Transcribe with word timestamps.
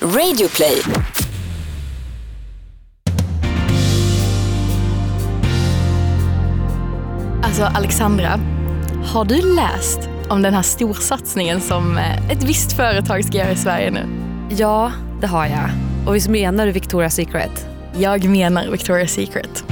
Radioplay. 0.00 0.82
Alltså 7.42 7.62
Alexandra, 7.62 8.40
har 9.04 9.24
du 9.24 9.54
läst 9.54 10.08
om 10.28 10.42
den 10.42 10.54
här 10.54 10.62
storsatsningen 10.62 11.60
som 11.60 11.98
eh, 11.98 12.30
ett 12.30 12.42
visst 12.42 12.72
företag 12.72 13.24
ska 13.24 13.38
göra 13.38 13.50
i 13.50 13.56
Sverige 13.56 13.90
nu? 13.90 14.06
Ja, 14.56 14.92
det 15.20 15.26
har 15.26 15.46
jag. 15.46 15.70
Och 16.06 16.14
visst 16.14 16.28
menar 16.28 16.66
du 16.66 16.72
Victoria's 16.72 17.08
Secret? 17.08 17.66
Jag 17.98 18.24
menar 18.24 18.66
Victoria's 18.66 19.06
Secret. 19.06 19.64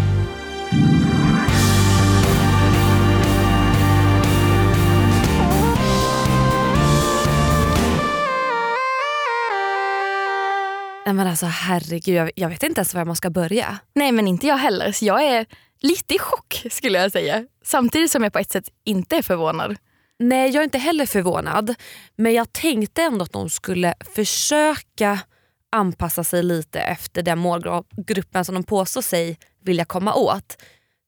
Alltså 11.34 11.46
herregud, 11.46 12.16
jag, 12.16 12.30
jag 12.36 12.48
vet 12.48 12.62
inte 12.62 12.78
ens 12.78 12.94
var 12.94 13.04
man 13.04 13.16
ska 13.16 13.30
börja. 13.30 13.78
Nej 13.94 14.12
men 14.12 14.28
inte 14.28 14.46
jag 14.46 14.56
heller, 14.56 14.92
så 14.92 15.04
jag 15.04 15.24
är 15.24 15.46
lite 15.80 16.14
i 16.14 16.18
chock 16.18 16.66
skulle 16.70 16.98
jag 16.98 17.12
säga. 17.12 17.46
Samtidigt 17.64 18.10
som 18.10 18.22
jag 18.22 18.32
på 18.32 18.38
ett 18.38 18.50
sätt 18.50 18.68
inte 18.84 19.16
är 19.16 19.22
förvånad. 19.22 19.76
Nej, 20.18 20.50
jag 20.50 20.60
är 20.60 20.64
inte 20.64 20.78
heller 20.78 21.06
förvånad. 21.06 21.74
Men 22.16 22.34
jag 22.34 22.52
tänkte 22.52 23.02
ändå 23.02 23.24
att 23.24 23.32
de 23.32 23.50
skulle 23.50 23.94
försöka 24.14 25.18
anpassa 25.72 26.24
sig 26.24 26.42
lite 26.42 26.80
efter 26.80 27.22
den 27.22 27.38
målgruppen 27.38 28.44
som 28.44 28.54
de 28.54 28.64
påstår 28.64 29.02
sig 29.02 29.38
vilja 29.62 29.84
komma 29.84 30.14
åt. 30.14 30.56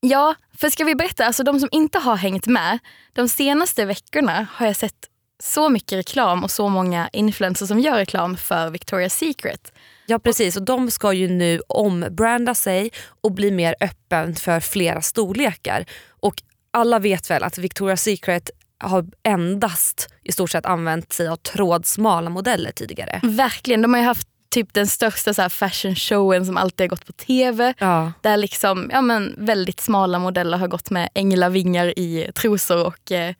Ja, 0.00 0.34
för 0.58 0.70
ska 0.70 0.84
vi 0.84 0.94
berätta, 0.94 1.26
alltså 1.26 1.42
de 1.42 1.60
som 1.60 1.68
inte 1.72 1.98
har 1.98 2.16
hängt 2.16 2.46
med, 2.46 2.78
de 3.12 3.28
senaste 3.28 3.84
veckorna 3.84 4.46
har 4.52 4.66
jag 4.66 4.76
sett 4.76 5.08
så 5.42 5.68
mycket 5.68 5.98
reklam 5.98 6.44
och 6.44 6.50
så 6.50 6.68
många 6.68 7.08
influencers 7.12 7.68
som 7.68 7.80
gör 7.80 7.96
reklam 7.96 8.36
för 8.36 8.70
Victoria's 8.70 9.08
Secret. 9.08 9.72
Ja 10.06 10.18
precis 10.18 10.56
och 10.56 10.62
de 10.62 10.90
ska 10.90 11.12
ju 11.12 11.28
nu 11.28 11.60
ombranda 11.68 12.54
sig 12.54 12.90
och 13.20 13.32
bli 13.32 13.50
mer 13.50 13.74
öppen 13.80 14.34
för 14.34 14.60
flera 14.60 15.02
storlekar. 15.02 15.84
Och 16.20 16.34
alla 16.70 16.98
vet 16.98 17.30
väl 17.30 17.42
att 17.42 17.58
Victoria's 17.58 17.96
Secret 17.96 18.50
har 18.78 19.06
endast 19.22 20.08
i 20.22 20.32
stort 20.32 20.50
sett 20.50 20.66
använt 20.66 21.12
sig 21.12 21.28
av 21.28 21.36
trådsmala 21.36 22.30
modeller 22.30 22.72
tidigare. 22.72 23.20
Verkligen, 23.22 23.82
de 23.82 23.94
har 23.94 24.00
ju 24.00 24.06
haft 24.06 24.28
typ 24.50 24.74
den 24.74 24.86
största 24.86 25.34
så 25.34 25.42
här 25.42 25.48
fashion 25.48 25.94
showen 25.94 26.46
som 26.46 26.56
alltid 26.56 26.84
har 26.84 26.88
gått 26.88 27.06
på 27.06 27.12
tv. 27.12 27.74
Ja. 27.78 28.12
Där 28.22 28.36
liksom, 28.36 28.90
ja, 28.92 29.00
men 29.00 29.34
väldigt 29.38 29.80
smala 29.80 30.18
modeller 30.18 30.58
har 30.58 30.68
gått 30.68 30.90
med 30.90 31.08
änglavingar 31.14 31.98
i 31.98 32.30
trosor. 32.34 32.86
Och, 32.86 33.12
eh, 33.12 33.34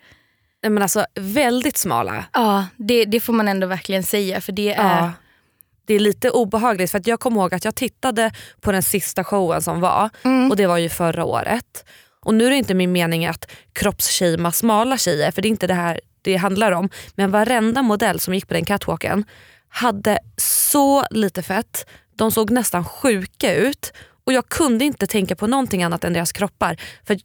Men 0.63 0.83
alltså 0.83 1.07
väldigt 1.15 1.77
smala. 1.77 2.25
ja, 2.33 2.67
det, 2.77 3.05
det 3.05 3.21
får 3.21 3.33
man 3.33 3.49
ändå 3.49 3.67
verkligen 3.67 4.03
säga. 4.03 4.41
För 4.41 4.53
det 4.53 4.75
är, 4.75 4.99
Ja. 4.99 5.13
Det 5.87 5.95
är 5.95 5.99
lite 5.99 6.31
obehagligt 6.31 6.91
för 6.91 6.99
att 6.99 7.07
jag 7.07 7.21
kommer 7.21 7.41
ihåg 7.41 7.55
att 7.55 7.65
jag 7.65 7.75
tittade 7.75 8.31
på 8.61 8.73
den 8.73 8.83
sista 8.83 9.25
showen 9.25 9.63
som 9.63 9.81
var 9.81 10.11
Mm. 10.23 10.51
och 10.51 10.57
det 10.57 10.67
var 10.67 10.79
ju 10.79 10.89
förra 10.89 11.25
året. 11.25 11.85
Och 12.25 12.35
nu 12.35 12.47
är 12.47 12.51
det 12.51 12.57
inte 12.57 12.75
min 12.75 12.93
mening 12.93 13.27
att 13.27 13.51
kroppsshamea 13.73 14.53
smala 14.53 14.99
tjejer 14.99 15.31
för 15.31 15.43
det 15.43 15.49
är 15.49 15.51
inte 15.51 15.67
det 15.67 15.75
här 15.75 16.01
det 16.23 16.37
handlar 16.37 16.73
om. 16.73 16.89
Men 17.15 17.31
varenda 17.31 17.83
modell 17.83 18.21
som 18.21 18.35
gick 18.35 18.49
på 18.49 18.55
den 18.55 18.65
catwalken 18.65 19.25
hade 19.69 20.19
så 20.37 21.07
lite 21.11 21.43
fett, 21.43 21.87
de 22.17 22.31
såg 22.33 22.51
nästan 22.51 22.85
sjuka 22.85 23.55
ut 23.55 23.93
och 24.25 24.33
jag 24.33 24.49
kunde 24.49 24.85
inte 24.85 25.07
tänka 25.07 25.37
på 25.37 25.47
någonting 25.47 25.83
annat 25.83 26.05
än 26.05 26.13
deras 26.13 26.33
kroppar. 26.33 26.77
För 27.07 27.17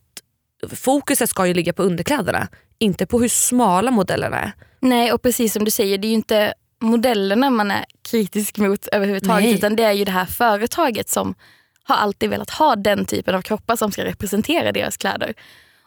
fokuset 0.75 1.30
ska 1.30 1.48
ju 1.48 1.53
ligga 1.53 1.73
på 1.73 1.84
underkläderna, 1.84 2.48
inte 2.80 3.06
på 3.06 3.20
hur 3.20 3.28
smala 3.30 3.92
modellerna 3.92 4.40
är. 4.40 4.52
Nej, 4.80 5.12
och 5.14 5.22
precis 5.22 5.53
som 5.53 5.66
du 5.66 5.72
säger, 5.72 5.98
det 5.98 6.08
är 6.08 6.09
ju 6.09 6.16
inte 6.16 6.53
modellerna 6.82 7.50
man 7.50 7.72
är 7.72 7.86
kritisk 8.12 8.58
mot 8.58 8.88
överhuvudtaget. 8.88 9.44
Nej. 9.44 9.54
Utan 9.56 9.76
det 9.76 9.84
är 9.84 9.92
ju 9.92 10.06
det 10.06 10.12
här 10.12 10.26
företaget 10.26 11.10
som 11.10 11.36
har 11.84 11.96
alltid 11.96 12.30
velat 12.30 12.50
ha 12.50 12.76
den 12.76 13.06
typen 13.06 13.36
av 13.36 13.42
kroppar 13.42 13.76
som 13.76 13.92
ska 13.92 14.06
representera 14.06 14.72
deras 14.72 14.98
kläder. 14.98 15.34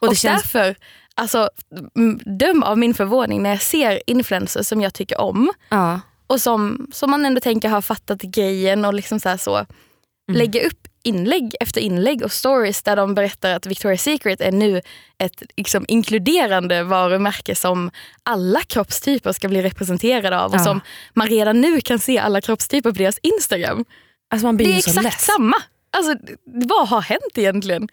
Och, 0.00 0.08
det 0.08 0.14
känns- 0.16 0.42
därför, 0.42 0.74
alltså, 1.14 1.50
döm 2.38 2.62
av 2.62 2.78
min 2.78 2.94
förvåning 2.94 3.42
när 3.42 3.50
jag 3.50 3.62
ser 3.62 4.02
influencers 4.06 4.66
som 4.66 4.80
jag 4.80 4.94
tycker 4.94 5.20
om 5.20 5.52
Ja. 5.68 6.00
och 6.26 6.40
som, 6.40 6.86
som 6.92 7.10
man 7.10 7.24
ändå 7.26 7.40
tänker 7.40 7.68
har 7.68 7.80
fattat 7.80 8.22
grejen 8.22 8.84
och 8.84 8.94
liksom 8.94 9.20
så, 9.20 9.38
så 9.38 9.66
lägga 10.32 10.66
upp 10.66 10.83
inlägg 11.04 11.54
efter 11.60 11.80
inlägg 11.80 12.22
och 12.24 12.32
stories 12.32 12.82
där 12.82 12.96
de 12.96 13.14
berättar 13.14 13.54
att 13.54 13.66
Victoria's 13.66 13.96
Secret 13.96 14.40
är 14.40 14.52
nu 14.52 14.80
ett 15.18 15.42
liksom, 15.56 15.84
inkluderande 15.88 16.82
varumärke 16.82 17.54
som 17.54 17.90
alla 18.22 18.60
kroppstyper 18.60 19.32
ska 19.32 19.48
bli 19.48 19.62
representerade 19.62 20.40
av 20.40 20.50
och 20.50 20.56
Ja. 20.58 20.64
som 20.64 20.80
man 21.14 21.26
redan 21.28 21.60
nu 21.60 21.80
kan 21.80 21.98
se 21.98 22.18
alla 22.18 22.40
kroppstyper 22.40 22.92
på 22.92 22.98
deras 22.98 23.18
Instagram. 23.22 23.84
Alltså 24.30 24.52
Det 24.52 24.64
är 24.64 24.78
exakt 24.78 25.02
less. 25.02 25.24
samma. 25.24 25.56
Alltså, 25.96 26.14
vad 26.44 26.88
har 26.88 27.00
hänt 27.00 27.20
egentligen? 27.38 27.88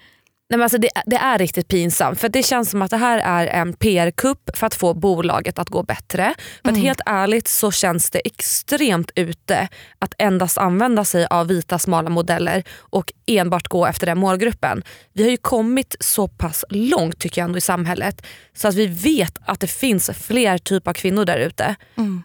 Nej, 0.52 0.58
men 0.58 0.64
alltså 0.64 0.78
det, 0.78 0.90
det 1.06 1.16
är 1.16 1.38
riktigt 1.38 1.68
pinsamt 1.68 2.20
för 2.20 2.30
det 2.30 2.44
känns 2.44 2.70
som 2.70 2.82
att 2.82 2.92
det 2.92 2.98
här 2.98 3.18
är 3.18 3.48
en 3.48 3.74
PR-kupp 3.74 4.58
för 4.58 4.68
att 4.68 4.76
få 4.76 4.94
bolaget 4.94 5.60
att 5.60 5.70
gå 5.70 5.84
bättre. 5.84 6.34
För 6.64 6.72
att 6.72 6.78
helt 6.78 7.02
ärligt 7.06 7.48
så 7.48 7.72
känns 7.72 8.10
det 8.10 8.20
extremt 8.20 9.12
ute 9.16 9.68
att 10.00 10.14
endast 10.18 10.58
använda 10.58 11.06
sig 11.06 11.28
av 11.30 11.48
vita 11.48 11.80
smala 11.80 12.10
modeller 12.10 12.64
och 12.80 13.14
enbart 13.28 13.68
gå 13.68 13.86
efter 13.86 14.06
den 14.06 14.18
målgruppen. 14.18 14.84
Vi 15.14 15.24
har 15.24 15.30
ju 15.30 15.38
kommit 15.38 15.96
så 16.00 16.28
pass 16.28 16.66
långt 16.70 17.20
tycker 17.20 17.42
jag 17.42 17.46
ändå 17.46 17.58
i 17.58 17.62
samhället 17.62 18.26
så 18.54 18.68
att 18.68 18.76
vi 18.76 18.88
vet 18.88 19.38
att 19.46 19.60
det 19.60 19.68
finns 19.68 20.10
fler 20.10 20.58
typer 20.58 20.92
av 20.92 20.94
kvinnor 20.94 21.26
där 21.26 21.38
ute. 21.38 21.76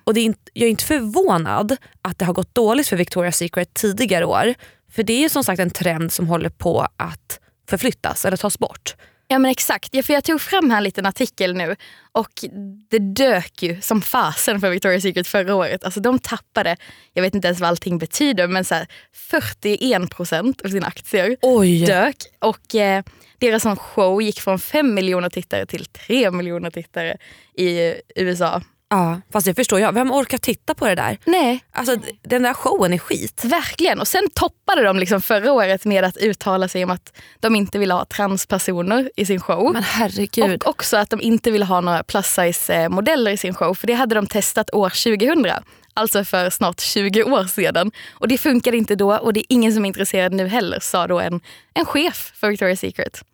Och 0.05 0.15
det 0.15 0.21
är 0.21 0.25
inte, 0.25 0.51
jag 0.53 0.67
är 0.67 0.71
inte 0.71 0.85
förvånad 0.85 1.77
att 2.03 2.19
det 2.19 2.25
har 2.25 2.35
gått 2.35 2.55
dåligt 2.55 2.89
för 2.89 2.97
Victoria's 2.97 3.31
Secret 3.31 3.75
tidigare 3.75 4.25
år. 4.25 4.55
För 4.93 5.03
det 5.03 5.13
är 5.13 5.21
ju 5.21 5.29
som 5.29 5.45
sagt 5.45 5.61
en 5.61 5.71
trend 5.71 6.13
som 6.13 6.27
håller 6.29 6.51
på 6.51 6.87
att 6.97 7.41
förflyttas 7.67 8.25
eller 8.25 8.37
tas 8.37 8.59
bort. 8.59 8.97
Ja 9.29 9.39
men 9.39 9.51
exakt, 9.51 9.89
ja, 9.95 10.03
för 10.03 10.15
jag 10.15 10.25
tog 10.25 10.41
fram 10.41 10.71
här 10.71 10.77
en 10.77 10.85
liten 10.85 11.07
artikel 11.07 11.55
nu 11.55 11.77
och 12.13 12.45
det 12.91 12.99
dök 12.99 13.63
ju 13.63 13.81
som 13.81 14.03
fasen 14.03 14.61
för 14.61 14.73
Victoria's 14.73 15.01
Secret 15.01 15.27
förra 15.27 15.55
året. 15.55 15.85
Alltså 15.85 16.01
de 16.01 16.19
tappade, 16.19 16.77
jag 17.13 17.23
vet 17.23 17.35
inte 17.35 17.49
ens 17.49 17.61
vad 17.61 17.69
allting 17.69 17.99
betyder, 17.99 18.49
men 18.49 18.65
så 18.65 18.75
här 18.75 18.87
41 19.13 20.11
procent 20.11 20.61
av 20.61 20.69
sina 20.69 20.87
aktier 20.87 21.37
Oj! 21.43 21.87
dök. 21.87 22.17
Och 22.39 22.75
eh, 22.75 23.03
deras 23.39 23.79
show 23.79 24.23
gick 24.23 24.41
från 24.41 24.59
5 24.59 24.95
miljoner 24.95 25.29
tittare 25.31 25.67
till 25.67 25.85
3 25.85 26.31
miljoner 26.31 26.71
tittare 26.71 27.17
i 27.55 27.95
USA. 28.17 28.63
Ja, 28.89 29.21
fast 29.33 29.47
det 29.47 29.55
förstår 29.55 29.81
jag. 29.81 29.93
Vem 29.93 30.13
orkar 30.13 30.39
titta 30.39 30.75
på 30.75 30.87
det 30.87 30.95
där? 30.95 31.19
Nej, 31.25 31.65
Alltså 31.73 31.97
den 32.23 32.43
där 32.43 32.55
showen 32.55 32.93
är 32.93 32.99
skit. 32.99 33.45
verkligen. 33.45 34.01
Och 34.01 34.09
sen 34.09 34.31
toppade 34.35 34.83
de 34.83 34.99
liksom 34.99 35.23
förra 35.23 35.53
året 35.53 35.85
med 35.85 36.05
att 36.05 36.17
uttala 36.17 36.69
sig 36.69 36.85
om 36.85 36.91
att 36.91 37.13
de 37.41 37.57
inte 37.57 37.79
ville 37.79 37.95
ha 37.95 38.05
transpersoner 38.05 39.11
i 39.17 39.27
sin 39.27 39.41
show. 39.41 39.73
Men 39.73 39.83
herregud. 39.83 40.63
Och 40.63 40.69
också 40.71 40.97
att 40.97 41.11
de 41.11 41.21
inte 41.21 41.51
ville 41.51 41.65
ha 41.65 41.81
några 41.81 42.03
plus 42.03 42.27
size 42.27 42.75
eh, 42.75 42.89
modeller 42.89 43.31
i 43.31 43.37
sin 43.37 43.55
show. 43.55 43.75
För 43.75 43.87
det 43.87 43.93
hade 43.95 44.15
de 44.15 44.27
testat 44.27 44.75
år 44.75 44.89
2000. 44.89 45.47
Alltså 45.95 46.25
för 46.25 46.51
snart 46.51 46.81
20 46.81 47.23
år 47.23 47.45
sedan. 47.45 47.93
Och 48.13 48.29
det 48.29 48.39
funkade 48.39 48.77
inte 48.77 48.95
då 48.95 49.17
och 49.17 49.33
det 49.33 49.41
är 49.41 49.47
ingen 49.49 49.73
som 49.73 49.85
är 49.85 49.89
intresserad 49.89 50.33
nu 50.33 50.47
heller, 50.49 50.81
sa 50.81 51.07
då 51.07 51.21
en, 51.21 51.41
en 51.75 51.85
chef 51.87 52.33
för 52.37 52.51
Victoria's 52.51 52.77
Secret. 52.77 53.25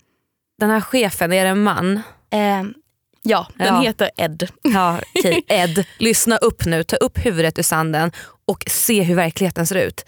Den 0.59 0.71
här 0.71 0.81
chefen, 0.81 1.33
är 1.33 1.45
det 1.45 1.51
en 1.51 1.63
man? 1.63 2.03
Eh, 2.31 2.63
ja, 3.23 3.47
den 3.55 3.67
Ja. 3.75 3.81
heter 3.81 4.11
Ed. 4.17 4.49
Ja, 4.63 4.99
okej. 5.19 5.45
Ed, 5.49 5.85
lyssna 5.99 6.37
upp 6.37 6.65
nu. 6.65 6.85
Ta 6.85 6.97
upp 6.97 7.19
huvudet 7.27 7.59
ur 7.59 7.63
sanden 7.63 8.13
och 8.47 8.65
se 8.67 9.03
hur 9.03 9.15
verkligheten 9.15 9.67
ser 9.67 9.77
ut. 9.77 10.05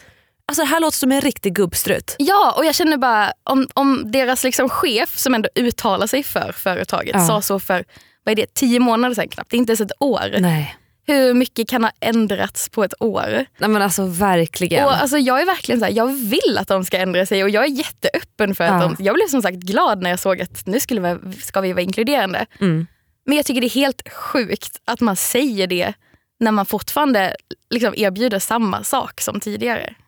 Alltså 0.49 0.63
det 0.63 0.69
här 0.69 0.81
låter 0.81 0.99
som 0.99 1.13
en 1.13 1.21
riktig 1.21 1.55
gubbstrutt. 1.55 2.17
Ja, 2.19 2.55
och 2.57 2.65
jag 2.65 2.75
känner 2.75 2.97
bara 2.97 3.33
om, 3.45 3.69
om 3.75 4.11
deras 4.13 4.45
liksom 4.45 4.69
chef 4.69 5.19
som 5.19 5.35
ändå 5.35 5.49
uttalar 5.55 6.07
sig 6.07 6.23
för 6.23 6.53
företaget 6.53 7.15
Ja. 7.15 7.27
sa 7.27 7.41
så 7.43 7.61
för 7.61 7.85
vad 8.25 8.33
är 8.33 8.37
det, 8.37 8.55
tio 8.55 8.81
månader 8.81 9.15
sedan 9.15 9.29
knappt, 9.29 9.51
det 9.51 9.57
är 9.57 9.59
inte 9.59 9.71
ens 9.71 9.81
ett 9.81 9.93
år. 10.01 10.37
Nej. 10.39 10.77
Hur 11.07 11.35
mycket 11.35 11.69
kan 11.69 11.85
ha 11.85 11.91
ändrats 12.01 12.69
på 12.69 12.85
ett 12.85 12.95
år? 13.03 13.47
Nej 13.59 13.69
men 13.71 13.83
alltså 13.83 14.07
verkligen. 14.07 14.85
Och 14.85 14.95
alltså, 14.97 15.19
jag 15.19 15.41
är 15.43 15.47
verkligen 15.47 15.79
så 15.81 15.85
här, 15.87 15.93
jag 15.93 16.07
vill 16.07 16.59
att 16.59 16.69
de 16.69 16.85
ska 16.85 16.99
ändra 16.99 17.27
sig 17.27 17.43
och 17.45 17.51
jag 17.51 17.65
är 17.65 17.69
jätteöppen 17.69 18.55
för 18.55 18.65
att 18.65 18.83
Ja. 18.83 18.89
de, 18.99 19.05
jag 19.05 19.15
blev 19.15 19.27
som 19.29 19.43
sagt 19.43 19.57
glad 19.57 20.03
när 20.03 20.11
jag 20.11 20.19
såg 20.19 20.41
att 20.43 20.67
nu 20.67 20.81
skulle 20.81 21.01
vi, 21.15 21.33
ska 21.33 21.61
vi 21.61 21.73
vara 21.73 21.83
inkluderande. 21.83 22.47
Mm. 22.61 22.87
Men 23.27 23.37
jag 23.37 23.47
tycker 23.47 23.61
det 23.61 23.67
är 23.67 23.71
helt 23.71 24.09
sjukt 24.13 24.81
att 24.85 25.01
man 25.01 25.17
säger 25.17 25.67
det 25.67 25.93
när 26.41 26.53
man 26.53 26.67
fortfarande 26.67 27.37
liksom 27.71 27.95
erbjuder 27.97 28.39
samma 28.39 28.85
sak 28.85 29.21
som 29.21 29.41
tidigare. 29.41 29.95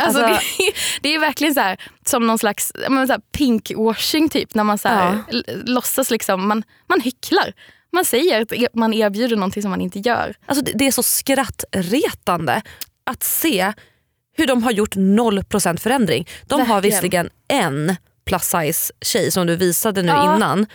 Alltså, 0.00 0.22
Alltså- 0.22 0.42
det, 0.58 0.64
är- 0.64 1.00
det 1.02 1.14
är 1.14 1.18
verkligen 1.18 1.54
så 1.54 1.60
här, 1.60 1.80
som 2.06 2.26
någon 2.26 2.38
slags 2.38 2.72
men 2.88 3.06
så 3.06 3.12
här 3.12 3.20
pinkwashing 3.32 4.28
typ. 4.28 4.54
När 4.54 4.64
man 4.64 4.78
så 4.78 4.88
här, 4.88 5.18
Ja. 5.30 5.42
låtsas 5.64 6.10
liksom, 6.10 6.48
man, 6.48 6.62
man 6.88 7.00
hycklar. 7.00 7.52
Man 7.92 8.04
säger 8.04 8.42
att 8.42 8.52
e- 8.52 8.68
man 8.74 8.94
erbjuder 8.94 9.36
någonting 9.36 9.62
som 9.62 9.70
man 9.70 9.80
inte 9.80 9.98
gör. 9.98 10.34
Alltså 10.46 10.64
det, 10.64 10.72
det 10.74 10.86
är 10.86 10.92
så 10.92 11.02
skrattretande 11.02 12.62
att 13.04 13.22
se 13.22 13.72
hur 14.36 14.46
de 14.46 14.62
har 14.62 14.70
gjort 14.70 14.96
0% 14.96 15.76
förändring. 15.80 16.28
De 16.46 16.60
har 16.60 16.66
Verkligen. 16.66 16.82
visserligen 16.82 17.30
en 17.48 17.96
plus 18.26 18.42
size 18.42 18.92
tjej 19.00 19.30
som 19.30 19.46
du 19.46 19.56
visade 19.56 20.02
nu 20.02 20.08
Ja. 20.08 20.36
innan. 20.36 20.66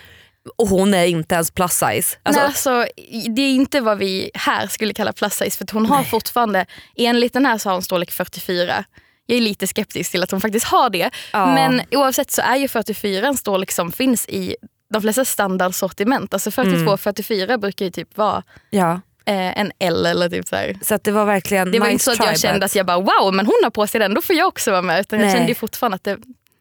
Och 0.56 0.68
hon 0.68 0.94
är 0.94 1.04
inte 1.04 1.34
ens 1.34 1.50
plus 1.50 1.72
size. 1.72 2.16
Alltså, 2.22 2.40
Nej, 2.40 2.46
alltså, 2.46 2.86
det 3.28 3.42
är 3.42 3.54
inte 3.54 3.80
vad 3.80 3.98
vi 3.98 4.30
här 4.34 4.66
skulle 4.66 4.94
kalla 4.94 5.12
plus 5.12 5.34
size 5.34 5.58
för 5.58 5.66
hon 5.72 5.86
har 5.86 5.96
Nej. 5.96 6.06
fortfarande, 6.06 6.66
enligt 6.96 7.32
den 7.32 7.46
här 7.46 7.58
så 7.58 7.68
har 7.68 7.74
hon 7.74 7.82
storlek 7.82 8.10
44. 8.10 8.84
Jag 9.26 9.36
är 9.36 9.40
lite 9.42 9.66
skeptisk 9.66 10.10
till 10.10 10.22
att 10.22 10.30
hon 10.30 10.40
faktiskt 10.40 10.66
har 10.66 10.90
det. 10.90 11.10
Ja. 11.32 11.54
Men 11.54 11.82
oavsett 11.90 12.30
så 12.30 12.42
är 12.42 12.56
ju 12.56 12.68
44 12.68 13.26
en 13.26 13.36
storlek 13.36 13.70
som 13.70 13.92
finns 13.92 14.28
i 14.28 14.56
de 14.92 15.02
flesta 15.02 15.24
standardsortiment. 15.24 16.34
Alltså 16.34 16.50
42 16.50 16.80
Mm. 16.80 16.98
44 16.98 17.58
brukar 17.58 17.84
ju 17.84 17.90
typ 17.90 18.16
vara 18.16 18.42
ja. 18.70 18.92
eh, 19.26 19.60
en 19.60 19.72
L 19.78 20.06
eller 20.06 20.28
typ 20.28 20.48
så 20.48 20.56
här. 20.56 20.76
Så 20.82 20.98
det 21.04 21.10
var 21.10 21.24
verkligen 21.24 21.72
Det 21.72 21.78
var 21.78 21.86
nice 21.86 21.92
inte 21.92 22.04
så 22.04 22.10
att 22.10 22.18
jag 22.28 22.40
kände 22.40 22.66
att 22.66 22.74
jag 22.74 22.86
bara 22.86 23.00
wow 23.00 23.34
men 23.34 23.46
hon 23.46 23.60
har 23.62 23.70
på 23.70 23.86
sig 23.86 24.00
den, 24.00 24.14
då 24.14 24.22
får 24.22 24.36
jag 24.36 24.48
också 24.48 24.70
vara 24.70 24.82
med. 24.82 25.00
Utan 25.00 25.18
jag 25.18 25.26
Nej. 25.26 25.34
kände 25.34 25.48
ju 25.48 25.54
fortfarande 25.54 25.94
att 25.94 26.04
det, 26.04 26.18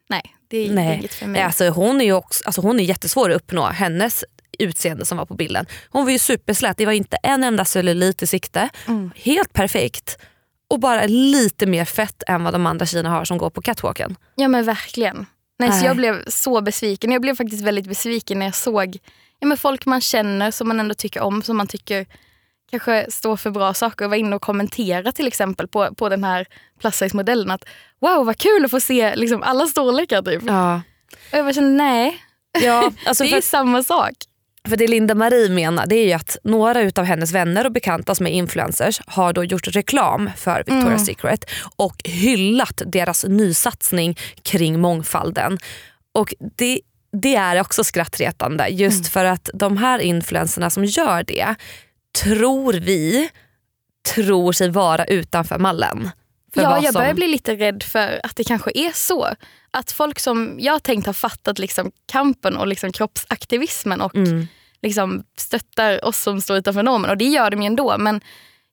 nej 0.10 0.36
det 0.54 0.68
är 0.68 0.74
Nej. 0.74 0.98
inget 0.98 1.14
för 1.14 1.26
mig. 1.26 1.34
Nej, 1.34 1.44
alltså 1.44 1.70
hon, 1.70 2.02
är 2.02 2.06
ju 2.06 2.14
också, 2.14 2.44
alltså 2.46 2.62
hon 2.62 2.80
är 2.80 2.84
jättesvår 2.84 3.30
att 3.30 3.36
uppnå. 3.36 3.66
Hennes 3.66 4.26
utseende 4.60 5.06
som 5.06 5.18
var 5.18 5.26
på 5.26 5.34
bilden. 5.34 5.66
Hon 5.90 6.06
var 6.06 6.12
ju 6.12 6.20
superslät, 6.20 6.78
det 6.78 6.86
var 6.86 6.94
inte 6.94 7.18
en 7.24 7.44
enda 7.44 7.66
cellulit 7.66 8.24
i 8.24 8.28
sikte. 8.28 8.70
Mm. 8.88 9.12
Helt 9.16 9.54
perfekt. 9.54 10.18
Och 10.70 10.80
bara 10.80 11.06
lite 11.06 11.66
mer 11.66 11.86
fett 11.86 12.24
än 12.28 12.44
vad 12.44 12.54
de 12.54 12.66
andra 12.66 12.86
tjejerna 12.86 13.10
har 13.10 13.26
som 13.26 13.38
går 13.38 13.50
på 13.50 13.62
catwalken. 13.62 14.16
Ja 14.36 14.48
men 14.48 14.66
verkligen. 14.66 15.26
Nej, 15.60 15.70
så 15.70 15.76
Nej. 15.76 15.86
jag 15.86 15.98
blev 15.98 16.26
så 16.28 16.62
besviken. 16.62 17.12
Jag 17.12 17.22
blev 17.22 17.36
faktiskt 17.36 17.64
väldigt 17.64 17.88
besviken 17.88 18.40
när 18.40 18.46
jag 18.46 18.56
såg 18.56 18.98
ja, 19.40 19.48
men 19.48 19.58
folk 19.58 19.86
man 19.86 20.02
känner 20.02 20.52
som 20.52 20.68
man 20.68 20.80
ändå 20.80 20.94
tycker 20.94 21.22
om, 21.22 21.42
som 21.42 21.58
man 21.58 21.68
tycker 21.68 22.06
kanske 22.80 23.12
står 23.12 23.38
för 23.38 23.52
bra 23.52 23.74
saker 23.74 24.06
och 24.06 24.12
var 24.12 24.18
inne 24.18 24.36
och 24.36 24.42
kommentera 24.42 25.12
till 25.12 25.28
exempel 25.28 25.68
på, 25.68 25.96
på 25.96 26.10
den 26.10 26.24
här 26.24 26.46
plus 26.80 26.96
size 26.96 27.16
modellen 27.18 27.52
att 27.52 27.64
wow 28.02 28.26
vad 28.26 28.38
kul 28.38 28.66
att 28.66 28.72
få 28.72 28.80
se 28.80 29.16
liksom, 29.16 29.44
alla 29.44 29.66
storlekar 29.68 30.22
typ. 30.22 30.44
Ja. 30.48 30.82
Och 31.32 31.38
jag 31.38 31.46
bara 31.46 31.54
kände 31.54 31.70
nej, 31.84 32.18
Ja, 32.64 32.92
alltså 33.06 33.24
det 33.24 33.30
för, 33.30 33.38
är 33.38 33.42
samma 33.42 33.84
sak. 33.84 34.12
för 34.70 34.76
det 34.78 34.88
Linda 34.88 35.16
Marie 35.16 35.50
menar 35.50 35.86
det 35.88 35.96
är 35.96 36.06
ju 36.08 36.14
att 36.14 36.38
några 36.44 36.82
utav 36.82 37.06
hennes 37.06 37.32
vänner 37.32 37.66
och 37.66 37.72
bekanta 37.72 38.16
som 38.16 38.28
är 38.28 38.32
influencers 38.32 39.02
har 39.08 39.34
då 39.34 39.44
gjort 39.44 39.68
reklam 39.68 40.30
för 40.38 40.64
Victoria's 40.64 40.86
Mm. 40.86 41.00
Secret 41.00 41.46
och 41.76 41.96
hyllat 42.04 42.82
deras 42.86 43.26
nysatsning 43.26 44.18
kring 44.44 44.80
mångfalden. 44.80 45.58
Och 46.14 46.34
det, 46.58 46.80
det 47.22 47.36
är 47.36 47.62
också 47.62 47.84
skrattretande 47.84 48.68
just 48.68 49.00
Mm. 49.00 49.04
för 49.04 49.26
att 49.26 49.50
de 49.54 49.78
här 49.78 50.00
influencerna 50.00 50.70
som 50.70 50.86
gör 50.86 51.24
det 51.24 51.56
tror 52.22 52.74
vi 52.74 53.30
tror 54.16 54.52
sig 54.52 54.70
vara 54.70 55.06
utanför 55.06 55.60
mallen. 55.60 56.10
För 56.54 56.62
Ja, 56.62 56.76
jag 56.84 56.94
som- 56.94 57.00
börjar 57.00 57.14
bli 57.14 57.28
lite 57.28 57.56
rädd 57.56 57.84
för 57.84 58.20
att 58.24 58.36
det 58.36 58.44
kanske 58.44 58.72
är 58.76 58.92
så. 58.92 59.28
Att 59.72 59.92
folk 59.92 60.20
som 60.20 60.56
jag 60.60 60.74
har 60.74 60.80
tänkt 60.80 61.06
har 61.06 61.14
fattat 61.14 61.60
liksom 61.60 61.92
kampen 62.12 62.58
och 62.58 62.68
liksom 62.68 62.92
kroppsaktivismen 62.92 64.02
och 64.02 64.16
Mm. 64.16 64.48
liksom 64.82 65.24
stöttar 65.38 66.06
oss 66.06 66.18
som 66.22 66.42
står 66.42 66.58
utanför 66.58 66.84
normen. 66.84 67.10
Och 67.10 67.18
det 67.18 67.26
gör 67.26 67.52
de 67.52 67.62
ju 67.62 67.66
ändå. 67.68 67.98
Men 67.98 68.22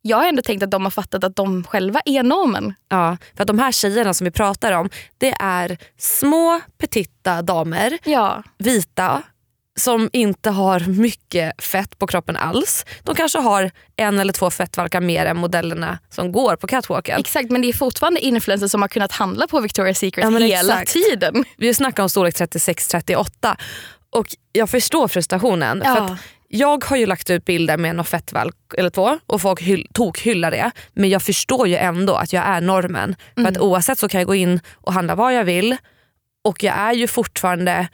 jag 0.03 0.17
har 0.17 0.27
ändå 0.29 0.43
tänkt 0.43 0.63
att 0.63 0.71
de 0.71 0.83
har 0.85 0.91
fattat 0.91 1.25
att 1.25 1.37
de 1.37 1.65
själva 1.65 2.01
är 2.05 2.23
normen. 2.23 2.75
Ja, 2.89 3.17
för 3.37 3.43
att 3.43 3.47
de 3.47 3.59
här 3.59 3.73
tjejerna 3.73 4.15
som 4.15 4.25
vi 4.25 4.31
pratar 4.31 4.73
om 4.73 4.91
det 5.19 5.35
är 5.41 5.79
små 5.99 6.61
petitta 6.79 7.43
damer 7.43 7.99
Ja, 8.05 8.43
vita 8.59 9.23
som 9.78 10.11
inte 10.12 10.50
har 10.50 10.81
mycket 10.81 11.62
fett 11.62 11.99
på 11.99 12.06
kroppen 12.06 12.37
alls. 12.37 12.84
De 13.02 13.14
kanske 13.14 13.38
har 13.38 13.70
en 13.96 14.19
eller 14.19 14.32
två 14.32 14.50
fettvalkar 14.50 15.00
mer 15.00 15.26
än 15.26 15.37
modellerna 15.37 15.99
som 16.11 16.32
går 16.32 16.56
på 16.56 16.67
catwalken. 16.67 17.20
exakt. 17.20 17.50
Men 17.50 17.62
det 17.62 17.69
är 17.69 17.72
fortfarande 17.72 18.20
influencers 18.20 18.70
som 18.70 18.82
har 18.82 18.88
kunnat 18.88 19.12
handla 19.12 19.46
på 19.46 19.61
Victoria's 19.61 19.94
Secret 19.94 20.32
Ja, 20.32 20.38
hela 20.38 20.82
exakt. 20.82 20.93
tiden. 20.93 21.44
Vi 21.56 21.75
snackar 21.75 22.02
om 22.02 22.08
storlek 22.08 22.34
36-38 22.34 23.56
och 24.11 24.26
jag 24.52 24.70
förstår 24.70 25.08
frustrationen. 25.08 25.82
För 25.82 25.96
att 26.05 26.19
jag 26.49 26.84
har 26.84 26.96
ju 26.96 27.06
lagt 27.06 27.31
ut 27.31 27.44
bilder 27.44 27.76
med 27.76 27.96
någon 27.96 28.05
fettvalk 28.05 28.56
eller 28.78 28.90
två 28.90 29.19
och 29.26 29.40
folk 29.43 29.61
hyll, 29.62 29.87
tokhyllar 29.94 30.50
det. 30.50 30.70
Men 30.93 31.11
jag 31.11 31.22
förstår 31.22 31.69
ju 31.69 31.76
ändå 31.76 32.14
att 32.14 32.32
jag 32.32 32.44
är 32.44 32.61
normen. 32.61 33.17
För 33.34 33.44
att 33.49 33.58
oavsett 33.58 33.99
så 33.99 34.08
kan 34.08 34.20
jag 34.20 34.26
gå 34.26 34.34
in 34.34 34.61
och 34.75 34.93
handla 34.93 35.14
vad 35.14 35.34
jag 35.34 35.44
vill 35.44 35.76
och 36.44 36.62
jag 36.62 36.75
är 36.78 36.93
ju 36.93 37.06
fortfarande 37.06 37.72
Ja, 37.72 37.87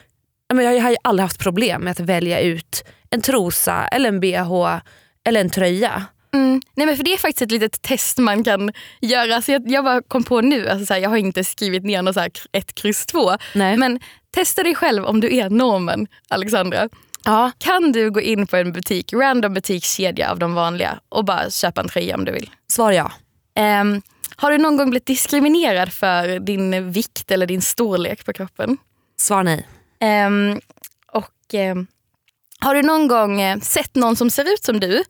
men 0.55 0.65
Jag 0.65 0.83
har 0.83 0.91
ju 0.91 0.97
aldrig 1.05 1.23
haft 1.23 1.39
problem 1.39 1.83
med 1.83 1.91
att 1.91 2.01
välja 2.01 2.41
ut 2.41 2.85
en 3.11 3.23
trosa 3.23 3.87
eller 3.87 4.09
en 4.09 4.21
bh 4.21 4.79
eller 5.25 5.41
en 5.41 5.51
tröja. 5.51 6.05
Mm. 6.35 6.61
Nej, 6.75 6.87
men 6.87 6.97
för 6.97 7.05
Det 7.05 7.13
är 7.13 7.19
faktiskt 7.19 7.43
ett 7.43 7.51
litet 7.51 7.83
test 7.83 8.19
man 8.19 8.45
kan 8.45 8.73
göra. 9.01 9.43
Så 9.43 9.53
jag, 9.53 9.63
jag 9.71 9.85
bara 9.85 10.03
kom 10.03 10.25
på 10.25 10.41
nu, 10.41 10.69
alltså 10.69 10.87
så 10.87 10.95
här, 10.95 11.01
jag 11.01 11.11
har 11.11 11.17
inte 11.17 11.45
skrivit 11.45 11.85
ner 11.85 12.03
något 12.03 12.15
så 12.15 12.21
här, 12.21 12.31
ett 12.53 12.75
kryss 12.75 13.07
två. 13.07 13.31
Nej. 13.55 13.77
Men 13.77 14.01
testa 14.35 14.63
dig 14.63 14.75
själv 14.75 15.05
om 15.05 15.21
du 15.21 15.37
är 15.37 15.51
normen, 15.51 16.07
Alexandra. 16.29 16.89
ja. 17.25 17.53
Kan 17.59 17.93
du 17.93 18.11
gå 18.11 18.21
in 18.21 18.47
på 18.47 18.57
en 18.57 18.73
butik, 18.73 19.13
random 19.13 19.55
butikskedja 19.55 20.31
av 20.31 20.39
de 20.39 20.55
vanliga 20.55 20.99
och 21.09 21.25
bara 21.25 21.51
köpa 21.51 21.81
en 21.81 21.89
tröja 21.89 22.15
om 22.15 22.25
du 22.25 22.33
vill? 22.33 22.51
Svar 22.71 22.93
ja. 22.93 23.13
Ehm, 23.59 24.03
har 24.37 24.51
du 24.51 24.59
någon 24.59 24.77
gång 24.77 24.91
blivit 24.91 25.07
diskriminerad 25.07 25.93
för 25.93 26.39
din 26.39 26.91
vikt 26.93 27.31
eller 27.31 27.47
din 27.47 27.63
storlek 27.63 28.25
på 28.25 28.33
kroppen? 28.33 28.77
Svar 29.19 29.43
nej. 29.43 29.67
Ehm, 30.01 30.61
och 31.13 31.33
ehm, 31.55 31.87
Har 32.61 32.75
du 32.75 32.83
någon 32.83 33.09
gång 33.09 33.41
eh, 33.41 33.59
sett 33.61 33.95
någon 33.95 34.17
som 34.17 34.31
ser 34.31 34.53
ut 34.53 34.65
som 34.65 34.81
du 34.81 35.03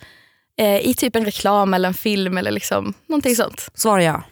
eh, 0.59 0.77
i 0.89 0.95
typ 0.95 1.17
en 1.17 1.25
reklam 1.25 1.75
eller 1.75 1.89
en 1.89 1.95
film 1.95 2.39
eller 2.39 2.51
liksom, 2.51 2.95
någonting 3.07 3.37
sånt? 3.37 3.69
Svar 3.75 3.99
ja. 3.99 4.23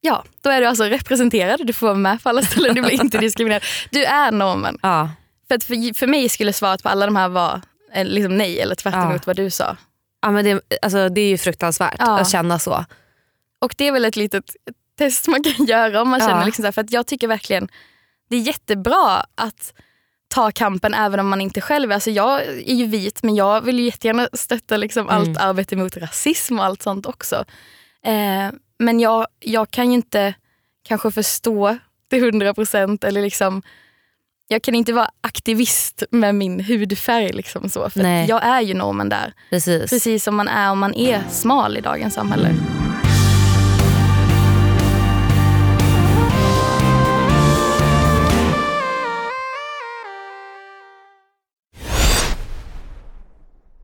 Ja, 0.00 0.24
då 0.40 0.50
är 0.50 0.60
du 0.60 0.66
alltså 0.66 0.84
representerad. 0.84 1.66
Du 1.66 1.72
får 1.72 1.86
vara 1.86 1.96
med 1.96 2.22
på 2.22 2.28
alla 2.28 2.42
ställen. 2.42 2.74
Du 2.74 2.82
blir 2.82 3.02
inte 3.02 3.18
diskriminerad. 3.28 3.62
Du 3.90 4.04
är 4.04 4.32
normen. 4.32 4.78
ja. 4.82 5.10
För, 5.48 5.54
att 5.54 5.64
för, 5.64 5.94
för 5.94 6.06
mig 6.06 6.28
skulle 6.28 6.52
svaret 6.52 6.82
på 6.82 6.88
alla 6.88 7.06
de 7.06 7.16
här 7.16 7.28
vara 7.28 7.62
eh, 7.92 8.04
liksom 8.04 8.36
nej 8.36 8.60
eller 8.60 8.74
tvärt 8.74 8.94
Ja. 8.94 9.18
vad 9.26 9.36
du 9.36 9.50
sa. 9.50 9.76
ja 10.22 10.30
men 10.30 10.44
det, 10.44 10.60
alltså, 10.82 11.08
det 11.08 11.20
är 11.20 11.28
ju 11.28 11.38
fruktansvärt 11.38 11.96
Ja. 11.98 12.18
att 12.18 12.30
känna 12.30 12.58
så. 12.58 12.84
Och 13.58 13.74
det 13.78 13.88
är 13.88 13.92
väl 13.92 14.04
ett 14.04 14.16
litet 14.16 14.44
test 14.98 15.28
man 15.28 15.42
kan 15.42 15.64
göra 15.66 16.02
om 16.02 16.08
man 16.08 16.20
Ja. 16.20 16.26
känner 16.28 16.44
liksom 16.44 16.62
så 16.62 16.66
här, 16.66 16.72
för 16.72 16.80
att 16.80 16.92
jag 16.92 17.06
tycker 17.06 17.28
verkligen 17.28 17.68
det 18.30 18.36
är 18.36 18.40
jättebra 18.40 19.24
att 19.34 19.74
ta 20.34 20.50
kampen 20.50 20.94
även 20.94 21.20
om 21.20 21.28
man 21.28 21.40
inte 21.40 21.60
själv 21.60 21.90
är. 21.90 21.94
Alltså 21.94 22.10
jag 22.10 22.42
är 22.42 22.74
ju 22.74 22.86
vit 22.86 23.22
men 23.22 23.34
jag 23.34 23.60
vill 23.60 23.78
ju 23.78 23.84
jättegärna 23.84 24.28
stötta 24.32 24.76
liksom 24.76 25.08
Mm. 25.08 25.16
allt 25.16 25.38
arbete 25.38 25.76
mot 25.76 25.96
rasism 25.96 26.58
och 26.58 26.64
allt 26.64 26.82
sånt 26.82 27.06
också. 27.06 27.44
Eh, 28.04 28.50
men 28.78 29.00
jag, 29.00 29.26
jag 29.40 29.70
kan 29.70 29.88
ju 29.88 29.94
inte 29.94 30.34
kanske 30.88 31.10
förstå 31.10 31.78
till 32.10 32.20
hundra 32.22 32.54
procent 32.54 33.04
eller 33.04 33.22
liksom 33.22 33.62
jag 34.48 34.62
kan 34.62 34.74
inte 34.74 34.92
vara 34.92 35.10
aktivist 35.20 36.02
med 36.10 36.34
min 36.34 36.60
hudfärg. 36.60 37.32
Liksom 37.32 37.68
så, 37.68 37.90
för 37.90 38.28
jag 38.28 38.44
är 38.44 38.60
ju 38.60 38.74
normen 38.74 39.08
där. 39.08 39.32
Precis. 39.50 39.90
Precis 39.90 40.24
som 40.24 40.36
man 40.36 40.48
är 40.48 40.70
om 40.70 40.78
man 40.78 40.94
är 40.94 41.22
smal 41.30 41.76
i 41.76 41.80
dagens 41.80 42.14
samhälle. 42.14 42.54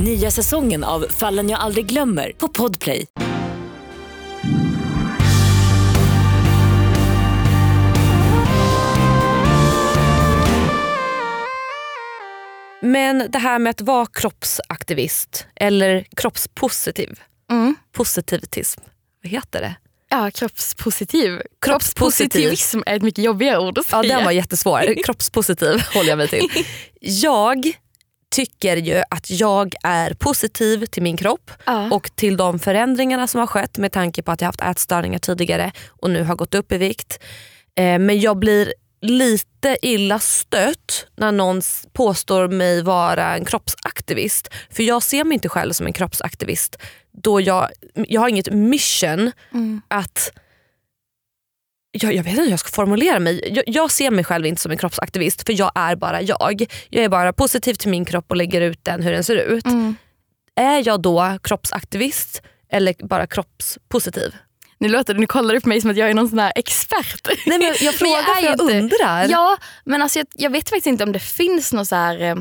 Nya 0.00 0.30
säsongen 0.30 0.84
av 0.84 1.06
Fallen 1.10 1.50
jag 1.50 1.60
aldrig 1.60 1.86
glömmer 1.86 2.32
på 2.32 2.48
Podplay. 2.48 3.06
Men 12.80 13.30
det 13.30 13.38
här 13.38 13.58
med 13.58 13.70
att 13.70 13.80
vara 13.80 14.06
kroppsaktivist 14.06 15.46
eller 15.56 16.06
kroppspositiv. 16.16 17.20
Mm. 17.50 17.76
Positivitism, 17.92 18.80
vad 19.22 19.32
heter 19.32 19.60
det? 19.60 19.74
Ja, 20.10 20.30
kroppspositiv. 20.30 21.28
Kroppspositiv. 21.60 22.28
Kroppspositivism 22.28 22.80
är 22.86 22.96
ett 22.96 23.02
mycket 23.02 23.24
jobbigare 23.24 23.58
ord 23.58 23.78
att 23.78 23.86
säga. 23.86 24.04
Ja 24.04 24.16
den 24.16 24.24
var 24.24 24.32
jättesvår. 24.32 25.02
Kroppspositiv 25.04 25.82
håller 25.94 26.08
jag 26.08 26.18
mig 26.18 26.28
till. 26.28 26.48
Jag 27.00 27.72
tycker 28.30 28.76
ju 28.76 29.02
att 29.10 29.30
jag 29.30 29.74
är 29.82 30.14
positiv 30.14 30.86
till 30.86 31.02
min 31.02 31.16
kropp 31.16 31.50
Ja. 31.66 31.88
och 31.90 32.10
till 32.16 32.36
de 32.36 32.58
förändringarna 32.58 33.26
som 33.26 33.40
har 33.40 33.46
skett 33.46 33.78
med 33.78 33.92
tanke 33.92 34.22
på 34.22 34.32
att 34.32 34.40
jag 34.40 34.48
haft 34.48 34.60
ätstörningar 34.60 35.18
tidigare 35.18 35.72
och 35.88 36.10
nu 36.10 36.22
har 36.24 36.36
gått 36.36 36.54
upp 36.54 36.72
i 36.72 36.78
vikt. 36.78 37.18
Eh, 37.74 37.98
men 37.98 38.20
jag 38.20 38.38
blir 38.38 38.74
lite 39.00 39.78
illa 39.82 40.18
stött 40.18 41.06
när 41.16 41.32
någon 41.32 41.62
påstår 41.92 42.48
mig 42.48 42.82
vara 42.82 43.36
en 43.36 43.44
kroppsaktivist. 43.44 44.48
För 44.70 44.82
jag 44.82 45.02
ser 45.02 45.24
mig 45.24 45.34
inte 45.34 45.48
själv 45.48 45.72
som 45.72 45.86
en 45.86 45.92
kroppsaktivist 45.92 46.76
då 47.12 47.40
jag, 47.40 47.68
jag 47.94 48.20
har 48.20 48.28
inget 48.28 48.52
mission 48.52 49.32
att 49.88 50.32
jag, 51.90 52.14
jag 52.14 52.22
vet 52.22 52.30
inte 52.30 52.42
hur 52.42 52.50
jag 52.50 52.60
ska 52.60 52.68
formulera 52.70 53.18
mig. 53.18 53.52
Jag, 53.54 53.64
jag 53.66 53.90
ser 53.90 54.10
mig 54.10 54.24
själv 54.24 54.46
inte 54.46 54.62
som 54.62 54.70
en 54.72 54.78
kroppsaktivist 54.78 55.46
för 55.46 55.52
jag 55.52 55.72
är 55.74 55.96
bara 55.96 56.22
jag. 56.22 56.64
Jag 56.90 57.04
är 57.04 57.08
bara 57.08 57.32
positiv 57.32 57.74
till 57.74 57.90
min 57.90 58.04
kropp 58.04 58.24
och 58.28 58.36
lägger 58.36 58.60
ut 58.60 58.84
den 58.84 59.02
hur 59.02 59.12
den 59.12 59.24
ser 59.24 59.36
ut. 59.36 59.66
Mm. 59.66 59.96
Är 60.56 60.86
jag 60.88 61.02
då 61.02 61.38
kroppsaktivist 61.42 62.42
eller 62.72 62.94
bara 63.06 63.26
kroppspositiv? 63.26 64.34
Nu 64.78 64.88
låter 64.88 65.14
det, 65.14 65.20
nu 65.20 65.26
kollar 65.26 65.54
du 65.54 65.60
på 65.60 65.68
mig 65.68 65.80
som 65.80 65.90
att 65.90 65.96
jag 65.96 66.10
är 66.10 66.14
någon 66.14 66.28
sån 66.28 66.38
här 66.38 66.52
expert. 66.56 67.28
Nej, 67.46 67.58
men 67.58 67.74
jag 67.80 67.94
frågar 67.94 68.18
är 68.18 68.34
för 68.34 68.40
ju 68.40 68.46
jag 68.46 68.52
inte- 68.54 68.78
undrar. 68.78 69.28
Ja, 69.28 69.56
men 69.84 70.02
alltså 70.02 70.18
jag, 70.18 70.26
jag 70.34 70.50
vet 70.50 70.68
faktiskt 70.68 70.86
inte 70.86 71.04
om 71.04 71.12
det 71.12 71.18
finns 71.18 71.72
något 71.72 71.88
så 71.88 71.94
här, 71.96 72.20
eh, 72.22 72.36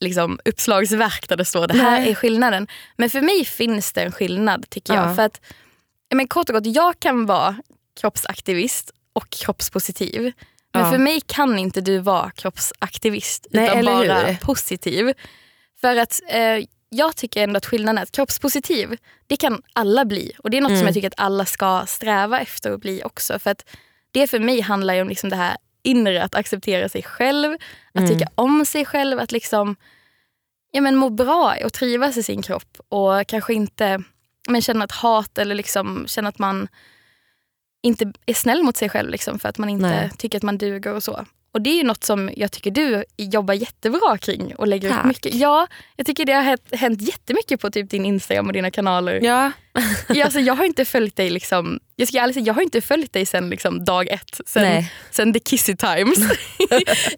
liksom, 0.00 0.38
uppslagsverk 0.44 1.28
där 1.28 1.36
det 1.36 1.44
står 1.44 1.66
det 1.66 1.74
här 1.78 2.00
Nej. 2.00 2.10
är 2.10 2.14
skillnaden. 2.14 2.66
Men 2.96 3.10
för 3.10 3.20
mig 3.20 3.44
finns 3.44 3.92
det 3.92 4.00
en 4.02 4.12
skillnad 4.12 4.70
tycker 4.70 4.94
jag. 4.94 5.08
Ja. 5.10 5.14
För 5.14 5.22
att, 5.22 5.40
men 6.14 6.28
kort 6.28 6.48
och 6.48 6.54
gott, 6.54 6.66
jag 6.74 7.00
kan 7.00 7.26
vara 7.26 7.56
kroppsaktivist 8.00 8.90
och 9.12 9.30
kroppspositiv. 9.30 10.32
Men 10.72 10.82
Ja. 10.84 10.90
för 10.90 10.98
mig 10.98 11.20
kan 11.26 11.58
inte 11.58 11.80
du 11.80 11.98
vara 11.98 12.30
kroppsaktivist 12.30 13.46
Nej, 13.50 13.64
utan 13.64 13.78
eller 13.78 13.92
bara 14.08 14.20
hur? 14.20 14.36
positiv. 14.36 15.12
För 15.80 15.96
att 15.96 16.20
eh, 16.28 16.64
jag 16.88 17.16
tycker 17.16 17.42
ändå 17.42 17.56
att 17.56 17.66
skillnaden 17.66 17.98
är 17.98 18.02
att 18.02 18.12
kroppspositiv, 18.12 18.96
det 19.26 19.36
kan 19.36 19.62
alla 19.72 20.04
bli. 20.04 20.32
Och 20.38 20.50
det 20.50 20.56
är 20.56 20.60
något 20.60 20.70
Mm. 20.70 20.78
som 20.80 20.86
jag 20.86 20.94
tycker 20.94 21.08
att 21.08 21.14
alla 21.20 21.44
ska 21.44 21.84
sträva 21.86 22.40
efter 22.40 22.70
att 22.72 22.80
bli 22.80 23.02
också. 23.04 23.38
För 23.38 23.50
att 23.50 23.68
det 24.12 24.26
för 24.26 24.38
mig 24.38 24.60
handlar 24.60 24.94
ju 24.94 25.02
om 25.02 25.08
liksom 25.08 25.30
det 25.30 25.36
här 25.36 25.56
inre, 25.82 26.22
att 26.22 26.34
acceptera 26.34 26.88
sig 26.88 27.02
själv, 27.02 27.52
att 27.94 28.00
Mm. 28.00 28.10
tycka 28.10 28.30
om 28.34 28.66
sig 28.66 28.84
själv, 28.84 29.18
att 29.20 29.32
liksom 29.32 29.76
ja, 30.72 30.80
men 30.80 30.96
må 30.96 31.10
bra 31.10 31.56
och 31.64 31.72
trivas 31.72 32.16
i 32.16 32.22
sin 32.22 32.42
kropp. 32.42 32.78
Och 32.88 33.26
kanske 33.26 33.54
inte 33.54 34.02
men 34.48 34.62
känna 34.62 34.84
ett 34.84 34.92
hat 34.92 35.38
eller 35.38 35.54
liksom 35.54 36.04
känna 36.06 36.28
att 36.28 36.38
man 36.38 36.68
inte 37.82 38.12
är 38.26 38.34
snäll 38.34 38.62
mot 38.62 38.76
sig 38.76 38.88
själv 38.88 39.10
liksom, 39.10 39.38
för 39.38 39.48
att 39.48 39.58
man 39.58 39.68
inte 39.68 39.86
Nej. 39.90 40.10
tycker 40.18 40.38
att 40.38 40.42
man 40.42 40.58
duger 40.58 40.94
och 40.94 41.02
så. 41.02 41.24
Och 41.52 41.60
det 41.62 41.70
är 41.70 41.74
ju 41.74 41.82
något 41.82 42.04
som 42.04 42.30
jag 42.36 42.52
tycker 42.52 42.70
du 42.70 43.04
jobbar 43.16 43.54
jättebra 43.54 44.18
kring 44.18 44.54
och 44.54 44.66
lägger 44.68 44.90
Tack. 44.90 44.98
upp 45.00 45.04
mycket. 45.06 45.34
Ja, 45.34 45.66
jag 45.96 46.06
tycker 46.06 46.24
det 46.24 46.32
har 46.32 46.76
hänt, 46.76 47.02
jättemycket 47.02 47.60
på 47.60 47.70
typ 47.70 47.90
din 47.90 48.04
Instagram 48.06 48.46
och 48.46 48.52
dina 48.52 48.70
kanaler. 48.70 49.20
Ja. 49.22 49.52
Ja, 50.08 50.24
alltså, 50.24 50.40
jag 50.40 50.54
har 50.54 50.64
inte 50.64 50.84
följt 50.84 51.16
dig 51.16 51.30
liksom, 51.30 51.80
jag 51.96 52.08
ska 52.08 52.18
ärligt 52.20 52.34
säga, 52.34 52.46
jag 52.46 52.54
har 52.54 52.62
inte 52.62 52.80
följt 52.80 53.12
dig 53.12 53.26
sen 53.26 53.50
liksom, 53.50 53.84
dag 53.84 54.08
ett, 54.08 54.40
sen, 54.46 54.62
Nej. 54.62 54.92
sen 55.10 55.32
the 55.32 55.40
kissy 55.40 55.76
times. 55.76 56.18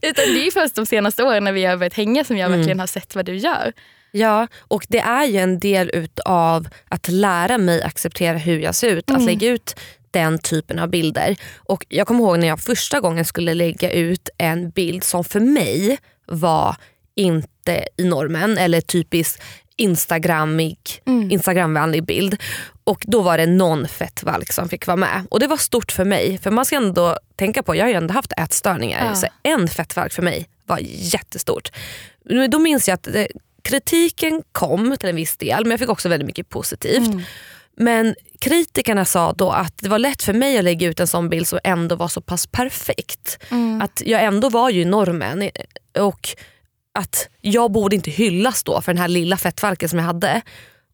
Utan 0.02 0.24
det 0.34 0.46
är 0.46 0.50
först 0.50 0.74
de 0.74 0.86
senaste 0.86 1.22
åren 1.24 1.44
när 1.44 1.52
vi 1.52 1.64
har 1.64 1.76
börjat 1.76 1.94
hänga 1.94 2.24
som 2.24 2.36
jag 2.36 2.46
Mm. 2.46 2.58
verkligen 2.58 2.80
har 2.80 2.86
sett 2.86 3.14
vad 3.14 3.24
du 3.24 3.36
gör. 3.36 3.72
Ja, 4.10 4.46
och 4.60 4.86
det 4.88 4.98
är 4.98 5.24
ju 5.24 5.38
en 5.38 5.58
del 5.58 5.90
utav 5.94 6.68
att 6.88 7.08
lära 7.08 7.58
mig 7.58 7.82
acceptera 7.82 8.38
hur 8.38 8.58
jag 8.58 8.74
ser 8.74 8.88
ut. 8.96 9.10
Att 9.10 9.22
lägga 9.22 9.48
ut 9.48 9.76
den 10.12 10.38
typen 10.38 10.78
av 10.78 10.88
bilder. 10.88 11.36
Och 11.56 11.86
Jag 11.88 12.06
kommer 12.06 12.20
ihåg 12.20 12.38
när 12.38 12.48
jag 12.48 12.60
första 12.60 13.00
gången 13.00 13.24
skulle 13.24 13.54
lägga 13.54 13.92
ut 13.92 14.28
en 14.38 14.70
bild 14.70 15.04
som 15.04 15.24
för 15.24 15.40
mig 15.40 15.98
var 16.26 16.76
inte 17.14 17.84
i 17.96 18.04
normen 18.04 18.58
eller 18.58 18.80
typisk 18.80 19.40
instagrammig, 19.76 20.78
instagramvänlig 21.30 22.04
bild. 22.04 22.36
Och 22.84 23.04
då 23.06 23.22
var 23.22 23.38
det 23.38 23.46
någon 23.46 23.88
fettvalk 23.88 24.52
som 24.52 24.68
fick 24.68 24.86
vara 24.86 24.96
med. 24.96 25.26
Och 25.30 25.40
det 25.40 25.46
var 25.46 25.56
stort 25.56 25.92
för 25.92 26.04
mig. 26.04 26.38
För 26.38 26.50
man 26.50 26.64
ska 26.64 26.76
ändå 26.76 27.16
tänka 27.36 27.62
på, 27.62 27.76
jag 27.76 27.84
har 27.84 27.88
ju 27.88 27.94
ändå 27.94 28.14
haft 28.14 28.32
ätstörningar. 28.32 29.06
Ja. 29.06 29.14
Så 29.14 29.26
en 29.42 29.68
fettvalk 29.68 30.12
för 30.12 30.22
mig 30.22 30.48
var 30.66 30.78
jättestort. 30.82 31.72
Då 32.50 32.58
minns 32.58 32.88
jag 32.88 32.94
att 32.94 33.02
det, 33.02 33.28
kritiken 33.62 34.42
kom 34.52 34.96
till 35.00 35.08
en 35.08 35.16
viss 35.16 35.36
del 35.36 35.64
men 35.64 35.70
jag 35.70 35.80
fick 35.80 35.88
också 35.88 36.08
väldigt 36.08 36.26
mycket 36.26 36.48
positivt. 36.48 37.10
Men 37.76 38.14
kritikerna 38.38 39.04
sa 39.04 39.32
då 39.32 39.50
att 39.50 39.78
det 39.78 39.88
var 39.88 39.98
lätt 39.98 40.22
för 40.22 40.32
mig 40.32 40.58
att 40.58 40.64
lägga 40.64 40.88
ut 40.88 41.00
en 41.00 41.06
sån 41.06 41.28
bild 41.28 41.48
som 41.48 41.58
ändå 41.64 41.96
var 41.96 42.08
så 42.08 42.20
pass 42.20 42.46
perfekt. 42.46 43.38
Att 43.82 44.02
jag 44.06 44.24
ändå 44.24 44.48
var 44.48 44.70
ju 44.70 44.84
normen 44.84 45.50
och 45.98 46.28
att 46.94 47.28
jag 47.40 47.72
borde 47.72 47.96
inte 47.96 48.10
hyllas 48.10 48.62
då 48.62 48.80
för 48.80 48.92
den 48.92 49.00
här 49.00 49.08
lilla 49.08 49.36
fettvalken 49.36 49.88
som 49.88 49.98
jag 49.98 50.06
hade. 50.06 50.42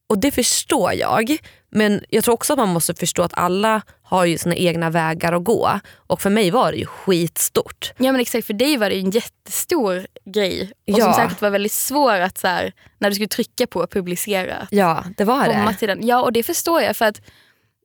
Och 0.06 0.18
det 0.18 0.30
förstår 0.30 0.92
jag. 0.92 1.36
Men 1.70 2.00
jag 2.08 2.24
tror 2.24 2.34
också 2.34 2.52
att 2.52 2.58
man 2.58 2.68
måste 2.68 2.94
förstå 2.94 3.22
att 3.22 3.34
alla 3.34 3.82
har 4.02 4.24
ju 4.24 4.38
sina 4.38 4.54
egna 4.54 4.90
vägar 4.90 5.32
att 5.32 5.44
gå. 5.44 5.80
Och 5.96 6.20
för 6.20 6.30
mig 6.30 6.50
var 6.50 6.72
det 6.72 6.78
ju 6.78 6.86
skitstort. 6.86 7.92
Ja 7.96 8.12
men 8.12 8.20
exakt, 8.20 8.46
för 8.46 8.54
dig 8.54 8.76
var 8.76 8.88
det 8.90 8.94
ju 8.96 9.00
en 9.00 9.10
jättestor 9.10 10.06
grej. 10.24 10.62
Och 10.62 10.98
Ja. 10.98 11.04
som 11.04 11.12
säkert 11.14 11.40
var 11.42 11.50
väldigt 11.50 11.72
svår 11.72 12.20
att 12.20 12.38
så 12.38 12.46
här, 12.48 12.72
när 12.98 13.08
du 13.10 13.14
skulle 13.14 13.28
trycka 13.28 13.66
på 13.66 13.82
att 13.82 13.90
publicera. 13.90 14.68
Ja, 14.70 15.04
det 15.16 15.24
var 15.24 15.44
Komma 15.44 15.70
det. 15.70 15.76
till 15.76 15.88
den. 15.88 16.06
Ja 16.06 16.22
och 16.22 16.32
det 16.32 16.42
förstår 16.42 16.82
jag 16.82 16.96
för 16.96 17.04
att 17.04 17.20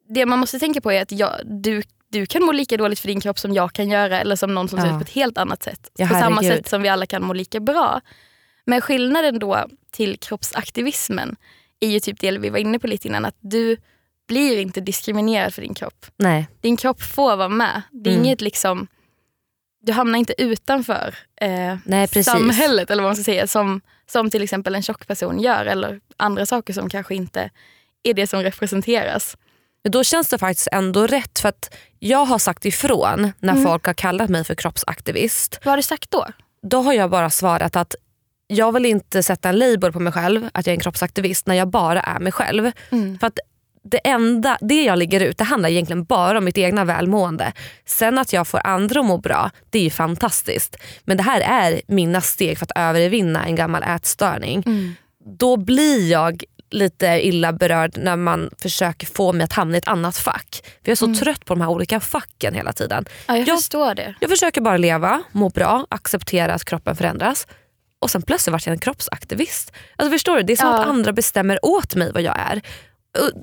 det 0.10 0.26
man 0.26 0.40
måste 0.40 0.60
tänka 0.60 0.82
på 0.82 0.92
är 0.92 1.02
att 1.02 1.12
jag, 1.12 1.32
du, 1.46 1.84
du 2.12 2.26
kan 2.26 2.44
må 2.44 2.52
lika 2.52 2.78
dåligt 2.78 3.00
för 3.00 3.08
din 3.08 3.22
kropp 3.22 3.40
som 3.40 3.54
jag 3.54 3.74
kan 3.74 3.90
göra 3.90 4.20
eller 4.20 4.36
som 4.36 4.54
någon 4.56 4.70
som 4.70 4.80
ser 4.80 4.88
Ja. 4.88 4.92
ut 4.94 5.00
på 5.00 5.04
ett 5.04 5.10
helt 5.16 5.38
annat 5.38 5.64
sätt. 5.64 5.90
Ja, 5.98 6.08
på 6.08 6.14
samma 6.14 6.42
sätt 6.42 6.70
som 6.70 6.82
vi 6.82 6.90
alla 6.90 7.06
kan 7.06 7.24
må 7.24 7.34
lika 7.34 7.60
bra. 7.60 8.02
Men 8.66 8.82
skillnaden 8.82 9.40
då 9.40 9.66
till 9.92 10.18
kroppsaktivismen 10.20 11.36
är 11.86 11.90
ju 11.90 12.00
typ 12.00 12.20
det 12.20 12.32
vi 12.38 12.50
var 12.50 12.58
inne 12.60 12.80
på 12.80 12.88
lite 12.88 13.08
innan. 13.08 13.26
Att 13.26 13.36
du 13.40 13.78
blir 14.28 14.58
inte 14.60 14.82
diskriminerad 14.82 15.54
för 15.54 15.62
din 15.62 15.74
kropp. 15.74 16.06
Nej. 16.18 16.48
Din 16.62 16.78
kropp 16.78 17.02
får 17.02 17.36
vara 17.36 17.50
med. 17.50 17.82
Det 17.92 18.10
är 18.10 18.14
Mm. 18.14 18.26
inget 18.26 18.42
liksom, 18.42 18.88
du 19.82 19.92
hamnar 19.92 20.20
inte 20.20 20.42
utanför 20.42 21.16
eh, 21.42 21.78
Nej, 21.86 22.08
samhället 22.24 22.92
eller 22.92 23.04
vad 23.04 23.10
man 23.10 23.16
ska 23.16 23.24
säga. 23.24 23.48
Som, 23.48 23.82
som 24.12 24.30
till 24.30 24.44
exempel 24.44 24.76
en 24.76 24.84
tjock 24.84 25.08
person 25.08 25.40
gör 25.40 25.66
eller 25.66 26.00
andra 26.18 26.46
saker 26.46 26.74
som 26.74 26.90
kanske 26.90 27.16
inte 27.16 27.50
är 28.04 28.14
det 28.14 28.28
som 28.28 28.42
representeras. 28.44 29.38
Men 29.84 29.92
då 29.92 30.04
känns 30.04 30.30
det 30.30 30.38
faktiskt 30.38 30.68
ändå 30.72 31.08
rätt 31.08 31.40
för 31.40 31.50
att 31.50 31.76
jag 32.00 32.26
har 32.26 32.40
sagt 32.40 32.66
ifrån 32.66 33.32
när 33.40 33.54
Mm. 33.54 33.64
folk 33.66 33.86
har 33.86 33.94
kallat 33.94 34.30
mig 34.30 34.44
för 34.44 34.56
kroppsaktivist. 34.56 35.60
Vad 35.64 35.72
har 35.72 35.78
du 35.78 35.84
sagt 35.84 36.12
då? 36.12 36.28
Då 36.62 36.82
har 36.82 36.94
jag 36.94 37.10
bara 37.10 37.30
svarat 37.30 37.76
att 37.76 37.96
jag 38.56 38.72
vill 38.72 38.86
inte 38.86 39.24
sätta 39.24 39.50
en 39.50 39.58
label 39.60 39.92
på 39.92 40.00
mig 40.00 40.14
själv 40.14 40.50
att 40.54 40.66
jag 40.68 40.72
är 40.74 40.78
en 40.78 40.82
kroppsaktivist 40.82 41.48
när 41.48 41.56
jag 41.56 41.68
bara 41.68 42.02
är 42.02 42.20
mig 42.20 42.32
själv. 42.32 42.72
Mm. 42.92 43.20
För 43.20 43.28
att 43.28 43.40
det 43.86 43.98
enda, 43.98 44.58
det 44.62 44.84
jag 44.84 44.98
lägger 45.00 45.20
ut 45.20 45.38
det 45.38 45.44
handlar 45.44 45.70
egentligen 45.70 46.04
bara 46.04 46.38
om 46.38 46.46
mitt 46.46 46.58
egna 46.58 46.86
välmående. 46.86 47.54
Sen 47.86 48.18
att 48.20 48.34
jag 48.34 48.48
får 48.48 48.62
andra 48.68 49.00
att 49.00 49.06
må 49.06 49.18
bra, 49.18 49.52
det 49.70 49.86
är 49.86 49.90
fantastiskt. 49.90 50.76
Men 51.04 51.18
det 51.18 51.24
här 51.24 51.42
är 51.42 51.82
mina 51.88 52.22
steg 52.22 52.58
för 52.58 52.66
att 52.66 52.72
övervinna 52.76 53.46
en 53.46 53.56
gammal 53.56 53.84
ätstörning. 53.84 54.64
Mm. 54.66 54.96
Då 55.40 55.58
blir 55.58 56.12
jag 56.12 56.44
lite 56.72 57.08
illa 57.28 57.54
berörd 57.54 57.92
när 57.98 58.16
man 58.16 58.50
försöker 58.62 59.08
få 59.08 59.34
mig 59.34 59.44
att 59.44 59.54
hamna 59.54 59.76
i 59.76 59.78
ett 59.78 59.88
annat 59.88 60.18
fack. 60.18 60.62
För 60.64 60.72
jag 60.84 60.92
är 60.92 60.96
så 60.96 61.16
trött 61.16 61.46
på 61.46 61.54
de 61.54 61.62
här 61.62 61.70
olika 61.70 62.00
facken 62.00 62.54
hela 62.54 62.74
tiden. 62.74 63.06
Ja, 63.28 63.38
jag 63.38 63.48
Jag- 63.48 63.58
förstår 63.58 63.96
det. 63.96 64.14
Jag 64.20 64.30
försöker 64.30 64.62
bara 64.62 64.78
leva, 64.78 65.24
må 65.32 65.50
bra, 65.50 65.86
acceptera 65.90 66.54
att 66.54 66.66
kroppen 66.66 66.96
förändras. 66.96 67.48
Och 68.04 68.12
sen 68.12 68.22
plötsligt 68.22 68.52
vart 68.52 68.66
jag 68.66 68.74
en 68.74 68.80
kroppsaktivist. 68.80 69.72
Alltså 69.96 70.12
förstår 70.12 70.36
du? 70.38 70.44
Det 70.44 70.54
är 70.54 70.58
som 70.58 70.68
Ja. 70.68 70.82
att 70.82 70.88
andra 70.88 71.14
bestämmer 71.14 71.66
åt 71.66 71.96
mig 71.96 72.12
vad 72.12 72.22
jag 72.22 72.40
är. 72.40 72.62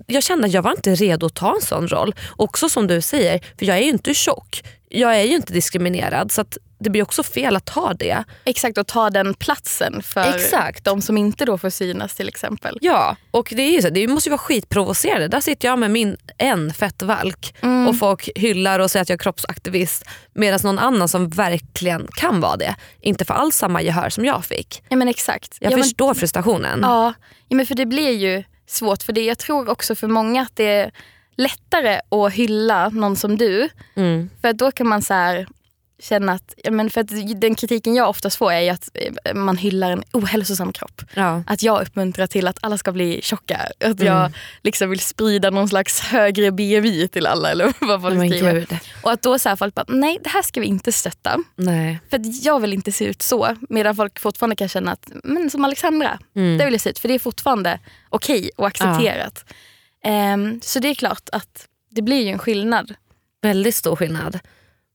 Jag 0.06 0.22
kände 0.22 0.46
att 0.46 0.52
jag 0.52 0.62
var 0.62 0.70
inte 0.70 0.94
redo 0.94 1.26
att 1.26 1.34
ta 1.34 1.54
en 1.54 1.60
sån 1.60 1.88
roll. 1.88 2.14
Också 2.36 2.68
som 2.68 2.86
du 2.86 3.00
säger, 3.00 3.40
för 3.58 3.66
jag 3.66 3.76
är 3.78 3.82
ju 3.82 3.88
inte 3.88 4.14
tjock. 4.14 4.62
Jag 4.88 5.16
är 5.16 5.24
ju 5.24 5.34
inte 5.34 5.52
diskriminerad 5.52 6.32
så 6.32 6.44
det 6.80 6.90
blir 6.90 7.02
också 7.02 7.22
fel 7.22 7.56
att 7.56 7.64
ta 7.64 7.94
det. 7.94 8.24
Exakt, 8.44 8.78
och 8.78 8.86
ta 8.86 9.10
den 9.10 9.34
platsen 9.34 10.02
för 10.02 10.34
Exakt. 10.34 10.84
de 10.84 11.02
som 11.02 11.18
inte 11.18 11.44
då 11.44 11.58
får 11.58 11.70
synas 11.70 12.14
till 12.14 12.28
exempel. 12.28 12.78
Ja, 12.80 13.16
och 13.30 13.52
det, 13.56 13.62
är 13.62 13.70
ju 13.70 13.82
så, 13.82 13.90
det 13.90 14.08
måste 14.08 14.28
ju 14.28 14.30
vara 14.30 14.38
skitprovocerande. 14.38 15.28
Där 15.28 15.40
sitter 15.40 15.68
jag 15.68 15.78
med 15.78 15.90
min 15.90 16.16
en 16.38 16.74
fettvalk 16.74 17.54
och 17.88 17.98
folk 17.98 18.28
hyllar 18.34 18.78
och 18.78 18.90
säger 18.90 19.02
att 19.02 19.08
jag 19.08 19.16
är 19.16 19.18
kroppsaktivist 19.18 20.04
medan 20.32 20.60
någon 20.62 20.78
annan 20.78 21.08
som 21.08 21.28
verkligen 21.28 22.08
kan 22.12 22.40
vara 22.40 22.56
det 22.56 22.76
inte 23.00 23.24
får 23.24 23.34
alls 23.34 23.56
samma 23.56 23.82
gehör 23.82 24.10
som 24.10 24.24
jag 24.24 24.44
fick. 24.44 24.82
Ja 24.88 24.96
men 24.96 25.08
exakt. 25.08 25.58
Jag 25.60 25.72
ja, 25.72 25.76
men, 25.76 25.84
förstår 25.84 26.14
frustrationen. 26.14 26.80
ja, 26.82 27.14
ja, 27.48 27.56
men 27.56 27.66
för 27.66 27.74
det 27.74 27.86
blir 27.86 28.10
ju 28.10 28.44
svårt. 28.66 29.02
För 29.02 29.12
det, 29.12 29.24
jag 29.24 29.38
tror 29.38 29.68
också 29.68 29.94
för 29.94 30.08
många 30.08 30.42
att 30.42 30.56
det 30.56 30.64
är 30.64 30.90
lättare 31.36 32.00
att 32.10 32.32
hylla 32.32 32.88
någon 32.88 33.16
som 33.16 33.36
du. 33.36 33.68
Mm. 33.94 34.30
För 34.40 34.52
då 34.52 34.70
kan 34.70 34.88
man 34.88 35.02
så 35.02 35.14
här 35.14 35.46
känna 36.02 36.32
att, 36.32 36.54
ja, 36.64 36.70
men 36.70 36.90
för 36.90 37.00
att 37.00 37.40
den 37.40 37.54
kritiken 37.54 37.94
jag 37.94 38.08
oftast 38.08 38.36
får 38.36 38.52
är 38.52 38.72
att 38.72 38.88
eh, 39.24 39.34
man 39.34 39.56
hyllar 39.56 39.90
en 39.90 40.02
ohälsosam 40.12 40.72
kropp. 40.72 41.02
Ja. 41.14 41.42
Att 41.46 41.62
jag 41.62 41.82
uppmuntrar 41.82 42.26
till 42.26 42.48
att 42.48 42.58
alla 42.62 42.78
ska 42.78 42.92
bli 42.92 43.20
tjocka. 43.22 43.60
Att 43.84 44.00
jag 44.00 44.16
Mm. 44.20 44.32
liksom 44.62 44.90
vill 44.90 45.00
sprida 45.00 45.50
någon 45.50 45.68
slags 45.68 46.00
högre 46.00 46.50
BMI 46.52 47.08
till 47.08 47.26
alla. 47.26 47.50
Eller 47.50 47.72
vad 47.86 48.02
folk 48.02 48.16
Men 48.16 48.28
skriver. 48.30 48.52
gud. 48.54 48.76
Och 49.02 49.12
att 49.12 49.22
då 49.22 49.30
här 49.44 49.56
folk 49.56 49.74
bara, 49.74 49.84
nej 49.88 50.18
det 50.22 50.28
här 50.30 50.42
ska 50.42 50.60
vi 50.60 50.66
inte 50.66 50.92
stötta. 50.92 51.38
Nej. 51.56 52.00
För 52.10 52.16
att 52.16 52.44
jag 52.44 52.60
vill 52.60 52.72
inte 52.72 52.92
se 52.92 53.04
ut 53.04 53.22
så. 53.22 53.56
Medan 53.68 53.96
folk 53.96 54.18
fortfarande 54.20 54.56
kan 54.56 54.68
känna 54.68 54.92
att, 54.92 55.10
men 55.24 55.50
som 55.50 55.64
Alexandra, 55.64 56.18
Mm. 56.36 56.58
det 56.58 56.64
vill 56.64 56.74
jag 56.74 56.80
se 56.80 56.90
ut. 56.90 56.98
För 56.98 57.08
det 57.08 57.14
är 57.14 57.18
fortfarande 57.18 57.78
okej 58.08 58.50
och 58.56 58.66
accepterat. 58.66 59.44
Ehm, 60.04 60.60
så 60.62 60.78
det 60.78 60.88
är 60.88 60.94
klart 60.94 61.28
att 61.32 61.66
det 61.90 62.02
blir 62.02 62.22
ju 62.22 62.28
en 62.28 62.38
skillnad. 62.38 62.94
Väldigt 63.42 63.74
stor 63.74 63.96
skillnad. 63.96 64.38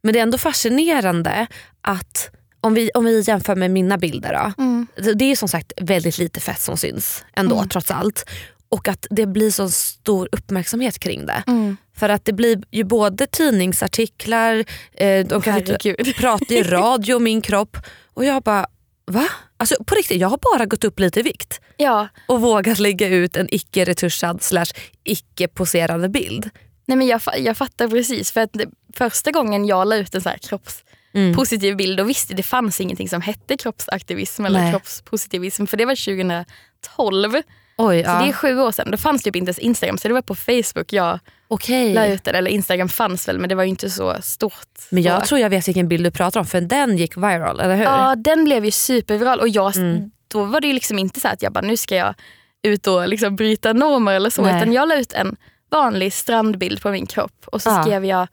Men 0.05 0.13
det 0.13 0.19
är 0.19 0.23
ändå 0.23 0.37
fascinerande 0.37 1.47
att 1.81 2.29
om 2.61 2.73
vi, 2.73 2.89
om 2.93 3.05
vi 3.05 3.21
jämför 3.21 3.55
med 3.55 3.71
mina 3.71 3.97
bilder 3.97 4.33
då. 4.33 4.63
Mm. 4.63 4.87
Det- 5.15 5.25
är 5.31 5.35
som 5.35 5.47
sagt 5.49 5.73
väldigt 5.81 6.17
lite 6.17 6.39
fett 6.39 6.59
som 6.61 6.77
syns 6.77 7.23
ändå 7.35 7.55
Mm. 7.55 7.69
trots 7.69 7.91
allt. 7.91 8.25
Och 8.69 8.87
att 8.87 9.07
det 9.09 9.25
blir 9.25 9.51
så 9.51 9.69
stor 9.69 10.29
uppmärksamhet 10.31 10.99
kring 10.99 11.25
det. 11.25 11.43
Mm. 11.47 11.77
För 11.95 12.09
att 12.09 12.25
det 12.25 12.33
blir 12.33 12.63
ju 12.71 12.83
både 12.83 13.27
tidningsartiklar, 13.27 14.65
eh, 14.93 15.25
de 15.27 15.41
kan 15.41 15.59
sitta 15.59 15.71
Herregud. 15.83 16.15
prata 16.15 16.53
i 16.53 16.63
radio 16.63 17.15
om 17.15 17.23
min 17.23 17.41
kropp. 17.41 17.77
Och 18.13 18.25
jag 18.25 18.43
bara, 18.43 18.65
va? 19.11 19.27
Alltså 19.57 19.83
på 19.83 19.95
riktigt, 19.95 20.21
jag 20.21 20.27
har 20.29 20.39
bara 20.53 20.65
gått 20.65 20.83
upp 20.83 20.99
lite 20.99 21.19
i 21.19 21.23
vikt. 21.23 21.61
Ja, 21.77 22.07
Och 22.27 22.41
vågat 22.41 22.79
lägga 22.79 23.07
ut 23.07 23.35
en 23.37 23.47
icke 23.51 23.85
retuschad 23.85 24.43
slash 24.43 24.65
icke 25.03 25.47
poserande 25.47 26.09
bild. 26.09 26.49
Nej 26.85 26.97
men 26.97 27.07
jag, 27.07 27.21
jag 27.37 27.57
fattar 27.57 27.87
precis. 27.87 28.31
För 28.31 28.41
att 28.41 28.53
det, 28.53 28.65
första 28.93 29.31
gången 29.31 29.65
jag 29.65 29.87
la 29.87 29.95
ut 29.95 30.15
en 30.15 30.21
så 30.21 30.29
här 30.29 30.37
kroppspositiv 30.37 31.75
bild, 31.75 31.97
då 31.97 32.03
visste 32.03 32.33
det 32.33 32.43
fanns 32.43 32.81
ingenting 32.81 33.09
som 33.09 33.21
hette 33.21 33.57
kroppsaktivism 33.57 34.45
eller 34.45 34.59
Nej. 34.61 34.71
kroppspositivism. 34.71 35.65
För 35.65 35.77
det 35.77 35.85
var 35.85 35.95
2012. 36.95 37.41
Oj, 37.77 38.03
Så 38.03 38.09
det 38.09 38.29
är 38.29 38.33
sju 38.33 38.59
år 38.59 38.71
sedan. 38.71 38.91
Då 38.91 38.97
fanns 38.97 39.23
typ 39.23 39.35
inte 39.35 39.49
ens 39.49 39.59
Instagram 39.59 39.97
så 39.97 40.07
det 40.07 40.13
var 40.13 40.21
på 40.21 40.35
Facebook 40.35 40.93
jag 40.93 41.19
okej. 41.47 41.93
la 41.93 42.07
ut 42.07 42.23
det. 42.23 42.31
Eller 42.31 42.51
Instagram 42.51 42.89
fanns 42.89 43.27
väl 43.27 43.39
men 43.39 43.49
det 43.49 43.55
var 43.55 43.63
ju 43.63 43.69
inte 43.69 43.89
så 43.89 44.15
stort. 44.21 44.79
Men 44.89 45.03
jag 45.03 45.19
så. 45.21 45.25
tror 45.25 45.39
jag 45.41 45.49
vet 45.49 45.67
vilken 45.67 45.87
bild 45.87 46.03
du 46.05 46.11
pratar 46.11 46.39
om 46.39 46.45
för 46.45 46.61
den 46.61 46.97
gick 46.97 47.17
viral, 47.17 47.59
eller 47.59 47.75
hur? 47.75 47.83
Ja 47.83 48.15
den 48.17 48.43
blev 48.45 48.65
ju 48.65 48.71
superviral 48.71 49.39
och 49.39 49.49
jag, 49.49 49.75
Mm. 49.75 50.11
då 50.27 50.43
var 50.43 50.61
det 50.61 50.67
ju 50.67 50.73
liksom 50.73 50.99
inte 50.99 51.19
så 51.19 51.27
att 51.27 51.41
jag 51.41 51.51
bara 51.53 51.61
nu 51.65 51.77
ska 51.77 51.95
jag 51.95 52.13
ut 52.63 52.87
och 52.87 53.07
liksom 53.07 53.35
bryta 53.35 53.73
normer 53.73 54.13
eller 54.13 54.29
så. 54.29 54.41
Nej. 54.41 54.57
Utan 54.57 54.73
jag 54.73 54.87
la 54.89 54.95
ut 54.95 55.13
en 55.13 55.35
vanlig 55.71 56.13
strandbild 56.13 56.81
på 56.81 56.91
min 56.91 57.05
kropp 57.05 57.45
och 57.45 57.61
så 57.61 57.81
skrev 57.83 58.05
jag 58.05 58.27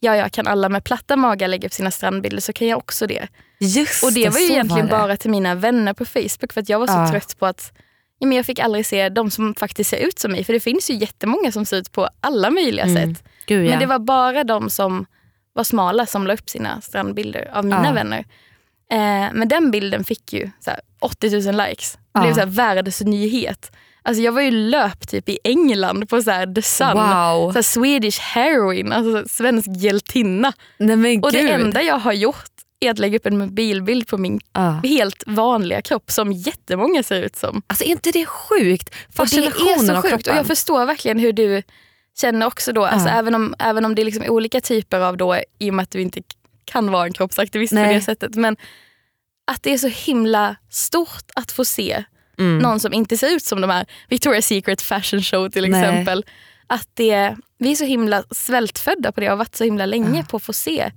Ja, 0.00 0.16
ja, 0.16 0.28
kan 0.28 0.46
alla 0.46 0.68
med 0.68 0.84
platta 0.84 1.16
magar 1.16 1.48
lägga 1.48 1.66
upp 1.68 1.72
sina 1.72 1.90
strandbilder 1.90 2.40
så 2.40 2.52
kan 2.52 2.68
jag 2.68 2.78
också 2.78 3.06
det. 3.06 3.28
Just 3.60 4.04
Och 4.04 4.12
det 4.12 4.28
var 4.28 4.38
ju 4.40 4.46
egentligen 4.46 4.86
det. 4.86 4.90
bara 4.92 5.16
till 5.16 5.30
mina 5.30 5.54
vänner 5.54 5.92
på 5.94 6.04
Facebook 6.04 6.52
för 6.52 6.60
att 6.60 6.68
jag 6.68 6.78
var 6.78 6.86
så 6.86 6.92
Ja. 6.92 7.10
trött 7.10 7.38
på 7.38 7.46
att 7.46 7.72
ja, 8.18 8.26
men 8.26 8.36
jag 8.36 8.46
fick 8.46 8.58
aldrig 8.58 8.86
se 8.86 9.08
de 9.08 9.30
som 9.30 9.54
faktiskt 9.54 9.90
ser 9.90 9.96
ut 9.96 10.18
som 10.18 10.32
mig. 10.32 10.44
För 10.44 10.52
det 10.52 10.60
finns 10.60 10.90
ju 10.90 10.94
jättemånga 10.94 11.52
som 11.52 11.64
ser 11.64 11.76
ut 11.76 11.92
på 11.92 12.08
alla 12.20 12.50
möjliga 12.50 12.84
Mm. 12.84 13.14
sätt. 13.14 13.24
Gud, 13.46 13.66
ja. 13.66 13.70
Men 13.70 13.78
det 13.78 13.86
var 13.86 13.98
bara 13.98 14.44
de 14.44 14.70
som 14.70 15.06
var 15.52 15.64
smala 15.64 16.06
som 16.06 16.26
la 16.26 16.34
upp 16.34 16.48
sina 16.50 16.80
strandbilder 16.80 17.50
av 17.52 17.64
mina 17.64 17.86
Ja. 17.86 17.92
vänner. 17.92 18.18
Eh, 18.90 19.32
men 19.34 19.48
den 19.48 19.70
bilden 19.70 20.04
fick 20.04 20.32
ju 20.32 20.50
så 20.60 20.70
här, 20.70 20.80
80 21.00 21.30
000 21.52 21.66
likes. 21.68 21.98
Det 22.14 22.20
blev 22.20 22.34
så 22.34 22.40
här, 22.40 22.46
världsnyhet. 22.46 23.72
Alltså 24.02 24.22
jag 24.22 24.32
var 24.32 24.40
ju 24.40 24.50
löp 24.50 25.08
typ 25.08 25.28
i 25.28 25.38
England 25.44 26.08
på 26.08 26.22
så 26.22 26.30
här, 26.30 26.54
The 26.54 26.62
Sun. 26.62 26.92
Wow. 26.94 27.52
Så 27.52 27.62
Swedish 27.62 28.20
heroin, 28.20 28.92
alltså 28.92 29.24
svensk 29.28 29.68
hjältinna. 29.76 30.52
Nej, 30.78 31.20
Och 31.22 31.32
det 31.32 31.50
enda 31.50 31.82
jag 31.82 31.98
har 31.98 32.12
gjort 32.12 32.44
är 32.80 32.90
att 32.90 32.98
lägga 32.98 33.16
upp 33.18 33.26
en 33.26 33.38
mobilbild 33.38 34.08
på 34.08 34.18
min 34.18 34.40
Ja. 34.52 34.80
helt 34.84 35.22
vanliga 35.26 35.82
kropp 35.82 36.10
som 36.10 36.32
jättemånga 36.32 37.02
ser 37.02 37.22
ut 37.22 37.36
som. 37.36 37.62
Alltså 37.66 37.84
är 37.84 37.88
inte 37.88 38.10
det 38.10 38.26
sjukt? 38.26 38.88
Och 38.88 38.94
det 39.06 39.12
Fascinationen 39.16 39.90
är 39.90 39.94
av 39.96 40.02
så 40.02 40.02
sjukt 40.02 40.04
och 40.04 40.08
kroppen. 40.24 40.36
jag 40.36 40.46
förstår 40.46 40.86
verkligen 40.86 41.18
hur 41.18 41.32
du 41.32 41.62
känner 42.20 42.46
också 42.46 42.72
då. 42.72 42.84
Alltså, 42.84 43.08
Ja. 43.08 43.14
även, 43.14 43.34
om, 43.34 43.54
även 43.58 43.84
om 43.84 43.94
det 43.94 44.02
är 44.02 44.04
liksom 44.04 44.24
olika 44.28 44.60
typer 44.60 45.00
av 45.00 45.16
då, 45.16 45.36
i 45.58 45.70
och 45.70 45.74
med 45.74 45.82
att 45.82 45.90
du 45.90 46.00
inte 46.00 46.20
kan 46.64 46.90
vara 46.90 47.04
en 47.06 47.12
kroppsaktivist 47.12 47.70
på 47.70 47.74
Nej. 47.74 47.94
det 47.94 48.00
sättet. 48.00 48.34
Men 48.34 48.56
att 49.50 49.62
det 49.62 49.72
är 49.72 49.78
så 49.78 49.88
himla 49.88 50.56
stort 50.70 51.24
att 51.34 51.52
få 51.52 51.64
se 51.64 52.04
Mm. 52.38 52.58
någon 52.58 52.80
som 52.80 52.92
inte 52.92 53.16
ser 53.16 53.36
ut 53.36 53.44
som 53.44 53.60
de 53.60 53.70
här 53.70 53.86
Victoria's 54.10 54.40
Secret 54.40 54.82
fashion 54.82 55.22
show 55.22 55.48
till 55.50 55.70
Nej. 55.70 55.80
exempel. 55.84 56.24
Att 56.66 56.88
det, 56.94 57.36
vi 57.58 57.70
är 57.70 57.74
så 57.76 57.84
himla 57.84 58.24
svältfödda 58.30 59.12
på 59.12 59.20
det 59.20 59.26
och 59.26 59.30
har 59.30 59.36
varit 59.36 59.56
så 59.56 59.64
himla 59.64 59.86
länge 59.86 60.24
på 60.24 60.36
att 60.36 60.42
få 60.42 60.52
se 60.52 60.92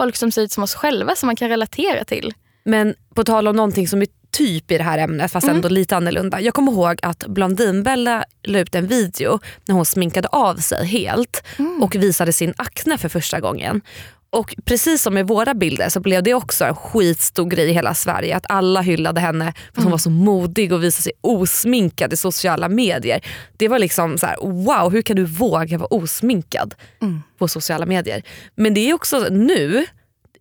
folk 0.00 0.16
som 0.16 0.30
ser 0.32 0.42
ut 0.42 0.52
som 0.52 0.62
oss 0.62 0.74
själva 0.74 1.14
som 1.16 1.26
man 1.26 1.36
kan 1.36 1.48
relatera 1.48 2.04
till. 2.04 2.32
Men 2.64 2.94
på 3.14 3.24
tal 3.24 3.48
om 3.48 3.56
någonting 3.56 3.88
som 3.88 4.02
är 4.02 4.08
typ 4.30 4.70
i 4.70 4.78
det 4.78 4.84
här 4.84 4.98
ämnet 4.98 5.32
fast 5.32 5.44
Mm. 5.44 5.56
ändå 5.56 5.68
lite 5.68 5.96
annorlunda. 5.96 6.40
Jag 6.40 6.54
kommer 6.54 6.72
ihåg 6.72 6.98
att 7.02 7.26
Blondinbella 7.26 8.24
la 8.42 8.58
ut 8.58 8.74
en 8.74 8.86
video 8.86 9.38
när 9.68 9.74
hon 9.74 9.86
sminkade 9.86 10.28
av 10.28 10.56
sig 10.56 10.86
helt 10.86 11.44
Mm. 11.58 11.82
och 11.82 11.94
visade 11.96 12.32
sin 12.32 12.54
akne 12.56 12.98
för 12.98 13.08
första 13.08 13.40
gången. 13.40 13.80
Och 14.32 14.54
precis 14.64 15.02
som 15.02 15.14
med 15.14 15.26
våra 15.28 15.54
bilder 15.54 15.88
så 15.88 16.00
blev 16.00 16.22
det 16.22 16.34
också 16.34 16.64
en 16.64 16.74
skitstor 16.76 17.44
grej 17.46 17.70
i 17.70 17.72
hela 17.72 17.94
Sverige. 17.94 18.36
Att 18.36 18.44
alla 18.48 18.80
hyllade 18.80 19.20
henne 19.20 19.44
för 19.44 19.60
att 19.70 19.76
hon 19.76 19.82
Mm. 19.82 19.90
var 19.90 19.98
så 19.98 20.10
modig 20.10 20.72
och 20.72 20.82
visade 20.84 21.02
sig 21.02 21.12
osminkad 21.20 22.12
i 22.12 22.16
sociala 22.16 22.68
medier. 22.68 23.20
Det 23.56 23.68
var 23.68 23.78
liksom 23.78 24.18
så 24.18 24.26
här: 24.26 24.36
wow 24.40 24.92
hur 24.92 25.02
kan 25.02 25.16
du 25.16 25.24
våga 25.24 25.78
vara 25.78 25.88
osminkad 25.94 26.74
Mm. 27.02 27.22
på 27.38 27.48
sociala 27.48 27.86
medier. 27.86 28.22
Men 28.54 28.74
det 28.74 28.90
är 28.90 28.94
också 28.94 29.18
nu, 29.30 29.86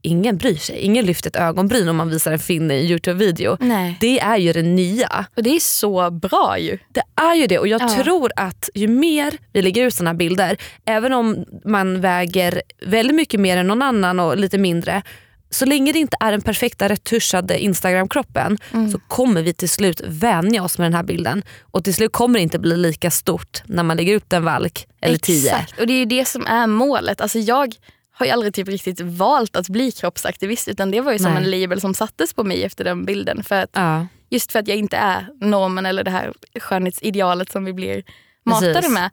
ingen 0.02 0.38
bryr 0.38 0.56
sig. 0.56 0.78
Ingen 0.80 1.06
lyfter 1.06 1.30
ett 1.30 1.36
ögonbryn 1.36 1.90
om 1.90 1.96
man 1.96 2.10
visar 2.10 2.32
en 2.32 2.40
finne 2.40 2.74
i 2.74 2.80
en 2.86 2.92
Youtube-video. 2.92 3.58
Nej. 3.60 3.98
Det 4.02 4.20
är 4.20 4.38
ju 4.38 4.54
det 4.54 4.62
nya. 4.62 5.26
Och 5.36 5.44
det 5.44 5.56
är 5.56 5.60
så 5.60 6.12
bra 6.12 6.58
ju. 6.60 6.78
Det 6.90 7.04
är 7.22 7.36
ju 7.36 7.48
det 7.48 7.60
och 7.60 7.68
jag 7.68 7.82
Ja. 7.82 8.04
tror 8.04 8.32
att 8.36 8.70
ju 8.76 8.88
mer 8.88 9.34
vi 9.54 9.62
lägger 9.62 9.86
ut 9.86 9.94
såna 9.94 10.14
bilder, 10.14 10.58
även 10.86 11.14
om 11.14 11.46
man 11.66 12.02
väger 12.02 12.62
väldigt 12.86 13.16
mycket 13.16 13.40
mer 13.40 13.58
än 13.58 13.68
någon 13.68 13.82
annan 13.82 14.20
och 14.20 14.38
lite 14.38 14.58
mindre, 14.58 15.02
så 15.50 15.66
länge 15.66 15.92
det 15.92 16.00
inte 16.00 16.18
är 16.20 16.32
den 16.32 16.42
perfekta 16.42 16.90
retuschade 16.90 17.60
Instagram-kroppen 17.64 18.58
Mm. 18.74 18.92
så 18.92 19.00
kommer 19.00 19.42
vi 19.42 19.54
till 19.54 19.70
slut 19.70 20.02
vänja 20.08 20.64
oss 20.64 20.78
med 20.78 20.86
den 20.86 20.94
här 20.94 21.04
bilden. 21.04 21.44
Och 21.62 21.84
till 21.84 21.94
slut 21.94 22.12
kommer 22.12 22.40
det 22.40 22.44
inte 22.44 22.60
bli 22.60 22.78
lika 22.78 23.12
stort 23.12 23.62
när 23.66 23.84
man 23.84 23.98
lägger 23.98 24.14
ut 24.16 24.34
en 24.34 24.44
valk 24.44 24.88
eller 25.02 25.18
tio. 25.18 25.52
Exakt. 25.52 25.80
Och 25.80 25.88
det 25.88 25.94
är 25.94 25.98
ju 26.00 26.06
det 26.06 26.26
som 26.28 26.46
är 26.48 26.68
målet. 26.68 27.22
Alltså 27.22 27.40
jag 27.40 27.76
har 28.22 28.26
ju 28.26 28.32
aldrig 28.32 28.54
typ 28.54 28.68
riktigt 28.68 29.00
valt 29.02 29.56
att 29.56 29.70
bli 29.70 29.92
kroppsaktivist 29.92 30.68
utan 30.68 30.92
det 30.92 31.02
var 31.02 31.12
ju 31.12 31.20
som 31.20 31.34
Nej. 31.34 31.44
en 31.44 31.52
label 31.52 31.82
som 31.82 31.94
sattes 31.94 32.34
på 32.34 32.44
mig 32.44 32.64
efter 32.64 32.84
den 32.84 33.06
bilden. 33.06 33.44
För 33.44 33.56
att, 33.64 33.70
Ja. 33.74 34.08
just 34.30 34.52
för 34.52 34.60
att 34.60 34.68
jag 34.68 34.78
inte 34.78 34.98
är 34.98 35.28
normen 35.42 35.86
eller 35.86 36.04
det 36.04 36.12
här 36.12 36.34
skönhetsidealet 36.60 37.52
som 37.52 37.66
vi 37.66 37.74
blir 37.74 38.04
matade 38.46 38.74
Precis. 38.74 38.92
med. 38.92 39.10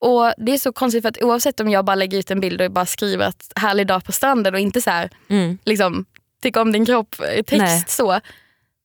Och 0.00 0.32
Det 0.38 0.52
är 0.52 0.58
så 0.58 0.72
konstigt 0.72 1.02
för 1.02 1.08
att 1.08 1.22
oavsett 1.22 1.60
om 1.60 1.70
jag 1.70 1.84
bara 1.84 1.94
lägger 1.94 2.18
ut 2.18 2.30
en 2.30 2.40
bild 2.40 2.60
och 2.60 2.70
bara 2.72 2.86
skriver 2.86 3.26
att 3.26 3.52
härlig 3.56 3.86
dag 3.86 4.04
på 4.04 4.12
stranden 4.12 4.54
och 4.54 4.60
inte 4.60 4.80
så 4.80 4.90
här, 4.90 5.10
Mm. 5.28 5.58
liksom, 5.64 6.04
tycka 6.42 6.60
om 6.62 6.72
din 6.72 6.86
kropp 6.86 7.14
eh, 7.20 7.42
text 7.42 7.58
Nej. 7.58 7.84
så, 7.88 8.20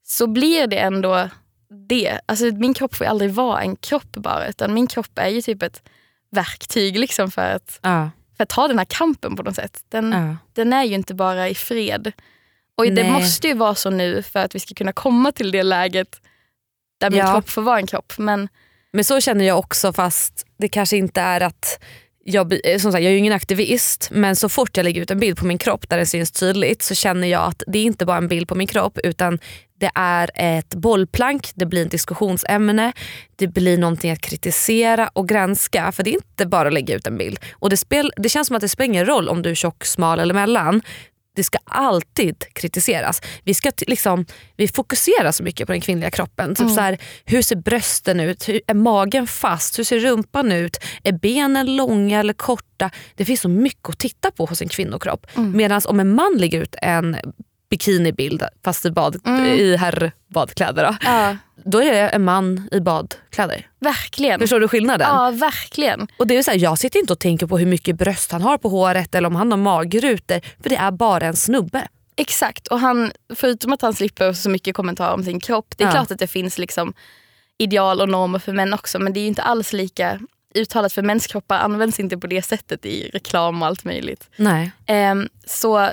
så 0.03 0.27
blir 0.27 0.67
det 0.67 0.77
ändå 0.77 1.29
det. 1.89 2.19
Alltså, 2.25 2.45
min 2.45 2.73
kropp 2.73 2.95
får 2.95 3.05
ju 3.05 3.09
aldrig 3.09 3.31
vara 3.31 3.61
en 3.61 3.75
kropp 3.75 4.11
bara 4.11 4.47
utan 4.47 4.73
min 4.73 4.87
kropp 4.87 5.19
är 5.19 5.27
ju 5.29 5.41
typ 5.41 5.63
ett 5.63 5.81
verktyg 6.31 6.99
liksom 6.99 7.31
för, 7.31 7.41
att, 7.55 7.79
Ja. 7.81 8.09
För 8.37 8.43
att 8.43 8.49
ta 8.49 8.67
den 8.67 8.77
här 8.77 8.85
kampen 8.85 9.35
på 9.35 9.43
något 9.43 9.55
sätt. 9.55 9.83
Den, 9.89 10.11
Ja. 10.11 10.37
den 10.53 10.73
är 10.73 10.83
ju 10.83 10.95
inte 10.95 11.13
bara 11.13 11.49
i 11.49 11.55
fred. 11.55 12.11
Och 12.77 12.85
det 12.85 12.91
Nej. 13.03 13.11
måste 13.11 13.47
ju 13.47 13.53
vara 13.53 13.75
så 13.75 13.89
nu 13.89 14.23
för 14.23 14.39
att 14.39 14.55
vi 14.55 14.59
ska 14.59 14.73
kunna 14.75 14.91
komma 14.93 15.31
till 15.31 15.51
det 15.51 15.63
läget 15.63 16.21
där 16.99 17.09
min 17.09 17.19
Ja. 17.19 17.31
kropp 17.33 17.49
får 17.49 17.61
vara 17.61 17.77
en 17.79 17.87
kropp. 17.87 18.13
Men 18.17 18.49
Men 18.93 19.03
så 19.03 19.21
känner 19.21 19.45
jag 19.45 19.59
också 19.59 19.93
fast 19.93 20.45
det 20.57 20.67
kanske 20.67 20.97
inte 20.97 21.21
är 21.21 21.41
att 21.41 21.83
jag, 22.27 22.53
eh, 22.53 22.77
som 22.77 22.91
sagt, 22.91 23.03
jag 23.03 23.09
är 23.09 23.13
ju 23.13 23.17
ingen 23.17 23.33
aktivist 23.33 24.09
men 24.11 24.35
så 24.35 24.49
fort 24.49 24.77
jag 24.77 24.83
lägger 24.83 25.01
ut 25.01 25.11
en 25.11 25.19
bild 25.19 25.37
på 25.37 25.45
min 25.45 25.57
kropp 25.57 25.89
där 25.89 25.97
det 25.97 26.05
syns 26.05 26.31
tydligt 26.31 26.81
så 26.81 26.95
känner 26.95 27.27
jag 27.27 27.43
att 27.43 27.63
det 27.67 27.79
är 27.79 27.83
inte 27.83 28.05
bara 28.05 28.17
en 28.17 28.27
bild 28.27 28.47
på 28.47 28.55
min 28.55 28.67
kropp 28.67 28.99
utan 29.03 29.39
det 29.79 29.91
är 29.95 30.29
ett 30.35 30.75
bollplank, 30.75 31.51
det 31.55 31.65
blir 31.65 31.85
ett 31.85 31.91
diskussionsämne, 31.91 32.93
det 33.35 33.47
blir 33.47 33.77
någonting 33.77 34.11
att 34.11 34.21
kritisera 34.21 35.09
och 35.13 35.27
granska 35.27 35.91
för 35.91 36.03
det 36.03 36.09
är 36.09 36.15
inte 36.15 36.45
bara 36.45 36.67
att 36.67 36.73
lägga 36.73 36.95
ut 36.95 37.07
en 37.07 37.17
bild. 37.17 37.39
Och 37.53 37.69
det, 37.69 37.77
spel, 37.77 38.11
det 38.17 38.29
känns 38.29 38.47
som 38.47 38.55
att 38.55 38.61
det 38.61 38.69
spelar 38.69 38.85
ingen 38.85 39.05
roll 39.05 39.29
om 39.29 39.41
du 39.41 39.49
är 39.49 39.55
tjock, 39.55 39.85
smal 39.85 40.19
eller 40.19 40.33
mellan. 40.33 40.81
Det 41.35 41.43
ska 41.43 41.57
alltid 41.65 42.43
kritiseras. 42.53 43.21
Vi, 43.43 43.53
ska 43.53 43.71
liksom, 43.87 44.25
vi 44.57 44.67
fokuserar 44.67 45.31
så 45.31 45.43
mycket 45.43 45.67
på 45.67 45.71
den 45.73 45.81
kvinnliga 45.81 46.11
kroppen. 46.11 46.55
Typ 46.55 46.69
så 46.75 46.81
här, 46.81 46.97
hur 47.25 47.41
ser 47.41 47.55
brösten 47.55 48.19
ut? 48.19 48.49
Hur, 48.49 48.61
är 48.67 48.73
magen 48.73 49.27
fast? 49.27 49.79
Hur 49.79 49.83
ser 49.83 49.99
rumpan 49.99 50.51
ut? 50.51 50.77
Är 51.03 51.11
benen 51.11 51.75
långa 51.75 52.19
eller 52.19 52.33
korta? 52.33 52.89
Det 53.15 53.25
finns 53.25 53.41
så 53.41 53.49
mycket 53.49 53.89
att 53.89 53.99
titta 53.99 54.31
på 54.31 54.45
hos 54.45 54.61
en 54.61 54.69
kvinnokropp. 54.69 55.27
Medan 55.55 55.81
om 55.85 55.99
en 55.99 56.15
man 56.15 56.37
lägger 56.37 56.61
ut 56.61 56.75
en 56.81 57.17
bikinibild 57.69 58.43
fast 58.63 58.85
i, 58.85 58.91
bad, 58.91 59.27
i 59.57 59.75
herrbadkläder 59.75 60.83
då, 60.83 60.95
ja, 61.01 61.37
då 61.65 61.81
är 61.81 61.91
det 61.91 62.09
en 62.09 62.23
man 62.23 62.69
i 62.71 62.79
badkläder. 62.79 63.67
verkligen. 63.79 64.39
Förstår 64.39 64.59
du 64.59 64.67
skillnaden? 64.67 65.07
Ja, 65.11 65.31
verkligen. 65.31 66.07
Och 66.19 66.27
det 66.27 66.37
är 66.37 66.43
så 66.43 66.51
här, 66.51 66.57
jag 66.57 66.77
sitter 66.77 66.99
inte 66.99 67.13
och 67.13 67.19
tänker 67.19 67.47
på 67.47 67.57
hur 67.57 67.65
mycket 67.65 67.95
bröst 67.95 68.31
han 68.31 68.41
har 68.41 68.57
på 68.57 68.69
håret 68.69 69.15
eller 69.15 69.27
om 69.27 69.35
han 69.35 69.51
har 69.51 69.57
magrutor 69.57 70.39
för 70.63 70.69
det 70.69 70.75
är 70.75 70.91
bara 70.91 71.25
en 71.25 71.35
snubbe. 71.35 71.87
Exakt. 72.17 72.67
Och 72.67 72.79
han, 72.79 73.11
förutom 73.35 73.73
att 73.73 73.81
han 73.81 73.93
slipper 73.93 74.33
så 74.33 74.49
mycket 74.49 74.75
kommentarer 74.75 75.13
om 75.13 75.23
sin 75.23 75.39
kropp. 75.39 75.73
Det 75.77 75.83
är 75.83 75.87
Ja. 75.87 75.91
klart 75.91 76.11
att 76.11 76.19
det 76.19 76.27
finns 76.27 76.57
liksom 76.57 76.93
ideal 77.57 78.01
och 78.01 78.09
normer 78.09 78.39
för 78.39 78.53
män 78.53 78.73
också 78.73 78.99
men 78.99 79.13
det 79.13 79.19
är 79.19 79.21
ju 79.21 79.27
inte 79.27 79.41
alls 79.41 79.73
lika 79.73 80.19
uttalat 80.55 80.93
för 80.93 81.01
mäns 81.01 81.27
kroppar 81.27 81.57
används 81.59 81.99
inte 81.99 82.17
på 82.17 82.27
det 82.27 82.41
sättet 82.41 82.85
i 82.85 83.09
reklam 83.13 83.61
och 83.61 83.67
allt 83.67 83.83
möjligt. 83.83 84.29
Nej. 84.37 84.71
Ehm, 84.85 85.29
så 85.47 85.89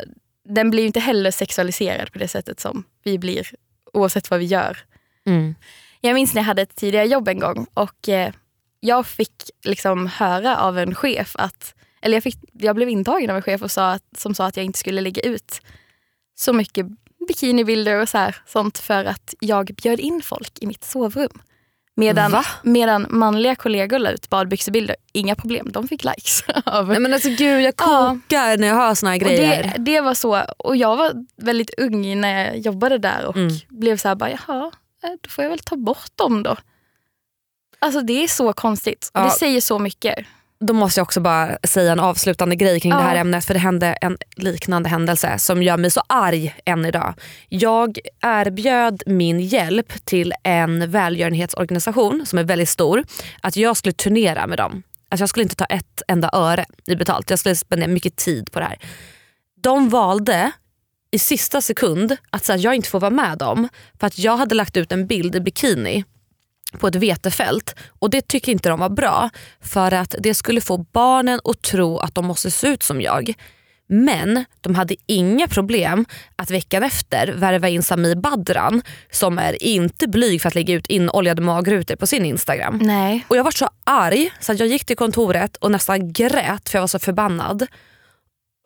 den 0.48 0.70
blir 0.70 0.86
inte 0.86 1.00
heller 1.00 1.30
sexualiserad 1.30 2.12
på 2.12 2.18
det 2.18 2.28
sättet 2.28 2.60
som 2.60 2.84
vi 3.04 3.18
blir 3.18 3.50
oavsett 3.92 4.30
vad 4.30 4.40
vi 4.40 4.46
gör. 4.46 4.78
Mm. 5.26 5.54
Jag 6.00 6.14
minns 6.14 6.34
när 6.34 6.42
jag 6.42 6.46
hade 6.46 6.62
ett 6.62 6.76
tidigare 6.76 7.06
jobb 7.06 7.28
en 7.28 7.38
gång 7.38 7.66
och 7.74 8.08
eh, 8.08 8.32
jag 8.80 9.06
fick 9.06 9.50
liksom 9.64 10.06
höra 10.06 10.56
av 10.56 10.78
en 10.78 10.94
chef 10.94 11.36
att 11.36 11.74
eller 12.02 12.16
jag, 12.16 12.22
fick, 12.22 12.38
jag 12.52 12.76
blev 12.76 12.88
intagen 12.88 13.30
av 13.30 13.36
en 13.36 13.42
chef 13.42 13.62
och 13.62 13.70
sa 13.70 13.92
att, 13.92 14.04
som 14.16 14.34
sa 14.34 14.46
att 14.46 14.56
jag 14.56 14.66
inte 14.66 14.78
skulle 14.78 15.00
lägga 15.00 15.22
ut 15.22 15.60
så 16.34 16.52
mycket 16.52 16.86
bikinibilder 17.28 18.00
och 18.00 18.08
så 18.08 18.18
här, 18.18 18.36
sånt 18.46 18.78
för 18.78 19.04
att 19.04 19.34
jag 19.40 19.66
bjöd 19.82 20.00
in 20.00 20.22
folk 20.22 20.58
i 20.60 20.66
mitt 20.66 20.84
sovrum. 20.84 21.42
Medan, 21.96 22.30
Va? 22.32 22.44
medan 22.62 23.06
manliga 23.10 23.54
kollegor 23.54 23.98
la 23.98 24.10
ut 24.10 24.28
badbyxebilder, 24.30 24.96
inga 25.12 25.34
problem, 25.34 25.72
de 25.72 25.88
fick 25.88 26.04
likes. 26.04 26.44
Av. 26.66 26.88
Nej, 26.88 27.00
men 27.00 27.14
alltså 27.14 27.28
gud 27.28 27.62
jag 27.62 27.62
Ja. 27.62 27.72
kokar 27.72 28.56
när 28.58 28.66
jag 28.68 28.74
hör 28.74 28.94
såna 28.94 29.10
här 29.12 29.18
grejer. 29.18 29.62
det, 29.62 29.82
det 29.92 30.00
var 30.00 30.14
så, 30.14 30.40
och 30.58 30.76
jag 30.76 30.96
var 30.96 31.12
väldigt 31.36 31.70
ung 31.78 32.20
när 32.20 32.44
jag 32.46 32.58
jobbade 32.58 32.98
där 32.98 33.24
och 33.26 33.36
Mm. 33.36 33.52
blev 33.68 33.96
så 33.96 34.08
här, 34.08 34.14
bara, 34.14 34.30
jaha, 34.30 34.70
eh, 35.04 35.10
då 35.20 35.28
får 35.30 35.44
jag 35.44 35.50
väl 35.50 35.58
ta 35.58 35.76
bort 35.76 36.10
dem 36.16 36.42
då. 36.42 36.56
Alltså 37.78 38.00
det 38.00 38.24
är 38.24 38.28
så 38.28 38.52
konstigt. 38.52 39.10
Ja. 39.14 39.24
Det 39.24 39.30
säger 39.30 39.60
så 39.60 39.78
mycket. 39.78 40.18
Då 40.64 40.72
måste 40.72 41.00
jag 41.00 41.04
också 41.04 41.20
bara 41.20 41.58
säga 41.64 41.92
en 41.92 42.00
avslutande 42.00 42.56
grej 42.56 42.80
kring 42.80 42.92
Ja. 42.92 42.98
det 42.98 43.04
här 43.04 43.16
ämnet 43.16 43.44
för 43.44 43.54
det 43.54 43.60
hände 43.60 43.86
en 43.86 44.18
liknande 44.36 44.88
händelse 44.88 45.38
som 45.38 45.62
gör 45.62 45.76
mig 45.76 45.90
så 45.90 46.02
arg 46.06 46.54
än 46.64 46.84
idag. 46.84 47.14
Jag 47.48 47.98
erbjöd 48.20 49.02
min 49.06 49.40
hjälp 49.40 50.04
till 50.04 50.32
en 50.42 50.90
välgörenhetsorganisation 50.90 52.26
som 52.26 52.38
är 52.38 52.44
väldigt 52.44 52.68
stor 52.68 53.04
att 53.40 53.56
jag 53.56 53.76
skulle 53.76 53.92
turnera 53.92 54.46
med 54.46 54.58
dem. 54.58 54.82
Alltså 55.08 55.22
jag 55.22 55.28
skulle 55.28 55.42
inte 55.42 55.56
ta 55.56 55.64
ett 55.64 56.02
enda 56.08 56.30
öre 56.32 56.64
i 56.86 56.96
betalt. 56.96 57.30
Jag 57.30 57.38
skulle 57.38 57.56
spendera 57.56 57.88
mycket 57.88 58.16
tid 58.16 58.52
på 58.52 58.58
det 58.60 58.64
här. 58.66 58.78
De 59.62 59.88
valde 59.88 60.50
i 61.10 61.18
sista 61.18 61.60
sekund 61.60 62.16
att 62.30 62.44
säga 62.44 62.56
att 62.56 62.62
jag 62.62 62.74
inte 62.74 62.88
får 62.88 63.00
vara 63.00 63.10
med 63.10 63.38
dem 63.38 63.68
för 64.00 64.06
att 64.06 64.18
jag 64.18 64.36
hade 64.36 64.54
lagt 64.54 64.76
ut 64.76 64.92
en 64.92 65.06
bild 65.06 65.36
i 65.36 65.40
bikini 65.40 66.04
på 66.78 66.88
ett 66.88 66.94
vetefält 66.94 67.74
och 67.98 68.10
det 68.10 68.28
tycker 68.28 68.52
inte 68.52 68.68
de 68.68 68.80
var 68.80 68.88
bra 68.88 69.30
för 69.60 69.94
att 69.94 70.14
det 70.18 70.34
skulle 70.34 70.60
få 70.60 70.78
barnen 70.92 71.40
att 71.44 71.62
tro 71.62 71.98
att 71.98 72.14
de 72.14 72.26
måste 72.26 72.50
se 72.50 72.68
ut 72.68 72.82
som 72.82 73.00
jag. 73.00 73.34
Men 73.88 74.44
de 74.60 74.74
hade 74.74 74.96
inga 75.06 75.48
problem 75.48 76.04
att 76.36 76.50
veckan 76.50 76.82
efter 76.82 77.32
värva 77.32 77.68
in 77.68 77.82
Sami 77.82 78.14
Badran 78.16 78.82
som 79.10 79.38
är 79.38 79.62
inte 79.62 80.08
blyg 80.08 80.42
för 80.42 80.48
att 80.48 80.54
lägga 80.54 80.74
ut 80.74 80.86
inoljade 80.86 81.42
magrutor 81.42 81.96
på 81.96 82.06
sin 82.06 82.24
Instagram. 82.24 82.78
Nej. 82.82 83.26
Och 83.28 83.36
Jag 83.36 83.44
var 83.44 83.50
så 83.50 83.68
arg 83.84 84.30
så 84.40 84.52
att 84.52 84.58
jag 84.58 84.68
gick 84.68 84.84
till 84.84 84.96
kontoret 84.96 85.56
och 85.56 85.70
nästan 85.70 86.12
grät 86.12 86.68
för 86.68 86.78
jag 86.78 86.82
var 86.82 86.88
så 86.88 86.98
förbannad. 86.98 87.66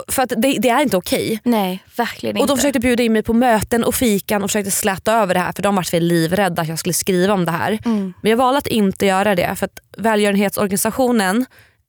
För 0.09 0.23
att 0.23 0.33
det, 0.37 0.59
det 0.59 0.69
är 0.69 0.81
inte 0.83 0.97
okej. 0.97 1.41
Nej, 1.45 1.85
verkligen 1.97 2.37
Och 2.37 2.41
inte. 2.41 2.53
de 2.53 2.57
försökte 2.57 2.81
bjuda 2.81 3.03
in 3.03 3.13
mig 3.13 3.23
på 3.23 3.33
möten 3.33 3.85
och 3.85 3.95
fikan 3.95 4.43
och 4.43 4.51
försökte 4.51 4.71
släta 4.71 5.13
över 5.13 5.35
det 5.35 5.41
här 5.41 5.53
för 5.53 5.63
de 5.63 5.75
var 5.77 6.01
livrädda 6.01 6.63
att 6.63 6.69
jag 6.69 6.79
skulle 6.79 6.93
skriva 6.93 7.35
om 7.35 7.45
det 7.45 7.51
här. 7.51 7.79
Mm. 7.85 8.13
Men 8.23 8.31
jag 8.31 8.37
valde 8.37 8.59
att 8.59 8.67
inte 8.67 9.07
göra 9.07 9.35
det 9.35 9.55
för 9.57 9.67
att 9.67 9.79
välgörenhetsorganisationen 9.99 11.47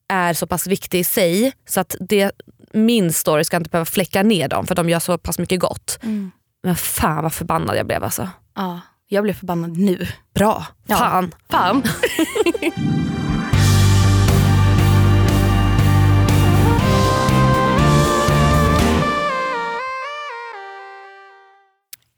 är 0.09 0.33
så 0.33 0.47
pass 0.47 0.67
viktig 0.67 0.99
i 0.99 1.03
sig 1.03 1.53
så 1.69 1.79
att 1.79 1.95
det, 1.99 2.31
min 2.73 3.13
story 3.13 3.43
ska 3.43 3.57
inte 3.57 3.69
behöva 3.69 3.85
fläcka 3.85 4.23
ner 4.23 4.47
dem 4.47 4.67
för 4.67 4.75
de 4.75 4.89
gör 4.89 4.99
så 4.99 5.17
pass 5.17 5.39
mycket 5.39 5.59
gott. 5.59 5.99
Mm. 6.03 6.31
Men 6.63 6.75
fan 6.75 7.23
vad 7.23 7.33
förbannad 7.33 7.77
jag 7.77 7.85
blev 7.85 8.03
alltså. 8.03 8.29
Ja, 8.55 8.79
jag 9.07 9.23
blev 9.23 9.33
förbannad 9.33 9.77
nu. 9.77 10.07
Bra, 10.33 10.65
Ja. 10.87 11.23
fan. 11.49 11.83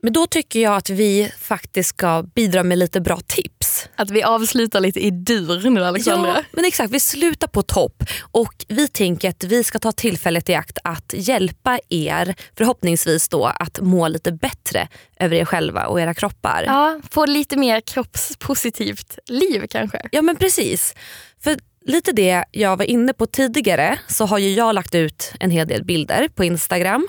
Men 0.01 0.13
då 0.13 0.27
tycker 0.27 0.59
jag 0.59 0.75
att 0.75 0.89
vi 0.89 1.31
faktiskt 1.39 1.89
ska 1.89 2.23
bidra 2.35 2.63
med 2.63 2.77
lite 2.77 3.01
bra 3.01 3.19
tips. 3.27 3.89
Att 3.95 4.09
vi 4.09 4.23
avslutar 4.23 4.79
lite 4.79 4.99
i 4.99 5.11
dur 5.11 5.69
nu 5.69 5.85
Alexandra. 5.85 6.33
Ja, 6.35 6.43
men 6.51 6.65
exakt, 6.65 6.93
vi 6.93 6.99
slutar 6.99 7.47
på 7.47 7.63
topp 7.63 8.03
och 8.31 8.65
vi 8.67 8.87
tänker 8.87 9.29
att 9.29 9.43
vi 9.43 9.63
ska 9.63 9.79
ta 9.79 9.91
tillfället 9.91 10.49
i 10.49 10.55
akt 10.55 10.77
att 10.83 11.13
hjälpa 11.17 11.79
er 11.89 12.35
förhoppningsvis 12.57 13.29
då 13.29 13.45
att 13.45 13.79
må 13.81 14.07
lite 14.07 14.31
bättre 14.31 14.87
över 15.19 15.35
er 15.35 15.45
själva 15.45 15.85
och 15.85 16.01
era 16.01 16.13
kroppar. 16.13 16.63
Ja, 16.67 17.01
få 17.11 17.25
lite 17.25 17.57
mer 17.57 17.81
kroppspositivt 17.81 19.19
liv 19.27 19.65
kanske. 19.69 20.01
Ja 20.11 20.21
men 20.21 20.35
precis. 20.35 20.95
För 21.43 21.57
lite 21.85 22.11
det 22.11 22.43
jag 22.51 22.77
var 22.77 22.85
inne 22.85 23.13
på 23.13 23.25
tidigare 23.25 23.99
så 24.07 24.25
har 24.25 24.37
ju 24.37 24.53
jag 24.53 24.75
lagt 24.75 24.95
ut 24.95 25.33
en 25.39 25.51
hel 25.51 25.67
del 25.67 25.83
bilder 25.83 26.27
på 26.27 26.43
Instagram. 26.43 27.07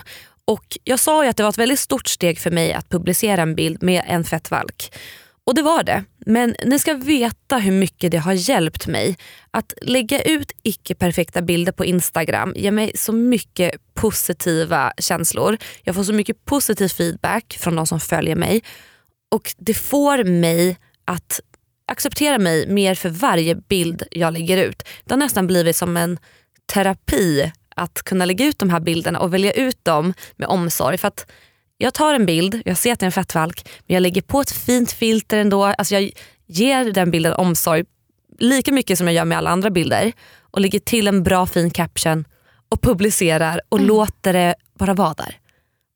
Och 0.51 0.77
Jag 0.83 0.99
sa 0.99 1.23
ju 1.23 1.29
att 1.29 1.37
det 1.37 1.43
var 1.43 1.49
ett 1.49 1.57
väldigt 1.57 1.79
stort 1.79 2.07
steg 2.07 2.39
för 2.39 2.51
mig 2.51 2.73
att 2.73 2.89
publicera 2.89 3.41
en 3.41 3.55
bild 3.55 3.83
med 3.83 4.03
en 4.07 4.23
fettvalk. 4.23 4.93
Och 5.43 5.55
det 5.55 5.61
var 5.61 5.83
det. 5.83 6.03
Men 6.25 6.55
ni 6.65 6.79
ska 6.79 6.93
veta 6.93 7.57
hur 7.57 7.71
mycket 7.71 8.11
det 8.11 8.17
har 8.17 8.33
hjälpt 8.33 8.87
mig. 8.87 9.17
Att 9.51 9.73
lägga 9.81 10.21
ut 10.21 10.51
icke-perfekta 10.63 11.41
bilder 11.41 11.71
på 11.71 11.85
Instagram 11.85 12.53
ger 12.55 12.71
mig 12.71 12.91
så 12.95 13.11
mycket 13.11 13.71
positiva 13.93 14.93
känslor. 14.97 15.57
Jag 15.83 15.95
får 15.95 16.03
så 16.03 16.13
mycket 16.13 16.45
positiv 16.45 16.87
feedback 16.87 17.57
från 17.59 17.75
de 17.75 17.87
som 17.87 17.99
följer 17.99 18.35
mig. 18.35 18.63
Och 19.31 19.53
det 19.57 19.73
får 19.73 20.23
mig 20.23 20.77
att 21.05 21.39
acceptera 21.87 22.39
mig 22.39 22.67
mer 22.67 22.95
för 22.95 23.09
varje 23.09 23.55
bild 23.55 24.03
jag 24.11 24.33
lägger 24.33 24.57
ut. 24.57 24.83
Det 25.03 25.13
har 25.13 25.19
nästan 25.19 25.47
blivit 25.47 25.75
som 25.75 25.97
en 25.97 26.19
terapi 26.73 27.51
att 27.81 28.03
kunna 28.03 28.25
lägga 28.25 28.45
ut 28.45 28.59
de 28.59 28.69
här 28.69 28.79
bilderna 28.79 29.19
och 29.19 29.33
välja 29.33 29.51
ut 29.51 29.85
dem 29.85 30.13
med 30.35 30.47
omsorg. 30.47 30.97
För 30.97 31.07
att 31.07 31.31
jag 31.77 31.93
tar 31.93 32.13
en 32.13 32.25
bild, 32.25 32.61
jag 32.65 32.77
ser 32.77 32.93
att 32.93 32.99
det 32.99 33.03
är 33.03 33.07
en 33.07 33.11
fettvalk, 33.11 33.69
men 33.87 33.93
jag 33.93 34.01
lägger 34.01 34.21
på 34.21 34.41
ett 34.41 34.51
fint 34.51 34.91
filter 34.91 35.37
ändå. 35.37 35.63
Alltså 35.63 35.95
jag 35.95 36.11
ger 36.47 36.91
den 36.91 37.11
bilden 37.11 37.33
omsorg 37.33 37.85
lika 38.39 38.71
mycket 38.71 38.97
som 38.97 39.07
jag 39.07 39.13
gör 39.13 39.25
med 39.25 39.37
alla 39.37 39.49
andra 39.49 39.69
bilder 39.69 40.11
och 40.39 40.61
lägger 40.61 40.79
till 40.79 41.07
en 41.07 41.23
bra 41.23 41.45
fin 41.45 41.71
caption 41.71 42.25
och 42.69 42.81
publicerar 42.81 43.61
och 43.69 43.79
låter 43.79 44.33
det 44.33 44.55
bara 44.79 44.93
vara 44.93 45.13
där. 45.13 45.37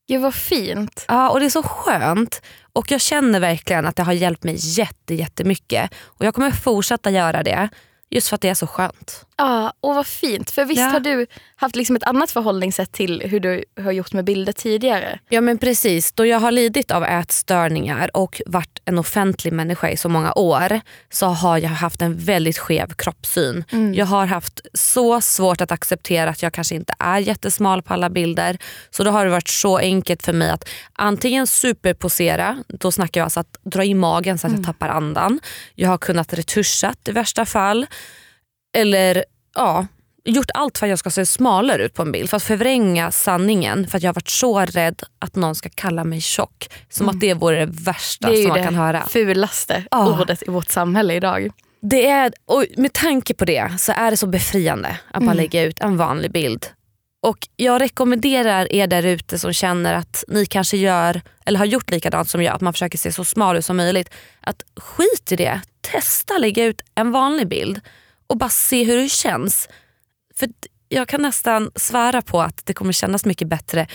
Gud 0.08 0.22
vad 0.22 0.36
fint. 0.36 1.06
Ja, 1.08 1.30
och 1.30 1.40
det 1.40 1.46
är 1.46 1.50
så 1.50 1.64
skönt. 1.64 2.42
Och 2.74 2.92
jag 2.92 3.02
känner 3.02 3.40
verkligen 3.40 3.86
att 3.86 3.96
det 3.96 4.04
har 4.04 4.14
hjälpt 4.14 4.44
mig 4.44 4.56
jätte, 4.60 5.16
jättemycket. 5.16 5.94
Och 6.04 6.26
jag 6.26 6.34
kommer 6.34 6.52
fortsätta 6.52 7.12
göra 7.12 7.44
det 7.44 7.70
just 8.16 8.28
för 8.28 8.36
att 8.36 8.42
det 8.42 8.50
är 8.50 8.54
så 8.54 8.68
skönt. 8.68 9.26
Ja, 9.38 9.74
och 9.82 9.96
vad 9.96 10.08
fint. 10.08 10.52
För 10.52 10.66
visst 10.66 10.80
Ja. 10.80 10.88
har 10.88 11.00
du 11.00 11.28
haft 11.56 11.76
liksom 11.76 11.96
ett 11.96 12.04
annat 12.04 12.32
förhållningssätt 12.32 12.92
till 12.92 13.22
hur 13.26 13.40
du 13.40 13.66
har 13.84 13.92
gjort 13.92 14.14
med 14.14 14.26
bilder 14.26 14.54
tidigare? 14.54 15.20
Ja 15.30 15.42
men 15.42 15.58
precis, 15.58 16.12
då 16.12 16.26
jag 16.26 16.40
har 16.40 16.52
lidit 16.52 16.92
av 16.92 17.04
ätstörningar 17.04 18.18
och 18.18 18.42
varit 18.46 18.82
en 18.86 19.00
offentlig 19.00 19.54
människa 19.54 19.90
i 19.90 19.98
så 19.98 20.10
många 20.10 20.34
år 20.34 20.82
så 21.10 21.26
har 21.28 21.58
jag 21.58 21.70
haft 21.70 22.02
en 22.02 22.18
väldigt 22.18 22.58
skev 22.58 22.94
kroppssyn. 22.94 23.64
Jag 23.96 24.06
har 24.06 24.26
haft 24.26 24.62
så 24.74 25.22
svårt 25.22 25.62
att 25.62 25.72
acceptera 25.72 26.30
att 26.30 26.42
jag 26.42 26.54
kanske 26.54 26.76
inte 26.76 26.94
är 27.00 27.20
jättesmal 27.20 27.82
på 27.82 27.94
alla 27.94 28.10
bilder. 28.10 28.58
Så 28.90 29.04
då 29.04 29.12
har 29.12 29.26
det 29.26 29.32
varit 29.32 29.48
så 29.50 29.78
enkelt 29.78 30.24
för 30.24 30.34
mig 30.34 30.50
att 30.50 30.70
antingen 30.94 31.48
superposera, 31.48 32.64
då 32.68 32.92
snackar 32.92 33.22
jag 33.22 33.26
alltså 33.26 33.40
att 33.40 33.58
dra 33.64 33.84
i 33.84 33.94
magen 33.94 34.38
så 34.38 34.48
att 34.48 34.54
jag 34.54 34.66
tappar 34.66 34.90
andan. 34.90 35.40
Jag 35.76 35.90
har 35.90 35.98
kunnat 35.98 36.34
retuschat 36.34 37.08
i 37.08 37.12
värsta 37.12 37.46
fall. 37.46 37.86
Eller 38.76 39.26
ja, 39.56 39.88
gjort 40.26 40.50
allt 40.54 40.78
för 40.78 40.86
att 40.86 40.90
jag 40.90 41.00
ska 41.00 41.10
se 41.10 41.26
smalare 41.26 41.84
ut 41.86 41.94
på 41.94 42.02
en 42.02 42.12
bild. 42.12 42.30
För 42.30 42.38
att 42.38 42.44
förvränga 42.44 43.12
sanningen. 43.12 43.88
För 43.88 43.98
att 43.98 44.04
jag 44.04 44.10
har 44.10 44.14
varit 44.16 44.30
så 44.30 44.60
rädd 44.60 45.02
att 45.20 45.36
någon 45.36 45.56
ska 45.56 45.70
kalla 45.76 46.04
mig 46.04 46.22
tjock. 46.22 46.70
Som 46.90 47.10
att 47.10 47.20
det 47.20 47.34
vore 47.34 47.66
det 47.66 47.72
värsta 47.72 48.30
Det 48.30 48.34
är 48.38 48.42
som 48.42 48.50
man 48.50 48.58
det 48.58 48.64
kan 48.64 48.76
höra. 48.76 49.02
fulaste 49.10 49.84
Ja. 49.92 50.22
ordet 50.22 50.44
i 50.48 50.52
vårt 50.52 50.70
samhälle 50.70 51.14
idag. 51.14 51.50
Det 51.82 52.08
är, 52.08 52.34
och 52.46 52.66
med 52.78 52.94
tanke 52.94 53.34
på 53.34 53.46
det 53.46 53.72
så 53.80 53.92
är 53.92 54.12
det 54.12 54.18
så 54.18 54.28
befriande 54.28 54.98
att 55.12 55.24
bara 55.24 55.34
lägga 55.34 55.64
ut 55.64 55.80
en 55.80 55.98
vanlig 55.98 56.32
bild. 56.32 56.66
Och 57.22 57.48
Jag 57.56 57.82
rekommenderar 57.82 58.74
er 58.74 58.88
där 58.88 59.04
ute 59.06 59.40
som 59.40 59.54
känner 59.54 59.94
att 59.94 60.24
ni 60.28 60.46
kanske 60.46 60.78
gör 60.78 61.22
eller 61.46 61.60
har 61.60 61.66
gjort 61.66 61.92
likadant 61.92 62.30
som 62.30 62.44
jag, 62.44 62.56
att 62.56 62.62
man 62.62 62.74
försöker 62.74 62.98
se 62.98 63.12
så 63.12 63.24
smal 63.24 63.58
ut 63.58 63.66
som 63.66 63.78
möjligt. 63.78 64.10
Att 64.42 64.64
skit 64.78 65.32
i 65.32 65.36
det, 65.36 65.62
testa 65.82 66.38
lägga 66.38 66.66
ut 66.66 66.82
en 66.96 67.12
vanlig 67.12 67.48
bild 67.48 67.82
och 68.28 68.38
bara 68.38 68.50
se 68.50 68.84
hur 68.84 68.98
det 68.98 69.10
känns. 69.10 69.70
För 70.36 70.50
jag 70.90 71.08
kan 71.08 71.22
nästan 71.22 71.72
svära 71.76 72.22
på 72.22 72.42
att 72.42 72.62
det 72.66 72.74
kommer 72.74 72.94
kännas 72.94 73.26
mycket 73.26 73.48
bättre 73.48 73.88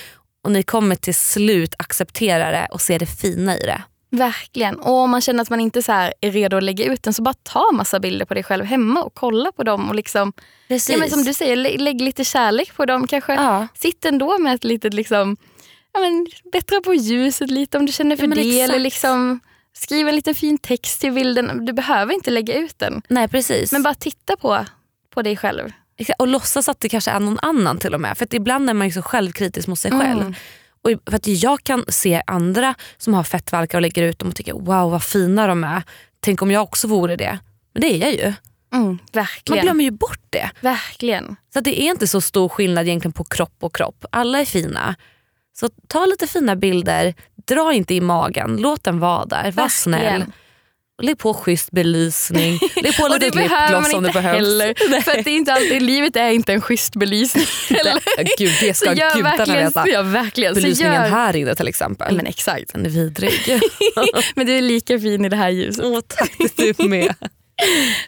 och 0.45 0.53
ni 0.53 0.63
kommer 0.63 0.97
till 0.97 1.15
slut 1.15 1.75
acceptera 1.79 2.51
det 2.51 2.69
och 2.71 2.81
se 2.81 2.99
det 2.99 3.07
fina 3.07 3.57
i 3.57 3.61
det. 3.61 3.83
Verkligen. 4.13 4.77
Och 4.81 4.93
om 4.95 5.11
man 5.11 5.21
känner 5.21 5.43
att 5.43 5.51
man 5.51 5.61
inte 5.61 5.83
så 5.83 5.93
är 5.93 6.13
redo 6.33 6.57
att 6.57 6.63
lägga 6.63 6.85
ut 6.85 7.03
den 7.03 7.15
så 7.15 7.23
bara 7.23 7.35
ta 7.43 7.71
massa 7.73 8.01
bilder 8.01 8.27
på 8.27 8.35
dig 8.35 8.43
själv 8.43 8.65
hemma 8.65 9.03
och 9.03 9.15
kolla 9.15 9.53
på 9.53 9.63
dem. 9.63 9.89
Och 9.89 9.95
liksom, 9.95 10.33
Precis. 10.69 10.91
ja, 10.91 10.99
men 10.99 11.11
som 11.11 11.25
du 11.25 11.35
säger, 11.35 11.57
lä- 11.57 11.79
lägg 11.79 12.01
lite 12.01 12.25
kärlek 12.25 12.75
på 12.77 12.87
dem. 12.87 13.07
Kanske 13.07 13.35
Ja. 13.35 13.67
sitt 13.75 14.05
ändå 14.05 14.39
med 14.39 14.55
ett 14.55 14.65
litet 14.65 14.95
liksom, 14.95 15.37
ja, 15.93 16.01
men, 16.01 16.27
bättra 16.53 16.81
på 16.81 16.95
ljuset 16.95 17.51
lite 17.51 17.79
om 17.79 17.87
du 17.87 17.93
känner 17.93 18.17
för 18.17 18.27
Ja, 18.27 18.35
det. 18.35 18.41
Eller 18.61 18.65
exakt. 18.65 18.81
liksom, 18.83 19.41
skriv 19.81 20.09
en 20.09 20.15
liten 20.15 20.35
fin 20.35 20.59
text 20.59 21.01
till 21.01 21.13
bilden. 21.13 21.65
Du 21.67 21.73
behöver 21.73 22.15
inte 22.15 22.31
lägga 22.31 22.55
ut 22.55 22.79
den. 22.79 23.03
Nej 23.09 23.29
precis. 23.29 23.73
Men 23.73 23.83
bara 23.83 23.95
titta 23.95 24.37
på, 24.37 24.65
på 25.15 25.23
dig 25.23 25.37
själv. 25.37 25.73
Och 26.19 26.29
låtsas 26.29 26.69
att 26.69 26.81
det 26.81 26.89
kanske 26.89 27.11
är 27.11 27.21
någon 27.21 27.39
annan 27.43 27.79
till 27.79 27.95
och 27.95 28.01
med. 28.01 28.19
För 28.19 28.35
ibland 28.35 28.71
är 28.71 28.75
man 28.75 28.87
ju 28.87 28.93
så 28.93 29.03
självkritisk 29.03 29.69
mot 29.69 29.79
sig 29.79 29.91
Mm. 29.91 30.07
själv. 30.07 30.35
Och 30.83 30.91
för 31.11 31.17
att 31.17 31.27
jag 31.27 31.63
kan 31.65 31.85
se 31.89 32.23
andra 32.27 32.75
som 32.97 33.15
har 33.15 33.25
fettvalkar 33.25 33.79
och 33.79 33.83
lägger 33.83 34.03
ut 34.03 34.19
dem 34.19 34.29
och 34.29 34.35
tycker 34.37 34.53
wow 34.53 34.91
vad 34.91 35.03
fina 35.03 35.47
de 35.47 35.65
är. 35.65 35.83
Tänk 36.21 36.43
om 36.43 36.51
jag 36.51 36.63
också 36.63 36.89
vore 36.89 37.17
det. 37.17 37.39
Men 37.73 37.81
det 37.83 37.87
är 37.95 37.97
jag 37.99 38.13
ju. 38.13 38.23
Mm, 38.73 38.87
Man 38.87 38.99
verkligen. 39.13 39.63
glömmer 39.65 39.85
ju 39.85 39.91
bort 39.91 40.21
det. 40.31 40.51
verkligen. 40.61 41.37
Så 41.53 41.61
det 41.61 41.81
är 41.83 41.91
inte 41.91 42.07
så 42.07 42.21
stor 42.21 42.49
skillnad 42.49 42.87
egentligen 42.87 43.13
på 43.13 43.25
kropp 43.25 43.57
och 43.61 43.75
kropp. 43.75 44.05
Alla 44.13 44.41
är 44.41 44.45
fina. 44.45 44.95
Så 45.53 45.69
ta 45.89 46.07
lite 46.07 46.27
fina 46.27 46.57
bilder, 46.57 47.15
dra 47.47 47.73
inte 47.73 47.95
i 47.95 48.01
magen, 48.01 48.57
låt 48.57 48.85
den 48.85 48.99
vara 49.01 49.25
där. 49.25 49.53
Var 49.53 49.69
snäll. 49.69 50.25
Lägg 51.03 51.19
på 51.19 51.35
schysst 51.35 51.71
belysning, 51.71 52.59
lägg 52.83 52.97
på 52.97 53.09
lite 53.09 53.39
lipgloss 53.39 53.95
om 53.95 54.03
det 54.03 54.13
behövs. 54.13 54.37
heller. 54.37 55.01
För 55.03 55.19
att 55.19 55.25
det 55.25 55.31
är 55.31 55.37
inte 55.37 55.53
alltid, 55.53 55.83
livet 55.83 56.17
är 56.17 56.31
inte 56.31 56.53
en 56.53 56.61
schysst 56.61 56.97
belysning. 56.97 57.45
Gud 58.39 58.53
det 58.61 58.75
ska 58.75 58.93
gudarna 58.93 59.57
veta. 59.57 59.89
ja, 59.89 60.03
verkligen. 60.03 60.55
Så 60.55 60.61
Belysningen 60.61 60.95
gör, 60.95 61.11
här 61.11 61.37
inne 61.37 61.55
till 61.55 61.69
exempel. 61.69 62.17
Men 62.17 62.27
exakt. 62.27 62.73
Den 62.73 62.87
är 62.87 62.91
vidrig. 62.91 63.61
Men 64.35 64.47
du 64.47 64.53
är 64.53 64.63
lika 64.63 64.99
fin 64.99 65.25
i 65.25 65.29
det 65.29 65.37
här 65.37 65.51
ljuset. 65.51 65.85
Åh, 65.85 66.01
tack 66.07 66.33
du 66.57 66.75
med. 66.89 67.15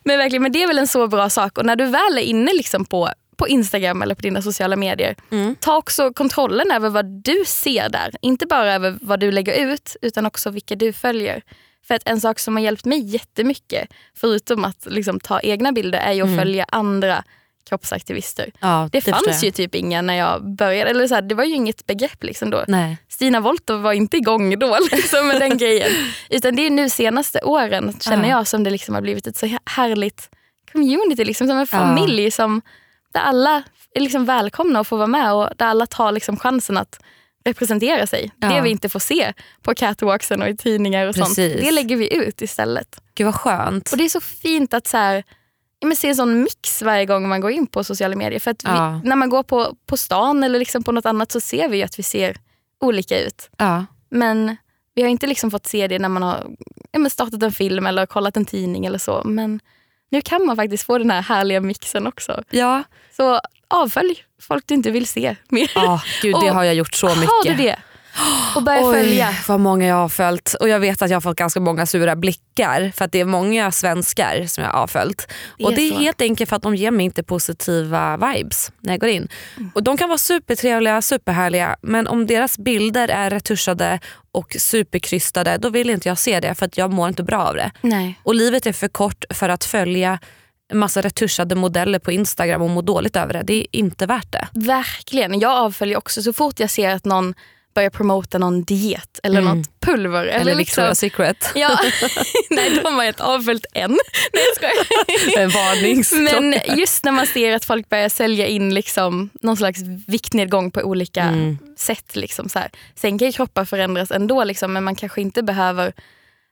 Men 0.04 0.18
verkligen, 0.18 0.42
men 0.42 0.52
det 0.52 0.62
är 0.62 0.66
väl 0.66 0.78
en 0.78 0.88
så 0.88 1.08
bra 1.08 1.30
sak. 1.30 1.58
Och 1.58 1.66
när 1.66 1.76
du 1.76 1.84
väl 1.84 2.18
är 2.18 2.22
inne 2.22 2.52
liksom 2.54 2.84
på, 2.84 3.10
på 3.36 3.48
Instagram 3.48 4.02
eller 4.02 4.14
på 4.14 4.22
dina 4.22 4.42
sociala 4.42 4.76
medier, 4.76 5.16
Mm. 5.30 5.56
ta 5.60 5.76
också 5.76 6.12
kontrollen 6.12 6.70
över 6.70 6.88
vad 6.88 7.06
du 7.06 7.42
ser 7.46 7.88
där. 7.88 8.14
Inte 8.22 8.46
bara 8.46 8.74
över 8.74 8.98
vad 9.00 9.20
du 9.20 9.30
lägger 9.32 9.72
ut, 9.72 9.96
utan 10.02 10.26
också 10.26 10.50
vilka 10.50 10.74
du 10.74 10.92
följer. 10.92 11.42
För 11.86 11.94
att 11.94 12.02
en 12.08 12.20
sak 12.20 12.38
som 12.38 12.56
har 12.56 12.62
hjälpt 12.62 12.84
mig 12.84 12.98
jättemycket, 13.00 13.88
förutom 14.16 14.64
att 14.64 14.86
liksom 14.90 15.20
ta 15.20 15.40
egna 15.40 15.72
bilder, 15.72 15.98
är 15.98 16.12
ju 16.12 16.22
att 16.22 16.38
följa 16.38 16.66
andra 16.68 17.24
kroppsaktivister. 17.68 18.50
Ja, 18.60 18.88
Det, 18.92 19.00
förstår 19.00 19.24
fanns 19.26 19.44
ju 19.44 19.50
typ 19.50 19.74
inga 19.74 20.02
när 20.02 20.14
jag 20.14 20.54
började. 20.56 20.90
Eller 20.90 21.06
så 21.08 21.14
här, 21.14 21.22
det 21.22 21.34
var 21.34 21.44
ju 21.44 21.54
inget 21.54 21.86
begrepp 21.86 22.24
liksom 22.24 22.50
då. 22.50 22.64
Nej. 22.68 22.96
Stina 23.08 23.40
Wolter 23.40 23.74
var 23.76 23.92
inte 23.92 24.16
igång 24.16 24.58
då 24.58 24.78
liksom, 24.92 25.28
med 25.28 25.40
den 25.40 25.56
grejen. 25.58 25.90
Utan 26.30 26.56
det 26.56 26.66
är 26.66 26.70
nu 26.70 26.88
senaste 26.90 27.40
åren 27.42 27.96
känner 28.00 28.28
Ja. 28.28 28.36
jag 28.36 28.46
som 28.46 28.64
det 28.64 28.70
liksom 28.70 28.94
har 28.94 29.02
blivit 29.02 29.26
ett 29.26 29.36
så 29.36 29.58
härligt 29.66 30.30
community. 30.72 31.24
Liksom, 31.24 31.46
som 31.48 31.56
en 31.58 31.66
familj 31.66 32.30
som, 32.30 32.62
där 33.12 33.20
alla 33.20 33.62
är 33.94 34.00
liksom 34.00 34.24
välkomna 34.24 34.80
att 34.80 34.86
få 34.86 34.96
vara 34.96 35.06
med 35.06 35.32
och 35.32 35.48
där 35.56 35.66
alla 35.66 35.86
tar 35.86 36.12
liksom 36.12 36.36
chansen 36.36 36.76
att 36.76 37.00
representera 37.44 38.06
sig. 38.06 38.30
Ja. 38.40 38.48
Det 38.48 38.60
vi 38.60 38.70
inte 38.70 38.88
får 38.88 39.00
se 39.00 39.32
på 39.62 39.74
catwalksen 39.74 40.42
och 40.42 40.48
i 40.48 40.56
tidningar 40.56 41.06
och 41.06 41.14
sånt, 41.14 41.28
Precis. 41.28 41.60
det 41.60 41.70
lägger 41.70 41.96
vi 41.96 42.14
ut 42.14 42.42
istället. 42.42 43.00
Gud 43.14 43.24
vad 43.24 43.34
skönt. 43.34 43.92
Och 43.92 43.98
det 43.98 44.04
är 44.04 44.08
så 44.08 44.20
fint 44.20 44.74
att 44.74 44.86
så 44.86 44.96
här, 44.96 45.24
men 45.84 45.96
se 45.96 46.08
en 46.08 46.16
sån 46.16 46.42
mix 46.42 46.82
varje 46.82 47.06
gång 47.06 47.28
man 47.28 47.40
går 47.40 47.50
in 47.50 47.66
på 47.66 47.84
sociala 47.84 48.16
medier. 48.16 48.40
För 48.40 48.50
att 48.50 48.64
vi, 48.64 48.68
Ja. 48.68 49.00
när 49.04 49.16
man 49.16 49.28
går 49.30 49.42
på, 49.42 49.76
på 49.86 49.96
stan 49.96 50.44
eller 50.44 50.58
liksom 50.58 50.82
på 50.82 50.92
något 50.92 51.06
annat 51.06 51.32
så 51.32 51.40
ser 51.40 51.68
vi 51.68 51.82
att 51.82 51.98
vi 51.98 52.02
ser 52.02 52.36
olika 52.80 53.20
ut. 53.20 53.50
Ja. 53.56 53.84
Men 54.10 54.56
vi 54.94 55.02
har 55.02 55.08
inte 55.08 55.26
liksom 55.26 55.50
fått 55.50 55.66
se 55.66 55.88
det 55.88 55.98
när 55.98 56.08
man 56.08 56.22
har 56.22 56.46
ja, 56.92 57.10
startat 57.10 57.42
en 57.42 57.52
film 57.52 57.86
eller 57.86 58.06
kollat 58.06 58.36
en 58.36 58.44
tidning 58.44 58.86
eller 58.86 58.98
så. 58.98 59.22
Men 59.24 59.60
nu 60.12 60.20
kan 60.20 60.46
man 60.46 60.56
faktiskt 60.56 60.86
få 60.86 60.98
den 60.98 61.10
här 61.10 61.22
härliga 61.22 61.60
mixen 61.60 62.06
också. 62.06 62.42
Ja. 62.50 62.82
Så 63.16 63.40
avfölj 63.68 64.24
folk 64.40 64.66
du 64.66 64.74
inte 64.74 64.90
vill 64.90 65.06
se 65.06 65.36
mer. 65.48 65.72
Ah, 65.74 66.00
gud, 66.22 66.34
det 66.40 66.48
har 66.52 66.64
jag 66.64 66.74
gjort 66.74 66.94
så 66.94 67.08
mycket. 67.08 67.28
Har 67.28 67.44
du 67.44 67.54
det? 67.54 67.76
Och 68.56 68.62
börja 68.62 68.80
Oj, 68.86 68.94
följa. 68.94 69.28
vad 69.48 69.60
många 69.60 69.86
jag 69.86 69.94
har 69.94 70.08
följt. 70.08 70.54
Och 70.60 70.68
jag 70.68 70.80
vet 70.80 71.02
att 71.02 71.10
jag 71.10 71.16
har 71.16 71.20
fått 71.20 71.36
ganska 71.36 71.60
många 71.60 71.86
sura 71.86 72.16
blickar 72.16 72.92
för 72.96 73.04
att 73.04 73.12
det 73.12 73.20
är 73.20 73.24
många 73.24 73.72
svenskar 73.72 74.46
som 74.46 74.64
jag 74.64 74.70
har 74.70 74.86
följt. 74.86 75.32
Det 75.58 75.64
och 75.64 75.74
det 75.74 75.82
är 75.82 75.90
så. 75.90 75.98
helt 75.98 76.20
enkelt 76.20 76.50
för 76.50 76.56
att 76.56 76.62
de 76.62 76.74
ger 76.74 76.90
mig 76.90 77.04
inte 77.04 77.22
positiva 77.22 78.16
vibes 78.16 78.72
när 78.80 78.92
jag 78.92 79.00
går 79.00 79.10
in. 79.10 79.28
Och 79.74 79.82
De 79.82 79.96
kan 79.96 80.08
vara 80.08 80.18
supertrevliga, 80.18 81.02
superhärliga 81.02 81.76
men 81.82 82.06
om 82.06 82.26
deras 82.26 82.58
bilder 82.58 83.08
är 83.08 83.30
retuschade 83.30 84.00
och 84.32 84.56
superkrystade 84.58 85.56
då 85.56 85.68
vill 85.68 85.90
inte 85.90 86.08
jag 86.08 86.18
se 86.18 86.40
det 86.40 86.54
för 86.54 86.66
att 86.66 86.76
jag 86.76 86.92
mår 86.92 87.08
inte 87.08 87.22
bra 87.22 87.42
av 87.42 87.54
det. 87.54 87.70
Nej. 87.80 88.20
Och 88.22 88.34
livet 88.34 88.66
är 88.66 88.72
för 88.72 88.88
kort 88.88 89.24
för 89.30 89.48
att 89.48 89.64
följa 89.64 90.18
massa 90.74 91.00
retuschade 91.02 91.54
modeller 91.54 91.98
på 91.98 92.12
Instagram 92.12 92.62
och 92.62 92.70
må 92.70 92.82
dåligt 92.82 93.16
över 93.16 93.32
det. 93.32 93.42
Det 93.42 93.54
är 93.54 93.66
inte 93.70 94.06
värt 94.06 94.32
det. 94.32 94.48
Verkligen. 94.52 95.40
Jag 95.40 95.50
avföljer 95.52 95.98
också 95.98 96.22
så 96.22 96.32
fort 96.32 96.60
jag 96.60 96.70
ser 96.70 96.90
att 96.90 97.04
någon 97.04 97.34
börjar 97.74 97.90
promota 97.90 98.38
någon 98.38 98.62
diet 98.62 99.20
eller 99.22 99.40
Mm. 99.40 99.58
något 99.58 99.80
pulver. 99.80 100.26
Eller, 100.26 100.40
Eller 100.40 100.54
liksom, 100.54 100.84
Victoria's 100.84 100.94
Secret. 100.94 101.50
Ja, 101.54 101.78
nej 102.50 102.70
de 102.84 102.94
har 102.94 103.02
jag 103.02 103.10
inte 103.10 103.22
avföljt 103.24 103.66
än. 103.74 103.90
Nej 103.90 104.42
jag 104.46 104.56
skojar. 104.56 105.38
En 105.42 105.50
varningsklocka. 105.50 106.40
Men 106.40 106.78
just 106.78 107.04
när 107.04 107.12
man 107.12 107.26
ser 107.26 107.52
att 107.56 107.64
folk 107.64 107.88
börjar 107.88 108.08
sälja 108.08 108.46
in 108.46 108.74
liksom 108.74 109.30
någon 109.42 109.56
slags 109.56 109.80
viktnedgång 110.06 110.70
på 110.70 110.80
olika 110.80 111.22
Mm. 111.22 111.58
sätt. 111.76 112.16
Liksom 112.16 112.48
så 112.48 112.58
här. 112.58 112.70
Sen 112.94 113.18
kan 113.18 113.26
ju 113.26 113.32
kroppar 113.32 113.64
förändras 113.64 114.10
ändå 114.10 114.44
liksom, 114.44 114.72
men 114.72 114.84
man 114.84 114.94
kanske 114.96 115.20
inte 115.20 115.42
behöver 115.42 115.92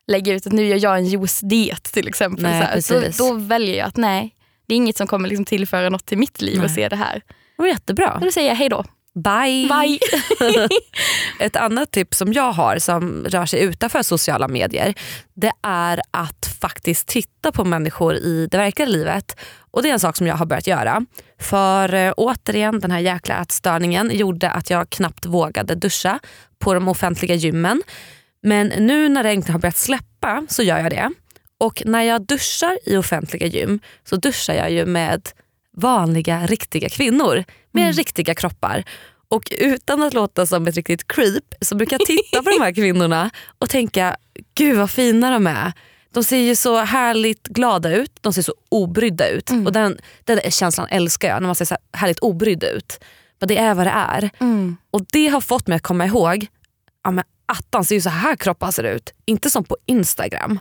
lägga 0.06 0.32
ut 0.32 0.46
att 0.46 0.52
nu 0.52 0.66
gör 0.66 0.76
jag 0.82 0.98
en 0.98 1.06
juice-diet 1.06 1.82
till 1.92 2.08
exempel. 2.08 2.42
Nej, 2.42 2.82
så. 2.82 2.94
Då, 3.00 3.06
då 3.18 3.32
väljer 3.34 3.78
jag 3.78 3.86
att 3.86 3.96
nej, 3.96 4.34
det 4.68 4.74
är 4.74 4.76
inget 4.76 4.96
som 4.96 5.06
kommer 5.06 5.28
liksom 5.28 5.44
tillföra 5.44 5.88
något 5.88 6.06
till 6.06 6.18
mitt 6.18 6.40
liv 6.42 6.58
att 6.60 6.66
Nej. 6.66 6.74
se 6.74 6.88
det 6.88 6.96
här. 6.96 7.14
Det 7.56 7.62
var 7.62 7.66
jättebra. 7.66 8.14
Och 8.14 8.20
då 8.20 8.32
säger 8.32 8.48
jag 8.48 8.56
hej 8.56 8.68
då. 8.68 8.84
Bye. 9.14 9.68
Bye. 9.68 9.98
Ett 11.40 11.56
annat 11.56 11.90
tips 11.90 12.18
som 12.18 12.32
jag 12.32 12.52
har 12.52 12.78
som 12.78 13.24
rör 13.24 13.46
sig 13.46 13.62
utanför 13.62 14.02
sociala 14.02 14.48
medier 14.48 14.94
det 15.34 15.52
är 15.62 16.00
att 16.10 16.56
faktiskt 16.60 17.08
titta 17.08 17.52
på 17.52 17.64
människor 17.64 18.14
i 18.14 18.48
det 18.50 18.56
verkliga 18.56 18.88
livet. 18.88 19.40
Och 19.70 19.82
Det 19.82 19.88
är 19.88 19.92
en 19.92 20.00
sak 20.00 20.16
som 20.16 20.26
jag 20.26 20.34
har 20.34 20.46
börjat 20.46 20.66
göra. 20.66 21.06
För 21.40 21.94
eh, 21.94 22.12
återigen, 22.16 22.80
den 22.80 22.90
här 22.90 22.98
jäkla 22.98 23.40
ätstörningen 23.40 24.10
gjorde 24.12 24.50
att 24.50 24.70
jag 24.70 24.90
knappt 24.90 25.26
vågade 25.26 25.74
duscha 25.74 26.18
på 26.58 26.74
de 26.74 26.88
offentliga 26.88 27.34
gymmen. 27.34 27.82
Men 28.42 28.66
nu 28.66 29.08
när 29.08 29.22
det 29.22 29.30
äntligen 29.30 29.52
har 29.52 29.60
börjat 29.60 29.76
släppa 29.76 30.46
så 30.48 30.62
gör 30.62 30.78
jag 30.78 30.90
det. 30.90 31.10
Och 31.58 31.82
när 31.86 32.02
jag 32.02 32.26
duschar 32.26 32.78
i 32.86 32.96
offentliga 32.96 33.46
gym 33.46 33.80
så 34.04 34.16
duschar 34.16 34.54
jag 34.54 34.70
ju 34.70 34.86
med 34.86 35.28
vanliga 35.80 36.46
riktiga 36.46 36.88
kvinnor 36.88 37.44
med 37.72 37.96
riktiga 37.96 38.34
kroppar. 38.34 38.84
Och 39.28 39.52
utan 39.58 40.02
att 40.02 40.14
låta 40.14 40.46
som 40.46 40.66
ett 40.66 40.74
riktigt 40.74 41.06
creep 41.08 41.54
så 41.60 41.74
brukar 41.76 41.98
jag 41.98 42.06
titta 42.06 42.42
på 42.42 42.50
de 42.50 42.64
här 42.64 42.72
kvinnorna 42.72 43.30
och 43.58 43.68
tänka, 43.70 44.16
gud 44.54 44.76
vad 44.76 44.90
fina 44.90 45.30
de 45.30 45.46
är. 45.46 45.72
De 46.12 46.24
ser 46.24 46.36
ju 46.36 46.56
så 46.56 46.76
härligt 46.76 47.42
glada 47.48 47.90
ut, 47.94 48.12
de 48.20 48.32
ser 48.32 48.42
så 48.42 48.54
obrydda 48.68 49.28
ut. 49.28 49.50
Och 49.66 49.72
den, 49.72 49.98
den 50.24 50.40
känslan 50.50 50.86
älskar 50.90 51.28
jag, 51.28 51.42
när 51.42 51.46
man 51.46 51.54
ser 51.54 51.64
så 51.64 51.74
här 51.74 52.00
härligt 52.00 52.18
obrydd 52.18 52.64
ut. 52.64 53.00
Men 53.38 53.48
det 53.48 53.58
är 53.58 53.74
vad 53.74 53.86
det 53.86 53.90
är. 53.90 54.30
Och 54.90 55.00
det 55.12 55.28
har 55.28 55.40
fått 55.40 55.66
mig 55.66 55.76
att 55.76 55.82
komma 55.82 56.06
ihåg, 56.06 56.46
ja 57.04 57.10
men 57.10 57.24
attan 57.46 57.84
ser 57.84 57.94
ju 57.94 58.00
så 58.00 58.10
här 58.10 58.36
kroppar 58.36 58.70
ser 58.70 58.84
ut, 58.84 59.12
inte 59.24 59.50
som 59.50 59.64
på 59.64 59.76
Instagram. 59.86 60.60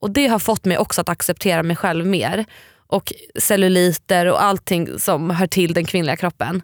Och 0.00 0.10
det 0.10 0.26
har 0.26 0.38
fått 0.38 0.64
mig 0.64 0.78
också 0.78 1.00
att 1.00 1.08
acceptera 1.08 1.62
mig 1.62 1.76
själv 1.76 2.06
mer. 2.06 2.44
Och 2.94 3.12
celluliter 3.38 4.26
och 4.26 4.42
allting 4.42 4.98
som 4.98 5.30
hör 5.30 5.46
till 5.46 5.74
den 5.74 5.84
kvinnliga 5.84 6.16
kroppen. 6.16 6.62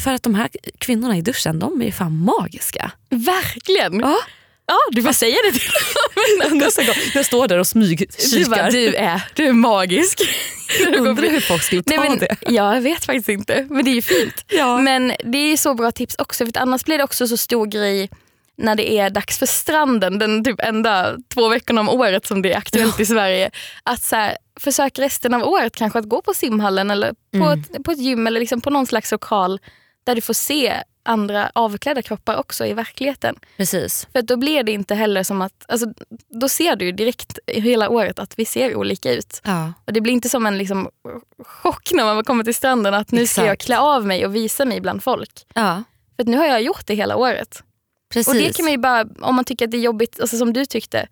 För 0.00 0.12
att 0.14 0.22
de 0.22 0.34
här 0.34 0.48
kvinnorna 0.78 1.16
i 1.16 1.20
duschen, 1.20 1.58
de 1.58 1.80
är 1.82 1.86
ju 1.86 1.92
fan 1.92 2.16
magiska. 2.24 2.90
Verkligen. 3.10 4.00
Ja. 4.00 4.16
Ja, 4.66 4.78
du 4.90 5.02
får 5.02 5.12
säga 5.12 5.36
det 5.44 5.58
till 5.58 5.70
dem. 6.50 6.58
Nästa 6.58 6.84
gång 6.84 6.94
jag 7.14 7.26
står 7.26 7.48
där 7.48 7.58
och 7.58 7.66
Du, 7.74 7.80
bara, 7.80 8.04
smygkikar. 8.06 8.70
du, 8.70 8.94
är, 8.94 9.20
du 9.34 9.44
är 9.46 9.52
magisk. 9.52 10.20
Undrar 10.98 11.30
hur 11.30 11.40
folk 11.40 11.62
skulle 11.62 11.82
ta 11.82 11.90
Nej, 11.96 12.08
men, 12.08 12.18
det. 12.18 12.36
ja, 12.40 12.74
jag 12.74 12.80
vet 12.82 13.04
faktiskt 13.04 13.28
inte, 13.28 13.66
men 13.70 13.84
det 13.84 13.90
är 13.90 13.94
ju 13.94 14.02
fint. 14.02 14.44
Ja. 14.48 14.78
Men 14.78 15.12
det 15.24 15.38
är 15.38 15.56
så 15.56 15.74
bra 15.74 15.92
tips 15.92 16.14
också, 16.18 16.46
för 16.46 16.58
annars 16.58 16.84
blir 16.84 16.98
det 16.98 17.04
också 17.04 17.26
så 17.28 17.36
stor 17.36 17.66
grej 17.66 18.10
när 18.58 18.74
det 18.74 18.92
är 18.92 19.10
dags 19.10 19.38
för 19.38 19.46
stranden, 19.46 20.18
den 20.18 20.44
typ 20.44 20.60
enda 20.60 21.16
två 21.34 21.48
veckorna 21.48 21.80
om 21.80 21.88
året 21.88 22.26
som 22.26 22.42
det 22.42 22.52
är 22.52 22.58
aktuellt 22.58 23.00
i 23.00 23.06
Sverige. 23.06 23.50
Att 23.82 24.02
så 24.02 24.16
här, 24.16 24.36
försök 24.60 24.98
resten 24.98 25.34
av 25.34 25.42
året 25.42 25.76
kanske 25.76 25.98
att 25.98 26.08
gå 26.08 26.22
på 26.22 26.34
simhallen 26.34 26.90
eller 26.90 27.12
på, 27.12 27.16
Mm. 27.36 27.60
ett, 27.60 27.84
på 27.84 27.90
ett 27.90 27.98
gym 27.98 28.26
eller 28.26 28.40
liksom 28.40 28.60
på 28.60 28.70
någon 28.70 28.86
slags 28.86 29.12
lokal 29.12 29.60
där 30.04 30.14
du 30.14 30.20
får 30.20 30.34
se 30.34 30.82
andra 31.02 31.50
avklädda 31.54 32.02
kroppar 32.02 32.36
också 32.36 32.66
i 32.66 32.72
verkligen. 32.74 33.36
Precis. 33.56 34.08
För 34.12 34.22
då 34.22 34.36
blir 34.36 34.62
det 34.62 34.72
inte 34.72 34.94
heller 34.94 35.22
som 35.22 35.42
att, 35.42 35.64
alltså, 35.68 35.86
då 36.28 36.48
ser 36.48 36.76
du 36.76 36.92
direkt 36.92 37.38
hela 37.46 37.88
året 37.88 38.18
att 38.18 38.38
vi 38.38 38.44
ser 38.44 38.74
olika 38.76 39.12
ut. 39.12 39.40
Ja. 39.44 39.72
Och 39.84 39.92
Det 39.92 40.00
blir 40.00 40.12
inte 40.12 40.28
som 40.28 40.46
en 40.46 40.58
liksom, 40.58 40.88
chock 41.44 41.92
när 41.92 42.04
man 42.14 42.24
kommer 42.24 42.44
till 42.44 42.54
stranden 42.54 42.94
att 42.94 43.12
nu 43.12 43.26
ska 43.26 43.40
jag 43.40 43.52
Exakt. 43.52 43.66
klä 43.66 43.78
av 43.78 44.06
mig 44.06 44.26
och 44.26 44.34
visa 44.36 44.64
mig 44.64 44.80
bland 44.80 45.02
folk. 45.02 45.46
Ja. 45.54 45.82
För 46.16 46.24
nu 46.24 46.36
har 46.36 46.46
jag 46.46 46.62
gjort 46.62 46.86
det 46.86 46.94
hela 46.94 47.16
året. 47.16 47.62
Precis. 48.12 48.28
Och 48.28 48.34
det 48.34 48.56
kan 48.56 48.64
man 48.64 48.72
ju 48.72 48.78
bara, 48.78 49.04
om 49.20 49.34
man 49.36 49.44
tycker 49.44 49.64
att 49.64 49.70
det 49.70 49.76
är 49.76 49.80
jobbigt, 49.80 50.20
alltså 50.20 50.36
som 50.38 50.52
du 50.52 50.66
tyckte, 50.66 51.08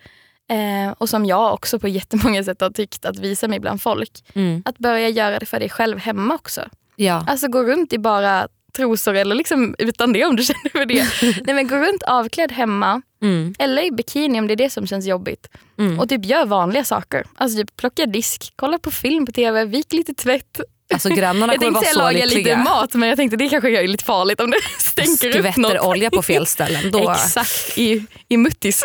eh, 0.50 0.92
och 0.98 1.08
som 1.08 1.26
jag 1.26 1.54
också 1.54 1.78
på 1.78 1.88
jättemånga 1.88 2.44
sätt 2.44 2.60
har 2.60 2.70
tyckt 2.70 3.04
att 3.04 3.18
visa 3.18 3.48
mig 3.48 3.60
bland 3.60 3.82
folk. 3.82 4.24
mm. 4.34 4.62
Att 4.64 4.78
börja 4.78 5.08
göra 5.08 5.38
det 5.38 5.46
för 5.46 5.60
dig 5.60 5.68
själv 5.70 5.98
hemma 5.98 6.34
också. 6.34 6.60
ja. 6.96 7.24
Alltså 7.28 7.48
gå 7.48 7.62
runt 7.62 7.92
i 7.92 7.98
bara 7.98 8.48
trosor 8.76 9.14
eller 9.14 9.34
liksom 9.34 9.74
utan 9.78 10.12
det 10.12 10.24
om 10.24 10.36
du 10.36 10.42
känner 10.44 10.68
för 10.70 10.86
det. 10.86 11.06
Nej, 11.46 11.54
men 11.54 11.68
gå 11.68 11.76
runt 11.76 12.02
avklädd 12.02 12.52
hemma 12.52 13.02
Mm. 13.22 13.54
eller 13.58 13.82
i 13.82 13.90
bikini 13.90 14.40
om 14.40 14.46
det 14.46 14.54
är 14.54 14.56
det 14.56 14.70
som 14.70 14.86
känns 14.86 15.06
jobbigt. 15.06 15.48
Mm. 15.78 16.00
Och 16.00 16.08
typ 16.08 16.24
gör 16.24 16.46
vanliga 16.46 16.84
saker. 16.84 17.24
Alltså 17.34 17.58
typ 17.58 17.76
plocka 17.76 18.06
disk, 18.06 18.52
kolla 18.56 18.78
på 18.78 18.90
film 18.90 19.26
på 19.26 19.32
tv, 19.32 19.64
vik 19.64 19.92
lite 19.92 20.14
tvätt. 20.14 20.60
Alltså 20.92 21.08
grannarna 21.08 21.52
Jag 21.52 21.60
kommer 21.60 21.72
tänkte 21.80 21.98
vara 21.98 22.08
så 22.08 22.12
laga 22.14 22.24
lite 22.24 22.36
lyckliga. 22.36 22.56
mat 22.56 22.94
men 22.94 23.08
jag 23.08 23.16
tänkte 23.18 23.36
det 23.36 23.48
kanske 23.48 23.82
är 23.82 23.88
lite 23.88 24.04
farligt 24.04 24.40
om 24.40 24.50
det 24.50 24.56
stänker 24.78 25.28
upp 25.28 25.34
Skvätter 25.34 25.60
något. 25.60 25.80
olja 25.86 26.10
på 26.10 26.22
fel 26.22 26.46
ställen. 26.46 26.90
Då 26.90 27.10
Exakt, 27.10 27.78
i, 27.78 28.04
i 28.28 28.36
muttis. 28.36 28.84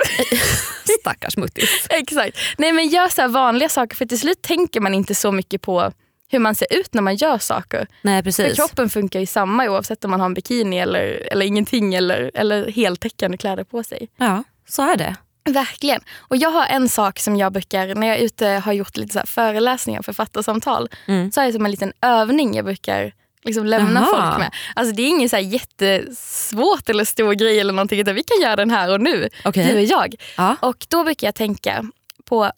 stackars 1.02 1.38
muttis. 1.38 1.88
Exakt. 1.90 2.38
Nej 2.58 2.72
men 2.72 2.88
gör 2.88 3.08
så 3.08 3.28
vanliga 3.28 3.70
saker 3.70 3.96
för 3.96 4.06
till 4.06 4.20
slut 4.20 4.42
tänker 4.42 4.80
man 4.80 4.94
inte 4.94 5.16
så 5.16 5.32
mycket 5.32 5.62
på 5.62 5.92
hur 6.32 6.40
man 6.40 6.56
ser 6.56 6.68
ut 6.72 6.94
när 6.94 7.02
man 7.02 7.16
gör 7.16 7.38
saker. 7.38 7.88
Nej 8.02 8.18
För 8.20 8.24
precis. 8.24 8.56
kroppen 8.56 8.90
funkar 8.90 9.20
ju 9.20 9.26
samma 9.26 9.70
oavsett 9.70 10.06
om 10.06 10.12
man 10.12 10.20
har 10.20 10.26
en 10.26 10.34
bikini 10.34 10.80
eller, 10.80 11.28
eller 11.32 11.46
ingenting 11.46 11.96
eller, 11.96 12.32
eller 12.34 12.72
heltäckande 12.72 13.38
kläder 13.38 13.64
på 13.64 13.84
sig. 13.84 14.10
Ja, 14.18 14.44
så 14.70 14.82
är 14.92 14.96
det. 14.98 15.16
Verkligen. 15.54 16.02
Och 16.18 16.38
jag 16.38 16.50
har 16.50 16.66
en 16.66 16.90
sak 16.90 17.20
som 17.20 17.36
jag 17.38 17.52
brukar, 17.54 17.96
när 17.96 18.08
jag 18.08 18.18
är 18.18 18.22
ute 18.22 18.48
har 18.48 18.74
gjort 18.74 18.98
lite 18.98 19.14
så 19.14 19.20
här 19.20 19.26
föreläsningar 19.26 20.00
och 20.00 20.06
författarsamtal, 20.06 20.90
Mm. 21.08 21.32
så 21.32 21.40
har 21.42 21.46
jag 21.46 21.54
som 21.54 21.66
en 21.66 21.72
liten 21.72 21.94
övning 22.02 22.54
jag 22.56 22.66
brukar 22.66 23.14
liksom 23.44 23.66
lämna 23.66 24.00
Jaha. 24.00 24.06
folk 24.32 24.40
med. 24.40 24.54
Alltså 24.76 24.96
det 24.96 25.02
är 25.04 25.08
ingen 25.08 25.30
så 25.30 25.36
här 25.36 25.44
jättesvårt 25.44 26.90
eller 26.90 27.06
stor 27.06 27.34
grej 27.34 27.60
eller 27.60 27.74
någonting 27.74 28.00
utan 28.00 28.16
vi 28.16 28.24
kan 28.24 28.42
göra 28.42 28.56
den 28.56 28.72
här 28.72 28.94
och 28.94 29.02
nu, 29.02 29.30
Okej. 29.46 29.68
du 29.68 29.76
och 29.78 29.84
jag. 29.84 30.16
Ja. 30.38 30.56
Och 30.62 30.86
då 30.90 31.04
brukar 31.04 31.28
jag 31.28 31.36
tänka 31.36 31.86
på, 32.26 32.52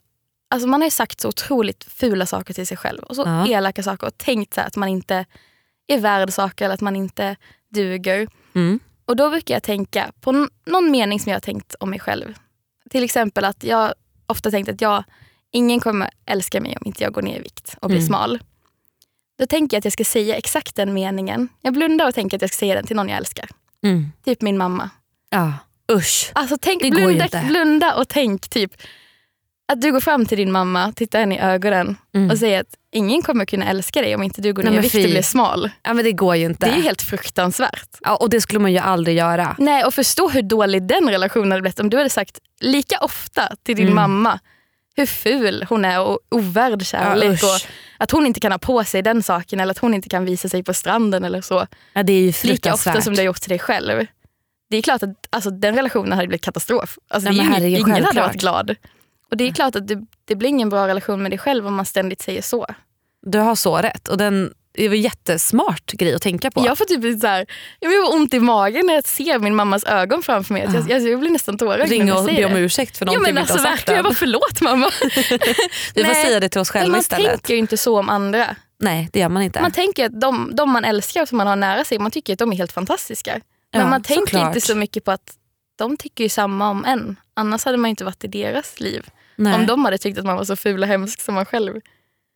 alltså 0.50 0.68
man 0.68 0.80
har 0.80 0.86
ju 0.86 0.90
sagt 0.90 1.20
så 1.20 1.28
otroligt 1.28 1.84
fula 1.84 2.26
saker 2.26 2.54
till 2.54 2.66
sig 2.66 2.76
själv 2.76 3.02
och 3.02 3.16
så 3.16 3.22
Ja. 3.26 3.46
elaka 3.48 3.82
saker 3.82 4.06
och 4.06 4.18
tänkt 4.18 4.54
så 4.54 4.60
att 4.60 4.76
man 4.76 4.88
inte 4.88 5.24
är 5.86 5.98
värd 5.98 6.32
saker 6.32 6.64
eller 6.64 6.74
att 6.74 6.80
man 6.80 6.96
inte 6.96 7.36
duger. 7.74 8.28
Mm. 8.54 8.80
Och 9.06 9.16
då 9.16 9.30
brukar 9.30 9.54
jag 9.54 9.62
tänka 9.62 10.12
på 10.20 10.48
någon 10.66 10.90
mening 10.90 11.20
som 11.20 11.30
jag 11.30 11.36
har 11.36 11.40
tänkt 11.40 11.74
om 11.80 11.90
mig 11.90 12.00
själv. 12.00 12.34
Till 12.92 13.04
exempel 13.04 13.44
att 13.44 13.64
jag 13.64 13.94
ofta 14.26 14.50
tänkt 14.50 14.68
att 14.68 14.80
jag, 14.80 15.04
ingen 15.50 15.80
kommer 15.80 16.10
älska 16.26 16.60
mig 16.60 16.76
om 16.80 16.86
inte 16.86 17.02
jag 17.04 17.12
går 17.12 17.22
ner 17.22 17.36
i 17.36 17.42
vikt 17.42 17.76
och 17.80 17.88
blir 17.88 17.98
Mm. 17.98 18.06
smal. 18.06 18.38
Då 19.38 19.46
tänker 19.46 19.74
jag 19.76 19.78
att 19.80 19.84
jag 19.84 19.92
ska 19.92 20.04
säga 20.04 20.36
exakt 20.36 20.76
den 20.76 20.92
meningen. 20.94 21.48
Jag 21.60 21.72
blundar 21.74 22.08
och 22.08 22.14
tänker 22.14 22.36
att 22.36 22.42
jag 22.42 22.50
ska 22.50 22.58
säga 22.58 22.74
den 22.74 22.86
till 22.86 22.96
någon 22.96 23.08
jag 23.08 23.18
älskar. 23.18 23.48
Mm. 23.84 24.12
Typ 24.24 24.40
min 24.42 24.58
mamma. 24.58 24.90
Ja. 25.30 25.52
Usch. 25.92 26.30
Alltså 26.34 26.56
tänk, 26.60 26.82
Det 26.82 26.90
blunda, 26.90 27.28
blunda 27.48 27.94
och 27.94 28.08
tänk 28.08 28.48
typ 28.48 28.72
att 29.72 29.80
du 29.80 29.92
går 29.92 30.00
fram 30.00 30.26
till 30.26 30.38
din 30.38 30.52
mamma, 30.52 30.92
tittar 30.92 31.20
henne 31.20 31.34
i 31.34 31.38
ögonen 31.38 31.96
Mm. 32.14 32.30
och 32.30 32.38
säger 32.38 32.60
att 32.60 32.74
ingen 32.92 33.22
kommer 33.22 33.44
kunna 33.44 33.70
älska 33.70 34.02
dig 34.02 34.14
om 34.14 34.22
inte 34.22 34.40
du 34.42 34.52
går 34.52 34.62
Nej, 34.62 34.72
ner 34.72 34.78
i 34.78 34.82
vikt 34.82 34.94
och 34.94 35.00
blir 35.10 35.22
smal. 35.22 35.70
Ja, 35.82 35.94
men 35.94 36.04
det 36.04 36.12
går 36.12 36.36
ju 36.36 36.44
inte. 36.44 36.66
Det 36.66 36.72
är 36.72 36.76
ju 36.76 36.82
helt 36.82 37.02
fruktansvärt. 37.02 37.88
ja, 38.00 38.16
och 38.16 38.30
det 38.30 38.40
skulle 38.40 38.58
man 38.58 38.72
ju 38.72 38.78
aldrig 38.78 39.16
göra. 39.16 39.56
Nej, 39.58 39.84
och 39.84 39.94
förstå 39.94 40.28
hur 40.28 40.42
dålig 40.42 40.82
den 40.86 41.08
relationen 41.10 41.50
hade 41.50 41.62
blivit 41.62 41.80
om 41.80 41.90
du 41.90 41.96
hade 41.96 42.10
sagt 42.10 42.38
lika 42.60 42.98
ofta 42.98 43.48
till 43.62 43.76
din 43.76 43.86
Mm. 43.86 43.94
mamma 43.94 44.38
hur 44.96 45.06
ful 45.06 45.66
hon 45.68 45.84
är 45.84 46.00
och 46.00 46.18
ovärd 46.30 46.86
kärlek. 46.86 47.32
usch. 47.32 47.44
och 47.44 47.60
att 47.98 48.10
hon 48.10 48.26
inte 48.26 48.40
kan 48.40 48.52
ha 48.52 48.58
på 48.58 48.84
sig 48.84 49.02
den 49.02 49.22
saken 49.22 49.60
eller 49.60 49.70
att 49.70 49.78
hon 49.78 49.94
inte 49.94 50.08
kan 50.08 50.24
visa 50.24 50.48
sig 50.48 50.62
på 50.62 50.74
stranden 50.74 51.24
eller 51.24 51.40
så. 51.40 51.66
Ja, 51.92 52.02
det 52.02 52.12
är 52.12 52.20
ju 52.20 52.32
Lika 52.42 52.74
ofta 52.74 53.00
som 53.00 53.14
du 53.14 53.20
har 53.20 53.24
gjort 53.26 53.40
till 53.40 53.48
dig 53.48 53.58
själv. 53.58 54.06
Det 54.70 54.76
är 54.76 54.82
klart 54.82 55.02
att 55.02 55.10
alltså, 55.30 55.50
den 55.50 55.74
relationen 55.74 56.12
hade 56.12 56.28
blivit 56.28 56.44
katastrof. 56.44 56.98
Alltså, 57.10 57.30
Nej, 57.30 57.60
det 57.60 57.66
är 57.66 57.68
ju, 57.68 57.78
ingen 57.78 58.04
hade 58.04 58.20
varit 58.20 58.40
glad. 58.40 58.74
Och 59.32 59.38
det 59.38 59.48
är 59.48 59.52
klart 59.52 59.76
att 59.76 59.88
det, 59.88 59.98
det 60.24 60.36
blir 60.36 60.48
ingen 60.48 60.68
bra 60.68 60.88
relation 60.88 61.22
med 61.22 61.32
dig 61.32 61.38
själv 61.38 61.66
om 61.66 61.74
man 61.74 61.86
ständigt 61.86 62.22
säger 62.22 62.42
så. 62.42 62.66
Du 63.26 63.38
har 63.38 63.54
så 63.54 63.76
rätt. 63.76 64.08
Och 64.08 64.18
den, 64.18 64.52
det 64.72 64.88
var 64.88 64.94
en 64.94 65.02
jättesmart 65.02 65.92
grej 65.92 66.14
att 66.14 66.22
tänka 66.22 66.50
på. 66.50 66.66
Jag 66.66 66.78
får 66.78 66.84
typ 66.84 67.20
så 67.20 67.26
här, 67.26 67.46
jag 67.80 67.92
får 67.92 68.14
ont 68.14 68.34
i 68.34 68.40
magen 68.40 68.86
när 68.86 68.94
jag 68.94 69.08
ser 69.08 69.38
min 69.38 69.54
mammas 69.54 69.84
ögon 69.84 70.22
framför 70.22 70.54
mig. 70.54 70.62
Att 70.62 70.88
jag, 70.88 71.02
jag, 71.02 71.20
blir 71.20 71.30
nästan 71.30 71.58
tårögd 71.58 71.90
Ring 71.90 72.12
och 72.12 72.24
be 72.24 72.44
om 72.44 72.56
ursäkt 72.56 72.98
för 72.98 73.06
Ja, 73.06 73.12
någonting 73.12 73.34
men 73.34 73.34
vi 73.34 73.40
inte 73.40 73.52
alltså 73.52 73.68
har 73.68 73.76
sagt 73.76 73.80
verkligen, 73.80 73.96
jag 73.96 74.04
bara 74.04 74.14
förlåt 74.14 74.60
mamma. 74.60 74.90
Vi 75.94 76.04
får 76.04 76.14
säga 76.14 76.40
det 76.40 76.48
till 76.48 76.60
oss 76.60 76.74
Men 76.74 76.80
själva 76.80 76.90
man 76.90 77.00
istället. 77.00 77.30
tänker 77.30 77.54
ju 77.54 77.58
inte 77.60 77.76
så 77.76 77.98
om 77.98 78.08
andra. 78.08 78.56
Nej, 78.78 79.08
det 79.12 79.20
gör 79.20 79.28
man 79.28 79.42
inte. 79.42 79.60
Man 79.60 79.72
tänker 79.72 80.06
att 80.06 80.20
de, 80.20 80.50
de 80.54 80.70
man 80.70 80.84
älskar 80.84 81.22
och 81.22 81.28
som 81.28 81.38
man 81.38 81.46
har 81.46 81.56
nära 81.56 81.84
sig, 81.84 81.98
man 81.98 82.10
tycker 82.10 82.32
att 82.32 82.38
de 82.38 82.52
är 82.52 82.56
helt 82.56 82.72
fantastiska. 82.72 83.40
Men 83.72 83.80
Ja, 83.80 83.88
man 83.88 84.02
tänker 84.02 84.26
såklart. 84.26 84.46
inte 84.46 84.60
så 84.60 84.74
mycket 84.74 85.04
på 85.04 85.10
att 85.10 85.36
de 85.76 85.96
tycker 85.96 86.24
ju 86.24 86.28
samma 86.28 86.70
om 86.70 86.84
en. 86.84 87.16
Annars 87.34 87.64
hade 87.64 87.76
man 87.76 87.90
inte 87.90 88.04
varit 88.04 88.24
i 88.24 88.28
deras 88.28 88.80
liv. 88.80 89.06
Nej. 89.42 89.54
Om 89.54 89.66
de 89.66 89.84
hade 89.84 89.98
tyckt 89.98 90.18
att 90.18 90.24
man 90.24 90.36
var 90.36 90.44
så 90.44 90.56
ful 90.56 90.82
och 90.82 90.88
hemsk 90.88 91.20
som 91.20 91.34
man 91.34 91.44
själv 91.44 91.80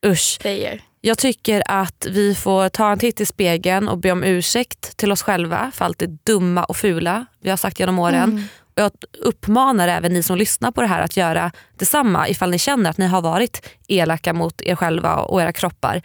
Usch. 0.05 0.39
säger. 0.41 0.81
Jag 1.01 1.17
tycker 1.17 1.63
att 1.65 2.07
vi 2.09 2.35
får 2.35 2.69
ta 2.69 2.91
en 2.91 2.99
titt 2.99 3.21
i 3.21 3.25
spegeln 3.25 3.87
och 3.87 3.97
be 3.97 4.11
om 4.11 4.23
ursäkt 4.23 4.97
till 4.97 5.11
oss 5.11 5.21
själva 5.21 5.71
för 5.73 5.85
allt 5.85 5.99
det 5.99 6.25
dumma 6.25 6.63
och 6.63 6.77
fula 6.77 7.25
vi 7.39 7.49
har 7.49 7.57
sagt 7.57 7.79
genom 7.79 7.99
åren. 7.99 8.29
Mm. 8.29 8.43
Och 8.75 8.81
jag 8.81 8.91
uppmanar 9.19 9.87
även 9.87 10.13
ni 10.13 10.23
som 10.23 10.37
lyssnar 10.37 10.71
på 10.71 10.81
det 10.81 10.87
här 10.87 11.01
att 11.01 11.17
göra 11.17 11.51
detsamma 11.77 12.27
ifall 12.27 12.49
ni 12.49 12.59
känner 12.59 12.89
att 12.89 12.97
ni 12.97 13.07
har 13.07 13.21
varit 13.21 13.69
elaka 13.87 14.33
mot 14.33 14.61
er 14.61 14.75
själva 14.75 15.15
och 15.15 15.41
era 15.41 15.53
kroppar. 15.53 16.01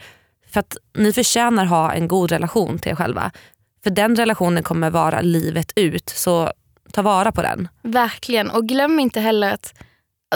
För 0.51 0.59
att 0.59 0.77
ni 0.97 1.13
förtjänar 1.13 1.65
ha 1.65 1.93
en 1.93 2.07
god 2.07 2.31
relation 2.31 2.79
till 2.79 2.91
er 2.91 2.95
själva. 2.95 3.31
För 3.83 3.89
den 3.89 4.15
relationen 4.15 4.63
kommer 4.63 4.89
vara 4.89 5.21
livet 5.21 5.71
ut, 5.75 6.09
så 6.09 6.51
ta 6.91 7.01
vara 7.01 7.31
på 7.31 7.41
den. 7.41 7.67
Verkligen. 7.81 8.49
Och 8.49 8.67
glöm 8.67 8.99
inte 8.99 9.19
heller 9.19 9.53
att, 9.53 9.73
att 9.73 9.73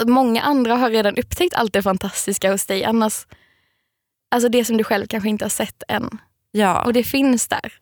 många 0.06 0.42
andra 0.42 0.74
har 0.74 0.90
redan 0.90 1.16
upptäckt 1.16 1.54
allt 1.54 1.72
det 1.72 1.82
fantastiska 1.82 2.52
hos 2.52 2.66
dig. 2.66 2.84
Annars, 2.84 3.26
alltså 4.30 4.48
det 4.48 4.64
som 4.64 4.76
du 4.76 4.84
själv 4.84 5.06
kanske 5.06 5.28
inte 5.28 5.44
har 5.44 5.50
sett 5.50 5.82
än. 5.88 6.18
Ja. 6.50 6.82
Och 6.84 6.92
det 6.92 7.04
finns 7.04 7.48
där. 7.48 7.72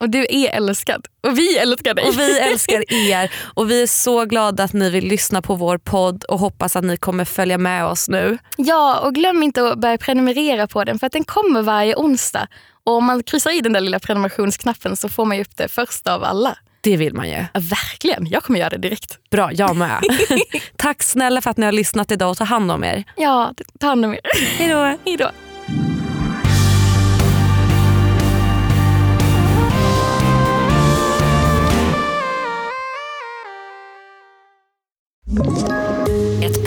Och 0.00 0.10
du 0.10 0.26
är 0.30 0.50
älskad. 0.50 1.06
Och 1.22 1.38
vi 1.38 1.58
älskar 1.58 1.94
dig. 1.94 2.08
Och 2.08 2.18
vi 2.18 2.38
älskar 2.52 2.92
er 2.92 3.32
och 3.54 3.70
vi 3.70 3.82
är 3.82 3.86
så 3.86 4.24
glada 4.24 4.64
att 4.64 4.72
ni 4.72 4.90
vill 4.90 5.08
lyssna 5.08 5.42
på 5.42 5.54
vår 5.54 5.78
podd 5.78 6.24
och 6.24 6.38
hoppas 6.38 6.76
att 6.76 6.84
ni 6.84 6.96
kommer 6.96 7.24
följa 7.24 7.58
med 7.58 7.86
oss 7.86 8.08
nu. 8.08 8.38
Ja, 8.56 8.98
och 8.98 9.14
glöm 9.14 9.42
inte 9.42 9.68
att 9.68 9.78
börja 9.78 9.98
prenumerera 9.98 10.66
på 10.66 10.84
den 10.84 10.98
för 10.98 11.06
att 11.06 11.12
den 11.12 11.24
kommer 11.24 11.62
varje 11.62 11.96
onsdag. 11.96 12.48
Och 12.84 12.92
om 12.92 13.04
man 13.04 13.22
kryssar 13.22 13.58
i 13.58 13.60
den 13.60 13.72
där 13.72 13.80
lilla 13.80 13.98
prenumerationsknappen 13.98 14.96
så 14.96 15.08
får 15.08 15.24
man 15.24 15.36
ju 15.36 15.42
upp 15.42 15.56
det 15.56 15.68
första 15.68 16.14
av 16.14 16.24
alla. 16.24 16.58
Det 16.86 16.96
vill 16.96 17.14
man 17.14 17.28
ju. 17.28 17.34
Ja, 17.34 17.60
verkligen, 17.60 18.26
jag 18.26 18.42
kommer 18.42 18.58
göra 18.58 18.70
det 18.70 18.78
direkt. 18.78 19.18
Bra, 19.30 19.52
jag 19.52 19.76
med. 19.76 20.02
Tack 20.76 21.02
snälla 21.02 21.40
för 21.40 21.50
att 21.50 21.56
ni 21.56 21.64
har 21.64 21.72
lyssnat 21.72 22.12
idag 22.12 22.30
och 22.30 22.36
ta 22.36 22.44
hand 22.44 22.70
om 22.70 22.84
er. 22.84 23.04
Ja, 23.16 23.54
ta 23.80 23.86
hand 23.86 24.04
om 24.04 24.14
er. 24.14 24.20
Hejdå. 24.58 24.96
Hej 25.04 25.16
då. 25.16 25.30